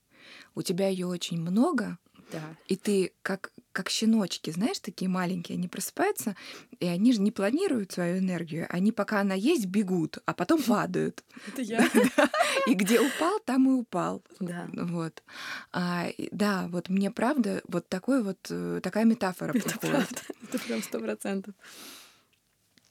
У 0.55 0.63
тебя 0.63 0.89
ее 0.89 1.07
очень 1.07 1.41
много, 1.41 1.99
Да. 2.33 2.41
и 2.69 2.77
ты 2.77 3.13
как, 3.23 3.53
как 3.73 3.89
щеночки, 3.89 4.51
знаешь, 4.51 4.79
такие 4.79 5.09
маленькие, 5.09 5.57
они 5.57 5.69
просыпаются, 5.69 6.37
и 6.79 6.87
они 6.87 7.13
же 7.13 7.21
не 7.21 7.31
планируют 7.31 7.93
свою 7.93 8.19
энергию. 8.19 8.67
Они 8.71 8.93
пока 8.93 9.21
она 9.21 9.35
есть, 9.35 9.67
бегут, 9.67 10.19
а 10.27 10.35
потом 10.35 10.63
падают. 10.67 11.25
Это 11.47 11.63
я. 11.63 11.89
И 12.67 12.75
где 12.75 13.01
упал, 13.01 13.41
там 13.41 13.69
и 13.71 13.73
упал. 13.73 14.23
Да. 14.39 14.69
Вот. 14.73 15.23
А, 15.73 16.09
да, 16.31 16.69
вот 16.69 16.89
мне 16.89 17.11
правда, 17.11 17.63
вот 17.69 17.89
такой 17.89 18.23
вот 18.23 18.39
э, 18.51 18.81
такая 18.83 19.05
метафора 19.05 19.51
Это 19.51 19.61
приходит. 19.79 19.91
правда. 19.91 20.21
Это 20.43 20.59
прям 20.59 20.83
сто 20.83 21.01
процентов. 21.01 21.55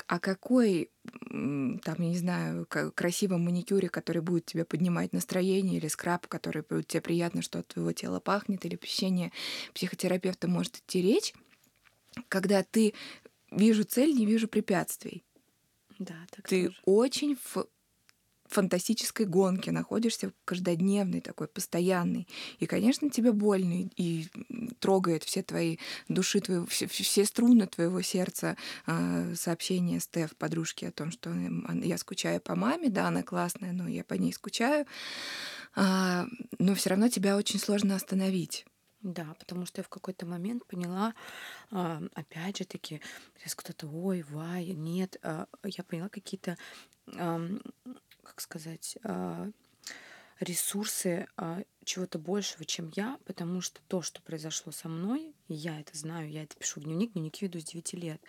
А 0.08 0.20
какой, 0.20 0.92
там, 1.30 1.80
я 1.84 1.96
не 2.10 2.18
знаю, 2.18 2.66
красивом 2.68 3.46
маникюре, 3.46 3.90
который 3.90 4.22
будет 4.22 4.46
тебе 4.46 4.66
поднимать 4.66 5.14
настроение, 5.14 5.78
или 5.78 5.88
скраб, 5.88 6.28
который 6.28 6.64
будет 6.68 6.88
тебе 6.88 7.02
приятно, 7.02 7.42
что 7.42 7.60
от 7.60 7.68
твоего 7.68 7.92
тела 7.94 8.20
пахнет, 8.20 8.66
или 8.66 8.76
посещение 8.76 9.32
психотерапевта 9.74 10.48
может 10.48 10.78
идти 10.78 11.02
речь, 11.02 11.34
когда 12.28 12.64
ты 12.64 12.94
вижу 13.52 13.84
цель, 13.84 14.14
не 14.16 14.26
вижу 14.26 14.48
препятствий. 14.48 15.24
Да, 16.00 16.16
так 16.32 16.48
Ты 16.48 16.68
тоже. 16.68 16.82
очень 16.86 17.36
в 17.36 17.68
фантастической 18.50 19.26
гонке 19.26 19.72
находишься, 19.72 20.34
каждодневной 20.46 21.22
такой, 21.22 21.48
постоянный. 21.48 22.28
И, 22.60 22.66
конечно, 22.66 23.10
тебе 23.10 23.32
больно 23.32 23.90
и 23.96 24.28
трогает 24.80 25.24
все 25.24 25.44
твои 25.44 25.78
души, 26.08 26.40
твоего, 26.42 26.66
все, 26.66 26.88
все 26.88 27.26
струны 27.26 27.68
твоего 27.68 28.02
сердца 28.02 28.58
а, 28.86 29.34
сообщение 29.36 30.00
Стеф, 30.00 30.36
подружке, 30.36 30.88
о 30.88 30.92
том, 30.92 31.12
что 31.12 31.32
я 31.84 31.98
скучаю 31.98 32.42
по 32.42 32.56
маме, 32.56 32.90
да, 32.90 33.08
она 33.08 33.24
классная, 33.24 33.72
но 33.72 33.88
я 33.88 34.04
по 34.04 34.16
ней 34.16 34.34
скучаю. 34.34 34.86
А, 35.76 36.26
но 36.58 36.74
все 36.76 36.90
равно 36.90 37.10
тебя 37.10 37.38
очень 37.38 37.60
сложно 37.60 37.96
остановить. 37.96 38.66
Да, 39.02 39.34
потому 39.40 39.66
что 39.66 39.80
я 39.80 39.84
в 39.84 39.90
какой-то 39.90 40.26
момент 40.26 40.66
поняла, 40.66 41.14
а, 41.72 42.02
опять 42.16 42.58
же 42.58 42.66
таки, 42.66 43.00
сейчас 43.38 43.56
кто-то, 43.56 43.88
ой, 43.88 44.24
вай, 44.24 44.72
нет, 44.72 45.16
я 45.64 45.84
поняла 45.84 46.10
какие-то, 46.10 46.58
как 48.30 48.42
сказать, 48.42 48.98
а, 49.04 49.50
ресурсы 50.40 51.28
а, 51.36 51.64
чего-то 51.84 52.20
большего, 52.20 52.64
чем 52.64 52.92
я, 52.96 53.18
потому 53.26 53.60
что 53.62 53.82
то, 53.88 54.02
что 54.02 54.22
произошло 54.22 54.72
со 54.72 54.88
мной, 54.88 55.34
я 55.48 55.80
это 55.80 55.98
знаю, 55.98 56.30
я 56.30 56.44
это 56.44 56.56
пишу 56.56 56.80
в 56.80 56.84
дневник, 56.84 57.14
дневники 57.14 57.46
веду 57.46 57.60
с 57.60 57.64
9 57.64 57.94
лет, 57.96 58.22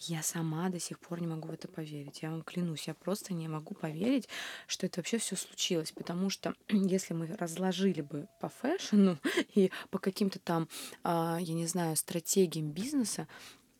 я 0.00 0.22
сама 0.22 0.68
до 0.68 0.78
сих 0.78 1.00
пор 1.00 1.20
не 1.20 1.26
могу 1.26 1.48
в 1.48 1.52
это 1.52 1.66
поверить. 1.66 2.22
Я 2.22 2.30
вам 2.30 2.42
клянусь, 2.42 2.86
я 2.86 2.94
просто 2.94 3.34
не 3.34 3.48
могу 3.48 3.74
поверить, 3.74 4.28
что 4.66 4.86
это 4.86 5.00
вообще 5.00 5.18
все 5.18 5.34
случилось. 5.34 5.90
Потому 5.90 6.30
что 6.30 6.54
если 6.68 7.14
мы 7.14 7.26
разложили 7.26 8.00
бы 8.02 8.28
по 8.40 8.48
фэшну 8.48 9.18
и 9.54 9.72
по 9.90 9.98
каким-то 9.98 10.38
там, 10.38 10.68
а, 11.02 11.38
я 11.40 11.54
не 11.54 11.66
знаю, 11.66 11.96
стратегиям 11.96 12.70
бизнеса, 12.70 13.26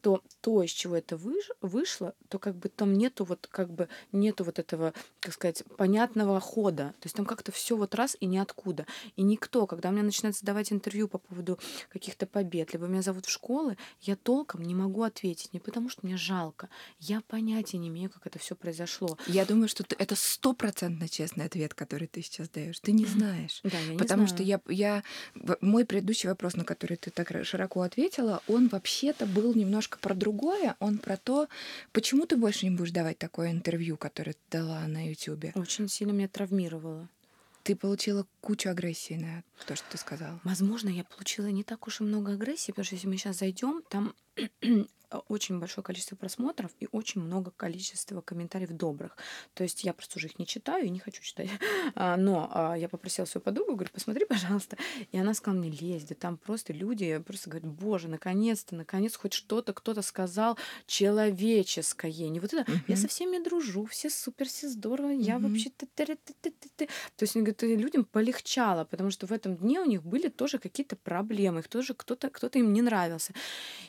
то 0.00 0.22
то, 0.40 0.62
из 0.62 0.70
чего 0.70 0.96
это 0.96 1.16
выш, 1.16 1.50
вышло, 1.60 2.14
то 2.28 2.38
как 2.38 2.56
бы 2.56 2.68
там 2.68 2.92
нету 2.94 3.24
вот 3.24 3.46
как 3.50 3.70
бы 3.70 3.88
нету 4.12 4.44
вот 4.44 4.58
этого, 4.58 4.94
как 5.20 5.34
сказать, 5.34 5.64
понятного 5.76 6.40
хода. 6.40 6.94
То 7.00 7.06
есть 7.06 7.16
там 7.16 7.26
как-то 7.26 7.52
все 7.52 7.76
вот 7.76 7.94
раз 7.94 8.16
и 8.20 8.26
ниоткуда. 8.26 8.86
И 9.16 9.22
никто, 9.22 9.66
когда 9.66 9.90
мне 9.90 10.02
начинают 10.02 10.36
задавать 10.36 10.72
интервью 10.72 11.08
по 11.08 11.18
поводу 11.18 11.58
каких-то 11.88 12.26
побед, 12.26 12.72
либо 12.72 12.86
меня 12.86 13.02
зовут 13.02 13.26
в 13.26 13.30
школы, 13.30 13.76
я 14.00 14.16
толком 14.16 14.62
не 14.62 14.74
могу 14.74 15.02
ответить. 15.02 15.52
Не 15.52 15.60
потому 15.60 15.88
что 15.88 16.06
мне 16.06 16.16
жалко. 16.16 16.68
Я 16.98 17.20
понятия 17.20 17.78
не 17.78 17.88
имею, 17.88 18.10
как 18.10 18.26
это 18.26 18.38
все 18.38 18.54
произошло. 18.54 19.18
Я 19.26 19.44
думаю, 19.44 19.68
что 19.68 19.84
это 19.98 20.14
стопроцентно 20.14 21.08
честный 21.08 21.46
ответ, 21.46 21.74
который 21.74 22.06
ты 22.06 22.22
сейчас 22.22 22.48
даешь. 22.48 22.78
Ты 22.80 22.92
не 22.92 23.06
знаешь. 23.06 23.60
Да, 23.64 23.78
я 23.78 23.92
не 23.92 23.98
Потому 23.98 24.26
знаю. 24.26 24.36
что 24.36 24.42
я, 24.42 24.60
я 24.68 25.02
мой 25.60 25.84
предыдущий 25.84 26.28
вопрос, 26.28 26.54
на 26.54 26.64
который 26.64 26.96
ты 26.96 27.10
так 27.10 27.32
широко 27.44 27.82
ответила, 27.82 28.42
он 28.46 28.68
вообще-то 28.68 29.26
был 29.26 29.54
немножко 29.54 29.87
про 29.96 30.14
другое. 30.14 30.76
Он 30.80 30.98
про 30.98 31.16
то, 31.16 31.48
почему 31.92 32.26
ты 32.26 32.36
больше 32.36 32.66
не 32.66 32.76
будешь 32.76 32.90
давать 32.90 33.18
такое 33.18 33.50
интервью, 33.50 33.96
которое 33.96 34.32
ты 34.32 34.58
дала 34.58 34.86
на 34.86 35.08
YouTube. 35.08 35.56
Очень 35.56 35.88
сильно 35.88 36.12
меня 36.12 36.28
травмировало. 36.28 37.08
Ты 37.62 37.76
получила 37.76 38.26
кучу 38.40 38.70
агрессии 38.70 39.14
на 39.14 39.42
то, 39.66 39.76
что 39.76 39.84
ты 39.90 39.98
сказала. 39.98 40.40
Возможно, 40.44 40.88
я 40.88 41.04
получила 41.04 41.46
не 41.46 41.64
так 41.64 41.86
уж 41.86 42.00
и 42.00 42.04
много 42.04 42.32
агрессии, 42.32 42.72
потому 42.72 42.84
что 42.84 42.94
если 42.94 43.08
мы 43.08 43.16
сейчас 43.16 43.38
зайдем, 43.38 43.82
там 43.88 44.14
очень 45.28 45.58
большое 45.58 45.82
количество 45.82 46.16
просмотров 46.16 46.70
и 46.80 46.88
очень 46.92 47.20
много 47.22 47.50
количества 47.50 48.20
комментариев 48.20 48.70
добрых. 48.70 49.16
То 49.54 49.62
есть 49.62 49.84
я 49.84 49.92
просто 49.94 50.18
уже 50.18 50.28
их 50.28 50.38
не 50.38 50.46
читаю 50.46 50.86
и 50.86 50.90
не 50.90 50.98
хочу 50.98 51.22
читать. 51.22 51.48
А, 51.94 52.16
но 52.16 52.50
а, 52.52 52.74
я 52.74 52.88
попросила 52.88 53.24
свою 53.24 53.42
подругу, 53.42 53.72
говорю, 53.72 53.90
посмотри, 53.92 54.24
пожалуйста. 54.28 54.76
И 55.10 55.18
она 55.18 55.32
сказала 55.34 55.58
мне, 55.58 55.70
лезь, 55.70 56.04
да 56.04 56.14
там 56.14 56.36
просто 56.36 56.72
люди 56.72 57.18
просто 57.18 57.50
говорят, 57.50 57.70
боже, 57.70 58.08
наконец-то, 58.08 58.74
наконец 58.74 59.16
хоть 59.16 59.32
что-то 59.32 59.72
кто-то 59.72 60.02
сказал 60.02 60.58
человеческое. 60.86 62.12
Не 62.28 62.40
вот 62.40 62.52
это, 62.52 62.70
я 62.86 62.96
со 62.96 63.08
всеми 63.08 63.42
дружу, 63.42 63.86
все 63.86 64.10
супер, 64.10 64.46
все 64.48 64.68
здорово, 64.68 65.10
я 65.10 65.38
вообще... 65.38 65.70
То 65.70 66.86
есть, 67.20 67.36
говорит, 67.36 67.62
людям 67.62 68.04
полегчало, 68.04 68.84
потому 68.84 69.10
что 69.10 69.26
в 69.26 69.32
этом 69.32 69.56
дне 69.56 69.80
у 69.80 69.86
них 69.86 70.02
были 70.02 70.28
тоже 70.28 70.58
какие-то 70.58 70.96
проблемы, 70.96 71.60
их 71.60 71.68
тоже 71.68 71.94
кто-то 71.94 72.28
кто 72.30 72.48
им 72.48 72.72
не 72.72 72.82
нравился. 72.82 73.32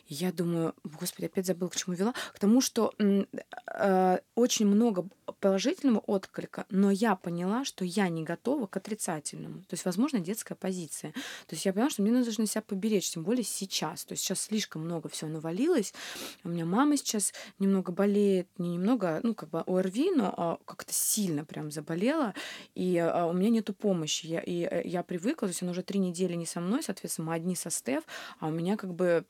Я 0.08 0.32
думаю, 0.40 0.74
господи, 0.84 1.26
опять 1.26 1.46
забыл, 1.46 1.70
к 1.70 1.76
чему 1.76 1.96
вела, 1.96 2.14
к 2.34 2.40
тому, 2.40 2.62
что 2.62 2.94
э, 2.98 4.20
очень 4.36 4.66
много 4.66 5.06
положительного 5.40 6.00
отклика, 6.00 6.66
но 6.70 6.92
я 6.92 7.16
поняла, 7.16 7.66
что 7.66 7.86
я 7.86 8.10
не 8.10 8.24
готова 8.24 8.68
к 8.68 8.78
отрицательному. 8.78 9.62
То 9.62 9.74
есть, 9.74 9.86
возможно, 9.86 10.20
детская 10.20 10.56
позиция. 10.56 11.12
То 11.48 11.56
есть 11.56 11.66
я 11.66 11.74
поняла, 11.74 11.90
что 11.90 12.02
мне 12.02 12.12
нужно 12.12 12.46
себя 12.46 12.62
поберечь, 12.62 13.10
тем 13.12 13.24
более 13.24 13.44
сейчас. 13.44 14.06
То 14.06 14.14
есть 14.14 14.24
сейчас 14.24 14.42
слишком 14.42 14.84
много 14.84 15.10
всего 15.10 15.30
навалилось. 15.30 15.94
У 16.44 16.50
меня 16.50 16.66
мама 16.66 16.98
сейчас 16.98 17.34
немного 17.60 17.92
болеет, 17.92 18.48
не 18.58 18.70
немного, 18.70 19.20
ну, 19.24 19.34
как 19.34 19.50
бы 19.50 19.62
ОРВИ, 19.66 20.12
но 20.16 20.34
а, 20.36 20.58
как-то 20.66 20.94
сильно 20.94 21.46
прям 21.46 21.72
заболела, 21.72 22.34
и 22.76 22.98
а, 22.98 23.28
у 23.28 23.34
меня 23.34 23.50
нету 23.50 23.74
помощи. 23.74 24.26
Я, 24.26 24.40
и 24.40 24.68
э, 24.70 24.82
я 24.86 25.04
привыкла, 25.04 25.48
то 25.48 25.52
есть 25.52 25.62
она 25.62 25.72
уже 25.72 25.84
три 25.84 26.00
недели 26.00 26.34
не 26.36 26.46
со 26.46 26.60
мной, 26.60 26.84
соответственно, 26.84 27.28
мы 27.30 27.34
одни 27.36 27.56
со 27.56 27.70
Стеф, 27.70 28.04
а 28.40 28.48
у 28.48 28.52
меня 28.52 28.78
как 28.78 28.94
бы 28.94 29.26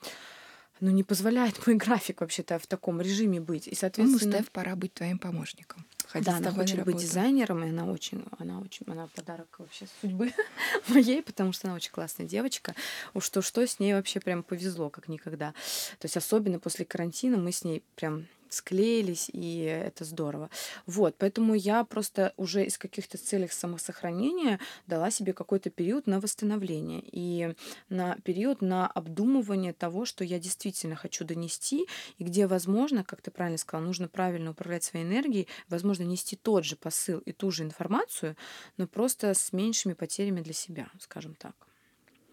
ну, 0.80 0.92
не 0.92 1.04
позволяет 1.04 1.66
мой 1.68 1.76
график 1.76 2.22
вообще-то 2.22 2.60
в 2.60 2.68
таком 2.68 3.02
режиме 3.02 3.40
быть. 3.40 3.68
И, 3.68 3.76
соответственно... 3.76 4.32
Ну, 4.32 4.40
Стеф, 4.40 4.52
пора 4.52 4.76
быть 4.76 4.94
твоим 4.94 5.20
помощником. 5.20 5.86
Ходить 6.08 6.26
да, 6.26 6.38
она 6.38 6.52
хочет 6.52 6.84
быть 6.86 6.98
дизайнером, 6.98 7.64
и 7.64 7.70
она 7.70 7.86
очень, 7.86 8.26
она 8.40 8.60
очень, 8.60 8.86
она 8.88 9.08
подарок 9.14 9.60
вообще 9.60 9.86
судьбы 10.02 10.34
моей, 10.88 11.22
потому 11.22 11.54
что 11.54 11.68
она 11.68 11.76
очень 11.76 11.92
классная 11.92 12.26
девочка. 12.26 12.74
Уж 13.14 13.26
что 13.26 13.42
что 13.44 13.66
с 13.66 13.80
ней 13.80 13.94
вообще 13.94 14.20
прям 14.20 14.42
повезло, 14.42 14.90
как 14.90 15.08
никогда. 15.08 15.52
То 16.00 16.06
есть 16.06 16.18
особенно 16.18 16.60
после 16.60 16.86
карантина 16.86 17.38
мы 17.38 17.52
с 17.52 17.64
ней 17.64 17.84
прям 17.96 18.26
склеились, 18.50 19.30
и 19.32 19.62
это 19.62 20.04
здорово. 20.06 20.50
Вот, 20.86 21.16
поэтому 21.18 21.54
я 21.54 21.84
просто 21.84 22.34
уже 22.38 22.66
из 22.66 22.78
каких-то 22.78 23.18
целей 23.18 23.48
самосохранения 23.48 24.60
дала 24.88 25.12
себе 25.12 25.34
какой-то 25.34 25.70
период 25.70 26.08
на 26.08 26.20
восстановление 26.20 27.02
и 27.04 27.56
на 27.90 28.18
период 28.24 28.62
на 28.62 28.88
обдумывание 28.88 29.74
того, 29.74 30.06
что 30.06 30.24
я 30.24 30.40
действительно 30.40 30.96
хочу 30.96 31.26
донести, 31.26 31.88
и 32.18 32.24
где, 32.24 32.48
возможно, 32.48 33.04
как 33.04 33.22
ты 33.22 33.32
правильно 33.32 33.58
сказала, 33.58 33.86
нужно 33.86 34.08
правильно 34.08 34.52
управлять 34.52 34.84
своей 34.84 35.06
энергией, 35.06 35.48
возможно, 35.68 36.04
нести 36.04 36.36
тот 36.36 36.66
же 36.66 36.76
посыл 36.76 37.20
и 37.20 37.32
ту 37.32 37.52
же 37.52 37.64
информацию, 37.64 38.36
но 38.78 38.88
просто 38.88 39.34
с 39.34 39.54
меньшими 39.54 39.94
потерями 39.94 40.42
для 40.42 40.54
себя, 40.54 40.90
скажем 41.00 41.36
так. 41.36 41.56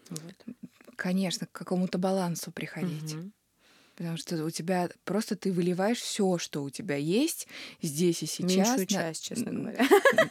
Вот. 0.09 0.55
Конечно, 0.95 1.47
к 1.47 1.51
какому-то 1.51 1.97
балансу 1.97 2.51
приходить. 2.51 3.13
Угу. 3.13 3.31
Потому 3.97 4.15
что 4.15 4.45
у 4.45 4.51
тебя 4.51 4.89
просто 5.05 5.35
ты 5.35 5.51
выливаешь 5.51 5.99
все, 5.99 6.37
что 6.37 6.63
у 6.63 6.69
тебя 6.69 6.95
есть 6.95 7.47
здесь 7.81 8.21
и 8.21 8.27
сейчас. 8.27 8.67
Меньшую 8.67 8.85
часть, 8.85 9.23
честно 9.23 9.51
говоря. 9.51 9.83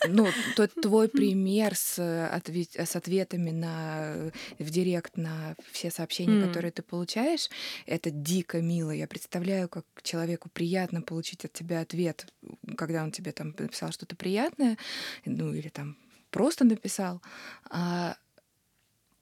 Ну, 0.08 0.28
тот 0.54 0.72
твой 0.74 1.08
пример 1.08 1.74
с, 1.74 1.98
ответ, 2.28 2.68
с 2.76 2.94
ответами 2.94 3.50
на, 3.50 4.30
в 4.60 4.70
директ 4.70 5.16
на 5.16 5.56
все 5.72 5.90
сообщения, 5.90 6.44
mm. 6.44 6.46
которые 6.46 6.70
ты 6.70 6.82
получаешь, 6.82 7.50
это 7.86 8.10
дико 8.10 8.62
мило. 8.62 8.92
Я 8.92 9.08
представляю, 9.08 9.68
как 9.68 9.84
человеку 10.02 10.48
приятно 10.48 11.02
получить 11.02 11.44
от 11.44 11.52
тебя 11.52 11.80
ответ, 11.80 12.32
когда 12.76 13.02
он 13.02 13.10
тебе 13.10 13.32
там 13.32 13.52
написал 13.58 13.90
что-то 13.90 14.14
приятное, 14.14 14.78
ну 15.24 15.52
или 15.52 15.70
там 15.70 15.96
просто 16.30 16.64
написал. 16.64 17.20
А 17.68 18.16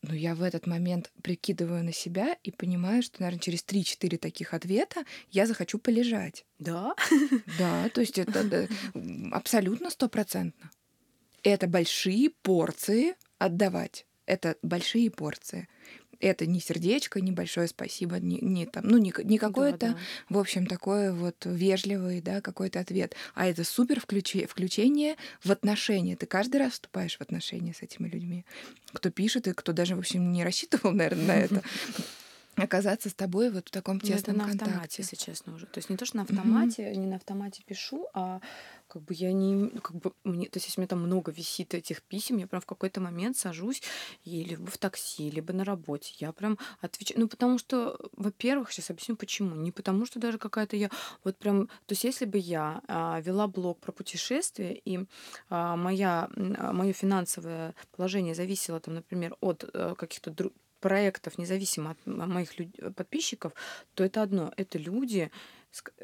но 0.09 0.15
я 0.15 0.35
в 0.35 0.43
этот 0.43 0.67
момент 0.67 1.11
прикидываю 1.23 1.85
на 1.85 1.93
себя 1.93 2.37
и 2.43 2.51
понимаю, 2.51 3.03
что, 3.03 3.23
наверное, 3.23 3.41
через 3.41 3.65
3-4 3.65 4.19
таких 4.19 4.55
ответа 4.55 5.05
я 5.31 5.47
захочу 5.47 5.79
полежать. 5.79 6.45
Да? 6.59 6.95
Да, 7.59 7.89
то 7.91 8.01
есть 8.01 8.19
это 8.19 8.45
да, 8.45 8.67
абсолютно 9.33 9.91
стопроцентно. 9.91 10.71
Это 11.43 11.67
большие 11.67 12.31
порции 12.31 13.15
отдавать. 13.39 14.07
Это 14.27 14.57
большие 14.63 15.11
порции 15.11 15.69
это 16.21 16.47
не 16.47 16.61
сердечко, 16.61 17.21
не 17.21 17.33
большое 17.33 17.69
спасибо, 17.69 18.19
не, 18.19 18.39
не 18.41 18.67
там, 18.67 18.85
ну, 18.87 18.99
не, 18.99 19.13
не 19.25 19.39
какое-то, 19.39 19.79
да, 19.79 19.93
да. 19.93 19.99
в 20.29 20.39
общем, 20.39 20.67
такое 20.67 21.13
вот 21.13 21.37
вежливый, 21.45 22.21
да, 22.21 22.41
какой-то 22.41 22.81
ответ, 22.81 23.15
а 23.35 23.47
это 23.47 23.65
супер 23.65 24.01
включи, 24.01 24.47
включение 24.47 25.17
в 25.43 25.51
отношения. 25.51 26.17
Ты 26.17 26.27
каждый 26.27 26.59
раз 26.59 26.73
вступаешь 26.75 27.17
в 27.17 27.21
отношения 27.21 27.75
с 27.75 27.83
этими 27.83 28.09
людьми. 28.09 28.45
Кто 28.93 29.11
пишет 29.11 29.49
и 29.49 29.53
кто 29.53 29.73
даже, 29.73 29.97
в 29.97 29.99
общем, 29.99 30.33
не 30.33 30.45
рассчитывал, 30.45 30.93
наверное, 30.93 31.27
на 31.27 31.33
это 31.33 31.63
оказаться 32.57 33.09
с 33.09 33.15
тобой 33.15 33.51
вот 33.51 33.69
в 33.69 33.71
таком 33.71 33.97
ну, 33.97 34.01
тесном 34.01 34.37
это 34.37 34.45
на 34.45 34.49
контакте. 34.49 34.65
автомате, 34.65 35.03
если 35.03 35.17
честно 35.17 35.55
уже. 35.55 35.67
То 35.67 35.79
есть 35.79 35.91
не 35.91 35.97
то, 35.97 36.07
что 36.07 36.19
на 36.19 36.23
автомате, 36.23 36.83
mm-hmm. 36.83 36.97
не 36.97 37.07
на 37.07 37.17
автомате 37.17 37.63
пишу, 37.67 38.09
а 38.15 38.41
как 38.89 39.03
бы 39.03 39.15
я 39.15 39.33
не, 39.33 39.71
как 39.81 39.97
бы 39.97 40.13
мне, 40.25 40.49
то 40.49 40.59
есть 40.59 40.67
если 40.67 40.81
у 40.81 40.83
меня 40.83 40.89
там 40.89 41.01
много 41.01 41.33
висит 41.33 41.75
этих 41.75 42.03
писем, 42.03 42.37
я 42.37 42.47
прям 42.47 42.61
в 42.61 42.67
какой-то 42.67 43.01
момент 43.01 43.37
сажусь 43.37 43.83
и 44.25 44.45
либо 44.45 44.67
в 44.71 44.79
такси, 44.79 45.31
либо 45.31 45.53
на 45.53 45.65
работе, 45.65 46.15
я 46.19 46.33
прям 46.33 46.59
отвечаю, 46.81 47.21
ну 47.21 47.29
потому 47.29 47.59
что, 47.59 47.99
во-первых, 48.13 48.71
сейчас 48.71 48.91
объясню 48.91 49.17
почему, 49.17 49.55
не 49.57 49.73
потому 49.73 50.07
что 50.07 50.21
даже 50.21 50.39
какая-то 50.39 50.77
я, 50.77 50.91
вот 51.25 51.37
прям, 51.37 51.67
то 51.67 51.93
есть 51.93 52.05
если 52.05 52.25
бы 52.25 52.39
я 52.39 52.83
а, 52.87 53.21
вела 53.21 53.49
блог 53.49 53.81
про 53.81 53.93
путешествия 53.93 54.75
и 54.85 55.07
а, 55.49 55.77
моя, 55.77 56.29
а, 56.37 56.73
мое 56.73 56.93
финансовое 56.93 57.75
положение 57.97 58.35
зависело 58.35 58.81
там, 58.81 58.95
например, 58.95 59.37
от 59.41 59.65
а, 59.73 59.95
каких-то 59.95 60.31
друг 60.31 60.53
проектов, 60.85 61.39
независимо 61.39 61.93
от 61.93 62.07
моих 62.07 62.59
люд... 62.59 62.95
подписчиков, 62.95 63.55
то 63.95 64.05
это 64.05 64.21
одно. 64.21 64.53
Это 64.59 64.77
люди, 64.77 65.31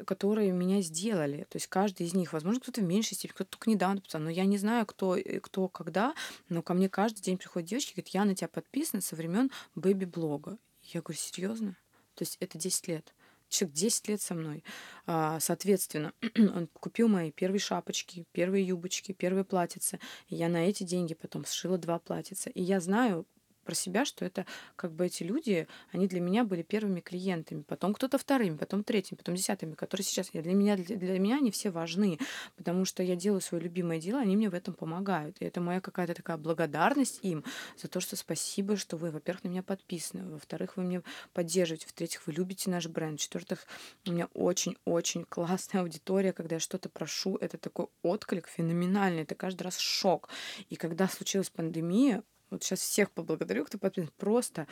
которые 0.07 0.51
меня 0.51 0.81
сделали. 0.81 1.45
То 1.49 1.57
есть 1.57 1.67
каждый 1.67 2.07
из 2.07 2.15
них, 2.15 2.33
возможно, 2.33 2.59
кто-то 2.59 2.81
в 2.81 2.85
меньшей 2.85 3.13
степени, 3.13 3.35
кто-то 3.35 3.51
только 3.51 3.69
недавно 3.69 3.97
написал, 3.97 4.21
но 4.21 4.31
я 4.31 4.45
не 4.45 4.57
знаю, 4.57 4.87
кто, 4.87 5.15
э, 5.15 5.39
кто 5.39 5.67
когда, 5.67 6.15
но 6.49 6.63
ко 6.63 6.73
мне 6.73 6.89
каждый 6.89 7.21
день 7.21 7.37
приходят 7.37 7.69
девочки 7.69 7.91
и 7.91 7.93
говорят, 7.93 8.07
я 8.09 8.25
на 8.25 8.33
тебя 8.33 8.47
подписана 8.47 9.03
со 9.03 9.15
времен 9.15 9.51
бэби-блога. 9.75 10.57
Я 10.81 11.01
говорю, 11.01 11.19
серьезно? 11.19 11.77
То 12.15 12.23
есть 12.23 12.37
это 12.39 12.57
10 12.57 12.87
лет 12.87 13.13
человек 13.49 13.75
10 13.75 14.07
лет 14.07 14.21
со 14.21 14.33
мной. 14.33 14.63
А, 15.05 15.39
соответственно, 15.41 16.13
он 16.37 16.67
купил 16.73 17.07
мои 17.09 17.31
первые 17.31 17.59
шапочки, 17.59 18.25
первые 18.31 18.65
юбочки, 18.65 19.11
первые 19.11 19.43
платьица. 19.43 19.99
И 20.29 20.35
я 20.35 20.47
на 20.47 20.69
эти 20.69 20.83
деньги 20.83 21.13
потом 21.13 21.45
сшила 21.45 21.77
два 21.77 21.99
платьица. 21.99 22.49
И 22.49 22.63
я 22.63 22.79
знаю 22.79 23.27
про 23.71 23.75
себя, 23.75 24.03
что 24.03 24.25
это 24.25 24.45
как 24.75 24.91
бы 24.91 25.05
эти 25.05 25.23
люди, 25.23 25.65
они 25.93 26.05
для 26.07 26.19
меня 26.19 26.43
были 26.43 26.61
первыми 26.61 26.99
клиентами, 26.99 27.61
потом 27.61 27.93
кто-то 27.93 28.17
вторыми, 28.17 28.57
потом 28.57 28.83
третьими, 28.83 29.17
потом 29.17 29.35
десятыми, 29.35 29.75
которые 29.75 30.03
сейчас 30.03 30.29
я 30.33 30.41
для 30.41 30.53
меня 30.53 30.75
для, 30.75 30.97
для 30.97 31.19
меня 31.19 31.37
они 31.37 31.51
все 31.51 31.69
важны, 31.69 32.19
потому 32.57 32.83
что 32.83 33.01
я 33.01 33.15
делаю 33.15 33.39
свое 33.39 33.63
любимое 33.63 34.01
дело, 34.01 34.19
они 34.19 34.35
мне 34.35 34.49
в 34.49 34.53
этом 34.53 34.73
помогают, 34.73 35.37
и 35.39 35.45
это 35.45 35.61
моя 35.61 35.79
какая-то 35.79 36.13
такая 36.13 36.35
благодарность 36.35 37.19
им 37.21 37.45
за 37.77 37.87
то, 37.87 38.01
что 38.01 38.17
спасибо, 38.17 38.75
что 38.75 38.97
вы, 38.97 39.09
во-первых, 39.09 39.45
на 39.45 39.47
меня 39.47 39.63
подписаны, 39.63 40.29
во-вторых, 40.29 40.75
вы 40.75 40.83
меня 40.83 41.01
поддерживаете, 41.31 41.87
в-третьих, 41.87 42.27
вы 42.27 42.33
любите 42.33 42.69
наш 42.69 42.87
бренд, 42.87 43.21
в-четвертых, 43.21 43.65
у 44.05 44.11
меня 44.11 44.27
очень-очень 44.33 45.23
классная 45.23 45.83
аудитория, 45.83 46.33
когда 46.33 46.57
я 46.57 46.59
что-то 46.59 46.89
прошу, 46.89 47.37
это 47.37 47.57
такой 47.57 47.87
отклик 48.01 48.49
феноменальный, 48.49 49.21
это 49.21 49.35
каждый 49.35 49.63
раз 49.63 49.77
шок, 49.77 50.27
и 50.67 50.75
когда 50.75 51.07
случилась 51.07 51.49
пандемия, 51.49 52.21
вот 52.51 52.63
сейчас 52.63 52.81
всех 52.81 53.11
поблагодарю, 53.11 53.65
кто 53.65 53.77
подписан. 53.77 54.11
Просто 54.17 54.67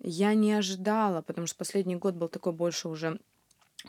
я 0.00 0.34
не 0.34 0.52
ожидала, 0.52 1.22
потому 1.22 1.46
что 1.46 1.56
последний 1.56 1.96
год 1.96 2.14
был 2.14 2.28
такой 2.28 2.52
больше 2.52 2.88
уже 2.88 3.18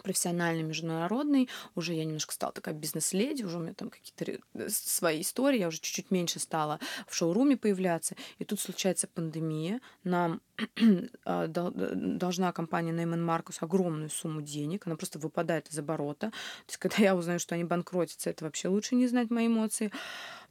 профессиональный, 0.04 0.64
международный. 0.64 1.50
Уже 1.76 1.94
я 1.94 2.06
немножко 2.06 2.34
стала 2.34 2.52
такая 2.52 2.74
бизнес-леди, 2.74 3.44
уже 3.44 3.58
у 3.58 3.62
меня 3.62 3.74
там 3.74 3.90
какие-то 3.90 4.40
свои 4.70 5.22
истории, 5.22 5.60
я 5.60 5.68
уже 5.68 5.80
чуть-чуть 5.80 6.12
меньше 6.12 6.40
стала 6.40 6.80
в 7.08 7.16
шоуруме 7.16 7.58
появляться. 7.58 8.16
И 8.40 8.46
тут 8.46 8.60
случается 8.60 9.08
пандемия. 9.08 9.80
Нам 10.04 10.42
а, 11.26 11.48
должна 11.48 12.52
компания 12.52 12.92
Neyman 12.92 13.26
Marcus 13.26 13.58
огромную 13.62 14.10
сумму 14.10 14.42
денег, 14.42 14.88
она 14.88 14.96
просто 14.96 15.20
выпадает 15.20 15.70
из 15.70 15.80
оборота. 15.80 16.32
То 16.32 16.70
есть, 16.70 16.78
когда 16.80 16.98
я 16.98 17.16
узнаю, 17.16 17.40
что 17.40 17.56
они 17.56 17.64
банкротятся, 17.64 18.30
это 18.30 18.46
вообще 18.46 18.68
лучше 18.68 18.96
не 18.96 19.08
знать 19.08 19.30
мои 19.30 19.48
эмоции. 19.48 19.92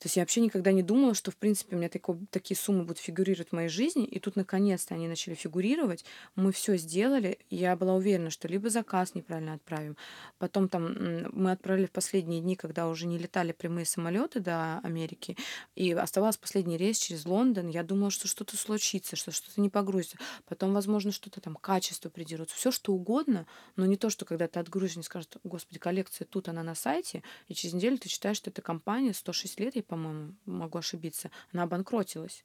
То 0.05 0.07
есть 0.07 0.17
я 0.19 0.23
вообще 0.23 0.43
никогда 0.43 0.71
не 0.71 0.83
думала, 0.83 1.15
что, 1.15 1.31
в 1.31 1.37
принципе, 1.37 1.77
у 1.77 1.79
меня 1.79 1.89
тако, 1.89 2.19
такие 2.31 2.59
суммы 2.59 2.83
будут 2.83 2.99
фигурировать 2.99 3.49
в 3.49 3.53
моей 3.53 3.71
жизни. 3.71 4.05
И 4.05 4.21
тут, 4.21 4.37
наконец-то, 4.37 4.95
они 4.95 5.09
начали 5.09 5.33
фигурировать. 5.33 6.05
Мы 6.35 6.53
все 6.53 6.77
сделали. 6.77 7.39
Я 7.49 7.75
была 7.75 7.95
уверена, 7.95 8.29
что 8.29 8.47
либо 8.47 8.69
заказ 8.69 9.15
неправильно 9.15 9.55
отправим. 9.55 9.97
Потом 10.37 10.69
там 10.69 11.33
мы 11.33 11.53
отправили 11.53 11.87
в 11.87 11.91
последние 11.91 12.43
дни, 12.43 12.55
когда 12.55 12.87
уже 12.89 13.07
не 13.07 13.17
летали 13.17 13.53
прямые 13.53 13.87
самолеты 13.87 14.41
до 14.41 14.79
Америки. 14.81 15.39
И 15.75 15.93
оставался 15.93 16.39
последний 16.39 16.77
рейс 16.77 16.99
через 16.99 17.25
Лондон. 17.25 17.69
Я 17.69 17.83
думала, 17.83 18.11
что 18.11 18.29
что-то 18.29 18.59
случится, 18.59 19.17
что 19.17 19.33
что-то 19.33 19.59
не 19.59 19.71
погрузится. 19.71 20.19
Потом, 20.45 20.75
возможно, 20.75 21.13
что-то 21.13 21.41
там 21.41 21.57
качество 21.57 22.11
придерутся. 22.11 22.57
Все 22.57 22.71
что 22.71 22.93
угодно, 22.93 23.47
но 23.77 23.87
не 23.87 23.97
то, 23.97 24.11
что 24.11 24.27
когда 24.27 24.49
ты 24.49 24.61
отгрузишь, 24.61 24.97
не 24.97 25.03
скажут, 25.03 25.39
господи, 25.45 25.79
коллекция 25.79 26.27
тут, 26.27 26.49
она 26.49 26.63
на 26.63 26.75
сайте, 26.75 27.23
и 27.49 27.55
через 27.55 27.73
неделю 27.73 27.97
ты 27.97 28.11
читаешь, 28.11 28.37
что 28.37 28.51
эта 28.51 28.61
компания 28.61 29.15
106 29.15 29.61
лет, 29.61 29.77
ей 29.77 29.83
по-моему, 29.95 30.35
могу 30.45 30.79
ошибиться, 30.79 31.31
она 31.53 31.63
обанкротилась. 31.63 32.45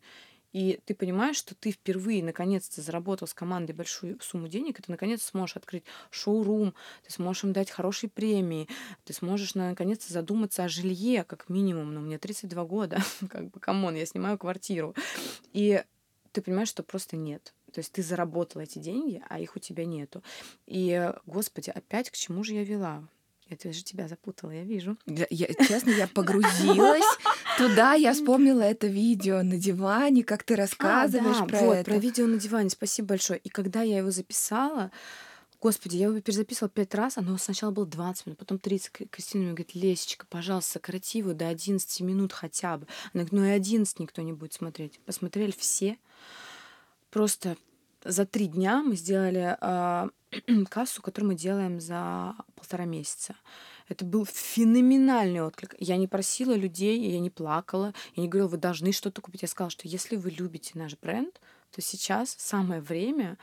И 0.51 0.79
ты 0.85 0.93
понимаешь, 0.93 1.35
что 1.35 1.55
ты 1.55 1.71
впервые 1.71 2.23
наконец-то 2.23 2.81
заработал 2.81 3.27
с 3.27 3.33
командой 3.33 3.73
большую 3.73 4.19
сумму 4.21 4.47
денег, 4.47 4.79
и 4.79 4.83
ты 4.83 4.91
наконец 4.91 5.23
сможешь 5.23 5.55
открыть 5.55 5.83
шоурум, 6.11 6.75
ты 7.03 7.11
сможешь 7.11 7.43
им 7.43 7.53
дать 7.53 7.71
хорошие 7.71 8.09
премии, 8.09 8.67
ты 9.03 9.13
сможешь 9.13 9.55
наконец-то 9.55 10.13
задуматься 10.13 10.63
о 10.63 10.69
жилье, 10.69 11.23
как 11.23 11.49
минимум. 11.49 11.93
Но 11.93 11.99
ну, 11.99 12.05
мне 12.05 12.19
32 12.19 12.65
года, 12.65 12.99
как 13.29 13.49
бы, 13.49 13.59
come 13.59 13.80
on, 13.80 13.95
я 13.95 14.05
снимаю 14.05 14.37
квартиру. 14.37 14.95
И 15.53 15.83
ты 16.31 16.41
понимаешь, 16.41 16.69
что 16.69 16.83
просто 16.83 17.17
нет. 17.17 17.53
То 17.73 17.79
есть 17.79 17.91
ты 17.91 18.03
заработал 18.03 18.61
эти 18.61 18.79
деньги, 18.79 19.23
а 19.29 19.39
их 19.39 19.55
у 19.55 19.59
тебя 19.59 19.85
нету. 19.85 20.23
И, 20.67 21.11
господи, 21.25 21.69
опять 21.69 22.09
к 22.09 22.15
чему 22.15 22.43
же 22.43 22.53
я 22.53 22.63
вела? 22.63 23.07
Это 23.49 23.73
же 23.73 23.83
тебя 23.83 24.07
запутала, 24.07 24.51
я 24.51 24.63
вижу. 24.63 24.95
Я, 25.07 25.25
я, 25.31 25.47
честно, 25.47 25.89
я 25.89 26.07
погрузилась 26.07 27.03
туда, 27.57 27.93
я 27.93 28.13
вспомнила 28.13 28.61
это 28.61 28.85
видео 28.85 29.41
на 29.41 29.57
диване, 29.57 30.23
как 30.23 30.43
ты 30.43 30.55
рассказываешь 30.55 31.37
а, 31.37 31.39
да, 31.41 31.45
про 31.45 31.59
вот, 31.59 31.73
это. 31.73 31.91
про 31.91 31.97
видео 31.97 32.27
на 32.27 32.37
диване, 32.37 32.69
спасибо 32.69 33.09
большое. 33.09 33.39
И 33.39 33.49
когда 33.49 33.81
я 33.81 33.97
его 33.97 34.11
записала, 34.11 34.91
Господи, 35.61 35.97
я 35.97 36.05
его 36.05 36.21
перезаписывала 36.21 36.69
пять 36.69 36.95
раз, 36.95 37.17
оно 37.17 37.37
сначала 37.37 37.71
было 37.71 37.85
20 37.85 38.27
минут, 38.27 38.39
потом 38.39 38.59
30. 38.59 39.09
Кристина 39.09 39.43
мне 39.43 39.51
говорит, 39.51 39.75
Лесечка, 39.75 40.25
пожалуйста, 40.29 40.73
сократи 40.73 41.17
его 41.17 41.33
до 41.33 41.49
11 41.49 42.01
минут 42.01 42.31
хотя 42.31 42.77
бы. 42.77 42.87
Она 43.13 43.25
говорит, 43.25 43.31
ну 43.33 43.45
и 43.45 43.49
11 43.49 43.99
никто 43.99 44.21
не 44.21 44.31
будет 44.31 44.53
смотреть. 44.53 44.99
Посмотрели 45.05 45.51
все. 45.51 45.97
Просто 47.09 47.57
за 48.03 48.25
три 48.25 48.47
дня 48.47 48.81
мы 48.81 48.95
сделали 48.95 49.57
э, 49.59 50.09
кассу, 50.69 51.01
которую 51.01 51.31
мы 51.31 51.35
делаем 51.35 51.79
за 51.79 52.35
полтора 52.55 52.85
месяца. 52.85 53.35
Это 53.87 54.05
был 54.05 54.25
феноменальный 54.25 55.41
отклик. 55.41 55.75
Я 55.79 55.97
не 55.97 56.07
просила 56.07 56.53
людей, 56.53 56.99
я 57.11 57.19
не 57.19 57.29
плакала, 57.29 57.93
я 58.15 58.21
не 58.21 58.29
говорила, 58.29 58.49
вы 58.49 58.57
должны 58.57 58.91
что-то 58.91 59.21
купить. 59.21 59.41
Я 59.41 59.47
сказала, 59.47 59.71
что 59.71 59.87
если 59.87 60.15
вы 60.15 60.29
любите 60.29 60.71
наш 60.75 60.97
бренд, 60.97 61.41
то 61.71 61.81
сейчас 61.81 62.35
самое 62.37 62.81
время 62.81 63.37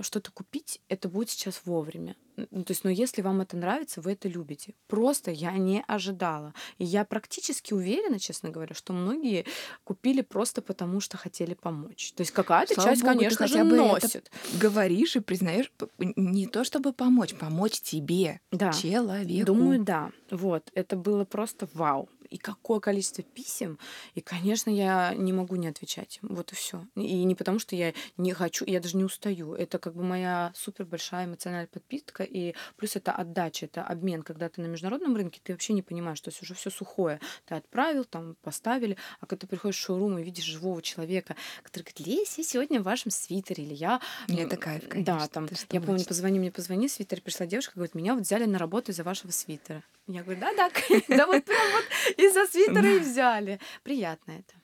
что-то 0.00 0.30
купить, 0.32 0.80
это 0.88 1.08
будет 1.08 1.30
сейчас 1.30 1.62
вовремя. 1.64 2.16
Ну, 2.36 2.64
то 2.64 2.70
есть, 2.70 2.84
но 2.84 2.90
ну, 2.90 2.96
если 2.96 3.22
вам 3.22 3.40
это 3.40 3.56
нравится, 3.56 4.00
вы 4.00 4.12
это 4.12 4.28
любите. 4.28 4.74
Просто 4.88 5.30
я 5.30 5.52
не 5.52 5.84
ожидала. 5.86 6.52
И 6.78 6.84
я 6.84 7.04
практически 7.04 7.72
уверена, 7.72 8.18
честно 8.18 8.50
говоря, 8.50 8.74
что 8.74 8.92
многие 8.92 9.44
купили 9.84 10.20
просто 10.22 10.62
потому, 10.62 11.00
что 11.00 11.16
хотели 11.16 11.54
помочь. 11.54 12.12
То 12.16 12.22
есть 12.22 12.32
какая-то 12.32 12.74
часть, 12.74 13.02
Богу, 13.02 13.14
конечно 13.14 13.46
же, 13.46 13.62
носит. 13.64 14.30
говоришь 14.60 15.16
и 15.16 15.20
признаешь 15.20 15.70
не 15.98 16.46
то, 16.46 16.64
чтобы 16.64 16.92
помочь, 16.92 17.34
помочь 17.34 17.80
тебе, 17.80 18.40
да. 18.50 18.72
человеку. 18.72 19.46
Думаю, 19.46 19.84
да. 19.84 20.10
Вот. 20.30 20.70
Это 20.74 20.96
было 20.96 21.24
просто 21.24 21.68
вау 21.72 22.08
и 22.34 22.36
какое 22.36 22.80
количество 22.80 23.22
писем. 23.22 23.78
И, 24.16 24.20
конечно, 24.20 24.68
я 24.68 25.14
не 25.14 25.32
могу 25.32 25.54
не 25.54 25.68
отвечать. 25.68 26.18
Вот 26.20 26.50
и 26.50 26.56
все. 26.56 26.84
И 26.96 27.22
не 27.22 27.36
потому, 27.36 27.60
что 27.60 27.76
я 27.76 27.94
не 28.16 28.32
хочу, 28.32 28.64
я 28.64 28.80
даже 28.80 28.96
не 28.96 29.04
устаю. 29.04 29.54
Это 29.54 29.78
как 29.78 29.94
бы 29.94 30.02
моя 30.02 30.50
супер 30.56 30.84
большая 30.84 31.26
эмоциональная 31.26 31.68
подпитка. 31.68 32.24
И 32.24 32.56
плюс 32.76 32.96
это 32.96 33.12
отдача, 33.12 33.66
это 33.66 33.84
обмен. 33.84 34.24
Когда 34.24 34.48
ты 34.48 34.60
на 34.62 34.66
международном 34.66 35.14
рынке, 35.14 35.40
ты 35.44 35.52
вообще 35.52 35.74
не 35.74 35.82
понимаешь, 35.82 36.18
что 36.18 36.32
уже 36.42 36.54
все 36.54 36.70
сухое. 36.70 37.20
Ты 37.46 37.54
отправил, 37.54 38.04
там 38.04 38.34
поставили, 38.42 38.96
а 39.20 39.26
когда 39.26 39.42
ты 39.42 39.46
приходишь 39.46 39.76
в 39.76 39.82
шоурум 39.82 40.18
и 40.18 40.24
видишь 40.24 40.42
живого 40.42 40.82
человека, 40.82 41.36
который 41.62 41.84
говорит, 41.84 42.00
Лесь, 42.04 42.36
я 42.36 42.42
сегодня 42.42 42.80
в 42.80 42.82
вашем 42.82 43.12
свитере, 43.12 43.62
или 43.62 43.74
я... 43.74 44.00
Это 44.26 44.56
кайф, 44.56 44.88
конечно. 44.88 45.18
Да, 45.20 45.28
там, 45.28 45.48
я 45.70 45.80
помню, 45.80 46.04
позвони 46.04 46.40
мне, 46.40 46.50
позвони, 46.50 46.88
свитер, 46.88 47.20
пришла 47.20 47.46
девушка, 47.46 47.74
говорит, 47.76 47.94
меня 47.94 48.14
вот 48.16 48.24
взяли 48.24 48.44
на 48.44 48.58
работу 48.58 48.90
из-за 48.90 49.04
вашего 49.04 49.30
свитера. 49.30 49.84
Я 50.06 50.22
говорю, 50.22 50.40
да-да, 50.40 50.70
да 51.08 51.26
вот 51.26 51.44
прям 51.44 51.72
вот 51.72 52.18
из-за 52.18 52.46
свитера 52.46 52.88
и 52.88 52.98
взяли. 52.98 53.60
Приятно 53.82 54.32
это. 54.32 54.54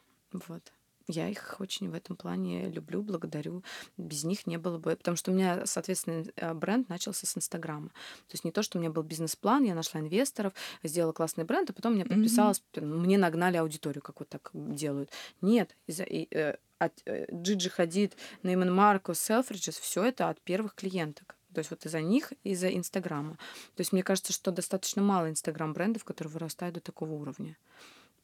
Вот. 0.46 0.72
Я 1.12 1.28
их 1.28 1.56
очень 1.58 1.90
в 1.90 1.94
этом 1.94 2.14
плане 2.14 2.68
люблю, 2.68 3.02
благодарю. 3.02 3.64
Без 3.96 4.22
них 4.24 4.46
не 4.46 4.58
было 4.58 4.78
бы... 4.78 4.94
Потому 4.94 5.16
что 5.16 5.32
у 5.32 5.34
меня, 5.34 5.66
соответственно, 5.66 6.24
э, 6.36 6.54
бренд 6.54 6.88
начался 6.88 7.26
с 7.26 7.36
Инстаграма. 7.36 7.88
То 7.88 8.34
есть 8.34 8.44
не 8.44 8.52
то, 8.52 8.62
что 8.62 8.78
у 8.78 8.80
меня 8.80 8.90
был 8.90 9.02
бизнес-план, 9.02 9.64
я 9.64 9.74
нашла 9.74 10.00
инвесторов, 10.00 10.52
сделала 10.84 11.12
классный 11.12 11.44
бренд, 11.44 11.70
а 11.70 11.72
потом 11.72 11.94
мне 11.94 12.04
подписалась, 12.04 12.62
mm-hmm. 12.74 12.84
мне 12.84 13.18
нагнали 13.18 13.56
аудиторию, 13.56 14.02
как 14.02 14.20
вот 14.20 14.28
так 14.28 14.50
делают. 14.52 15.10
Нет, 15.40 15.76
из-за... 15.88 16.04
Э, 16.04 16.56
от 16.78 16.92
э, 17.06 17.26
Джиджи 17.32 17.70
Хадид, 17.70 18.16
Нейман 18.42 18.72
Марко, 18.72 19.12
Селфриджес, 19.12 19.78
все 19.78 20.04
это 20.04 20.28
от 20.28 20.40
первых 20.40 20.74
клиенток. 20.74 21.36
То 21.52 21.58
есть 21.58 21.70
вот 21.70 21.84
из-за 21.84 22.00
них, 22.00 22.32
из-за 22.44 22.68
Инстаграма. 22.74 23.32
То 23.74 23.80
есть 23.80 23.92
мне 23.92 24.02
кажется, 24.02 24.32
что 24.32 24.50
достаточно 24.50 25.02
мало 25.02 25.30
Инстаграм-брендов, 25.30 26.04
которые 26.04 26.32
вырастают 26.32 26.76
до 26.76 26.80
такого 26.80 27.12
уровня. 27.12 27.56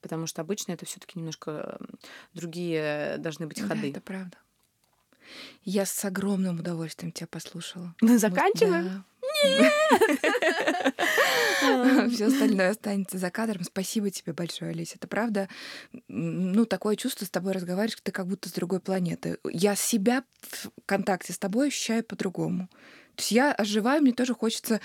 Потому 0.00 0.26
что 0.26 0.42
обычно 0.42 0.72
это 0.72 0.86
все 0.86 1.00
таки 1.00 1.18
немножко 1.18 1.78
другие 2.34 3.16
должны 3.18 3.46
быть 3.46 3.60
ходы. 3.60 3.82
Да, 3.82 3.88
это 3.88 4.00
правда. 4.00 4.36
Я 5.64 5.86
с 5.86 6.04
огромным 6.04 6.60
удовольствием 6.60 7.12
тебя 7.12 7.26
послушала. 7.26 7.94
Мы 8.00 8.18
заканчиваем? 8.18 9.04
Нет! 9.44 9.72
Все 12.12 12.26
остальное 12.26 12.70
останется 12.70 13.18
за 13.18 13.30
кадром. 13.30 13.64
Спасибо 13.64 14.10
тебе 14.10 14.32
большое, 14.32 14.70
Олеся. 14.70 14.96
Это 14.96 15.08
правда, 15.08 15.48
ну, 16.08 16.64
такое 16.64 16.96
чувство 16.96 17.24
с 17.24 17.30
тобой 17.30 17.52
разговариваешь, 17.52 17.98
ты 18.02 18.12
как 18.12 18.26
будто 18.26 18.48
с 18.48 18.52
другой 18.52 18.80
планеты. 18.80 19.38
Я 19.50 19.74
себя 19.74 20.24
в 20.40 20.70
контакте 20.86 21.32
с 21.32 21.38
тобой 21.38 21.68
ощущаю 21.68 22.04
по-другому. 22.04 22.68
То 23.16 23.22
есть 23.22 23.32
я 23.32 23.52
оживаю, 23.52 24.02
мне 24.02 24.12
тоже 24.12 24.34
хочется 24.34 24.80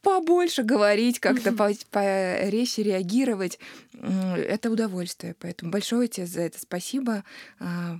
побольше 0.00 0.62
говорить, 0.62 1.18
как-то 1.18 1.52
порезче 1.52 2.82
реагировать. 2.82 3.58
Это 4.00 4.70
удовольствие. 4.70 5.34
Поэтому 5.40 5.70
большое 5.70 6.08
тебе 6.08 6.26
за 6.26 6.42
это 6.42 6.60
спасибо. 6.60 7.24
А, 7.58 7.98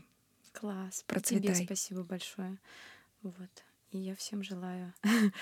Класс. 0.53 1.05
Процветай. 1.07 1.55
Тебе 1.55 1.65
спасибо 1.67 2.05
большое. 2.05 2.59
Вот. 3.23 3.51
И 3.91 3.99
я 3.99 4.15
всем 4.15 4.43
желаю 4.43 4.93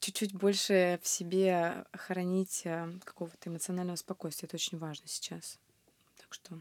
чуть-чуть 0.00 0.34
больше 0.34 1.00
в 1.02 1.08
себе 1.08 1.84
хранить 1.92 2.62
э, 2.64 2.92
какого-то 3.04 3.48
эмоционального 3.48 3.96
спокойствия. 3.96 4.46
Это 4.46 4.56
очень 4.56 4.78
важно 4.78 5.08
сейчас. 5.08 5.58
Так 6.18 6.32
что 6.32 6.60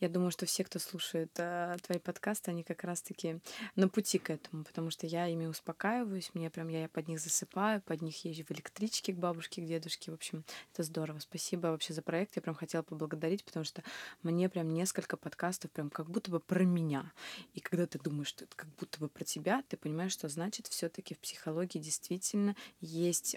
я 0.00 0.08
думаю, 0.08 0.30
что 0.30 0.46
все, 0.46 0.64
кто 0.64 0.78
слушает 0.78 1.30
э, 1.38 1.76
твои 1.82 1.98
подкасты, 1.98 2.50
они 2.50 2.62
как 2.62 2.84
раз-таки 2.84 3.40
на 3.76 3.88
пути 3.88 4.18
к 4.18 4.30
этому, 4.30 4.64
потому 4.64 4.90
что 4.90 5.06
я 5.06 5.26
ими 5.28 5.46
успокаиваюсь, 5.46 6.30
мне 6.34 6.50
прям 6.50 6.68
я 6.68 6.88
под 6.88 7.08
них 7.08 7.20
засыпаю, 7.20 7.80
под 7.82 8.02
них 8.02 8.24
езжу 8.24 8.44
в 8.44 8.50
электричке 8.52 9.12
к 9.12 9.16
бабушке, 9.16 9.62
к 9.62 9.66
дедушке. 9.66 10.10
В 10.10 10.14
общем, 10.14 10.44
это 10.72 10.82
здорово. 10.82 11.18
Спасибо 11.18 11.68
вообще 11.68 11.92
за 11.92 12.02
проект. 12.02 12.36
Я 12.36 12.42
прям 12.42 12.54
хотела 12.54 12.82
поблагодарить, 12.82 13.44
потому 13.44 13.64
что 13.64 13.82
мне 14.22 14.48
прям 14.48 14.72
несколько 14.72 15.16
подкастов 15.16 15.70
прям 15.70 15.90
как 15.90 16.10
будто 16.10 16.30
бы 16.30 16.40
про 16.40 16.64
меня. 16.64 17.12
И 17.54 17.60
когда 17.60 17.86
ты 17.86 17.98
думаешь, 17.98 18.28
что 18.28 18.44
это 18.44 18.56
как 18.56 18.68
будто 18.76 18.98
бы 19.00 19.08
про 19.08 19.24
тебя, 19.24 19.62
ты 19.68 19.76
понимаешь, 19.76 20.12
что 20.12 20.28
значит 20.28 20.66
все-таки 20.66 21.14
в 21.14 21.18
психологии 21.18 21.78
действительно 21.78 22.56
есть 22.80 23.36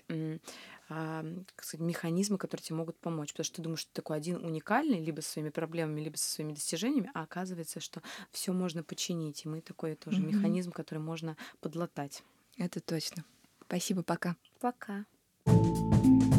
как 0.88 1.64
сказать, 1.64 1.86
механизмы, 1.86 2.38
которые 2.38 2.64
тебе 2.64 2.78
могут 2.78 2.98
помочь. 2.98 3.32
Потому 3.32 3.46
что 3.46 3.56
ты 3.56 3.62
думаешь, 3.62 3.80
что 3.80 3.92
ты 3.92 4.02
такой 4.02 4.18
один 4.18 4.44
уникальный, 4.44 5.04
либо 5.04 5.22
со 5.22 5.32
своими 5.32 5.50
проблемами, 5.50 6.02
либо 6.02 6.18
со 6.18 6.30
своими 6.30 6.54
достижениями, 6.54 7.12
а 7.14 7.24
оказывается, 7.24 7.80
что 7.80 8.02
все 8.32 8.54
можно 8.54 8.84
починить. 8.84 9.46
И 9.46 9.50
мы 9.50 9.62
такой 9.62 9.96
тоже 9.96 10.22
mm-hmm. 10.22 10.36
механизм, 10.36 10.72
который 10.72 11.00
можно 11.00 11.38
подлатать. 11.62 12.24
Это 12.58 12.80
точно. 12.80 13.24
Спасибо, 13.66 14.04
пока. 14.04 14.36
Пока. 14.60 15.06
thank 15.46 16.24
you 16.24 16.33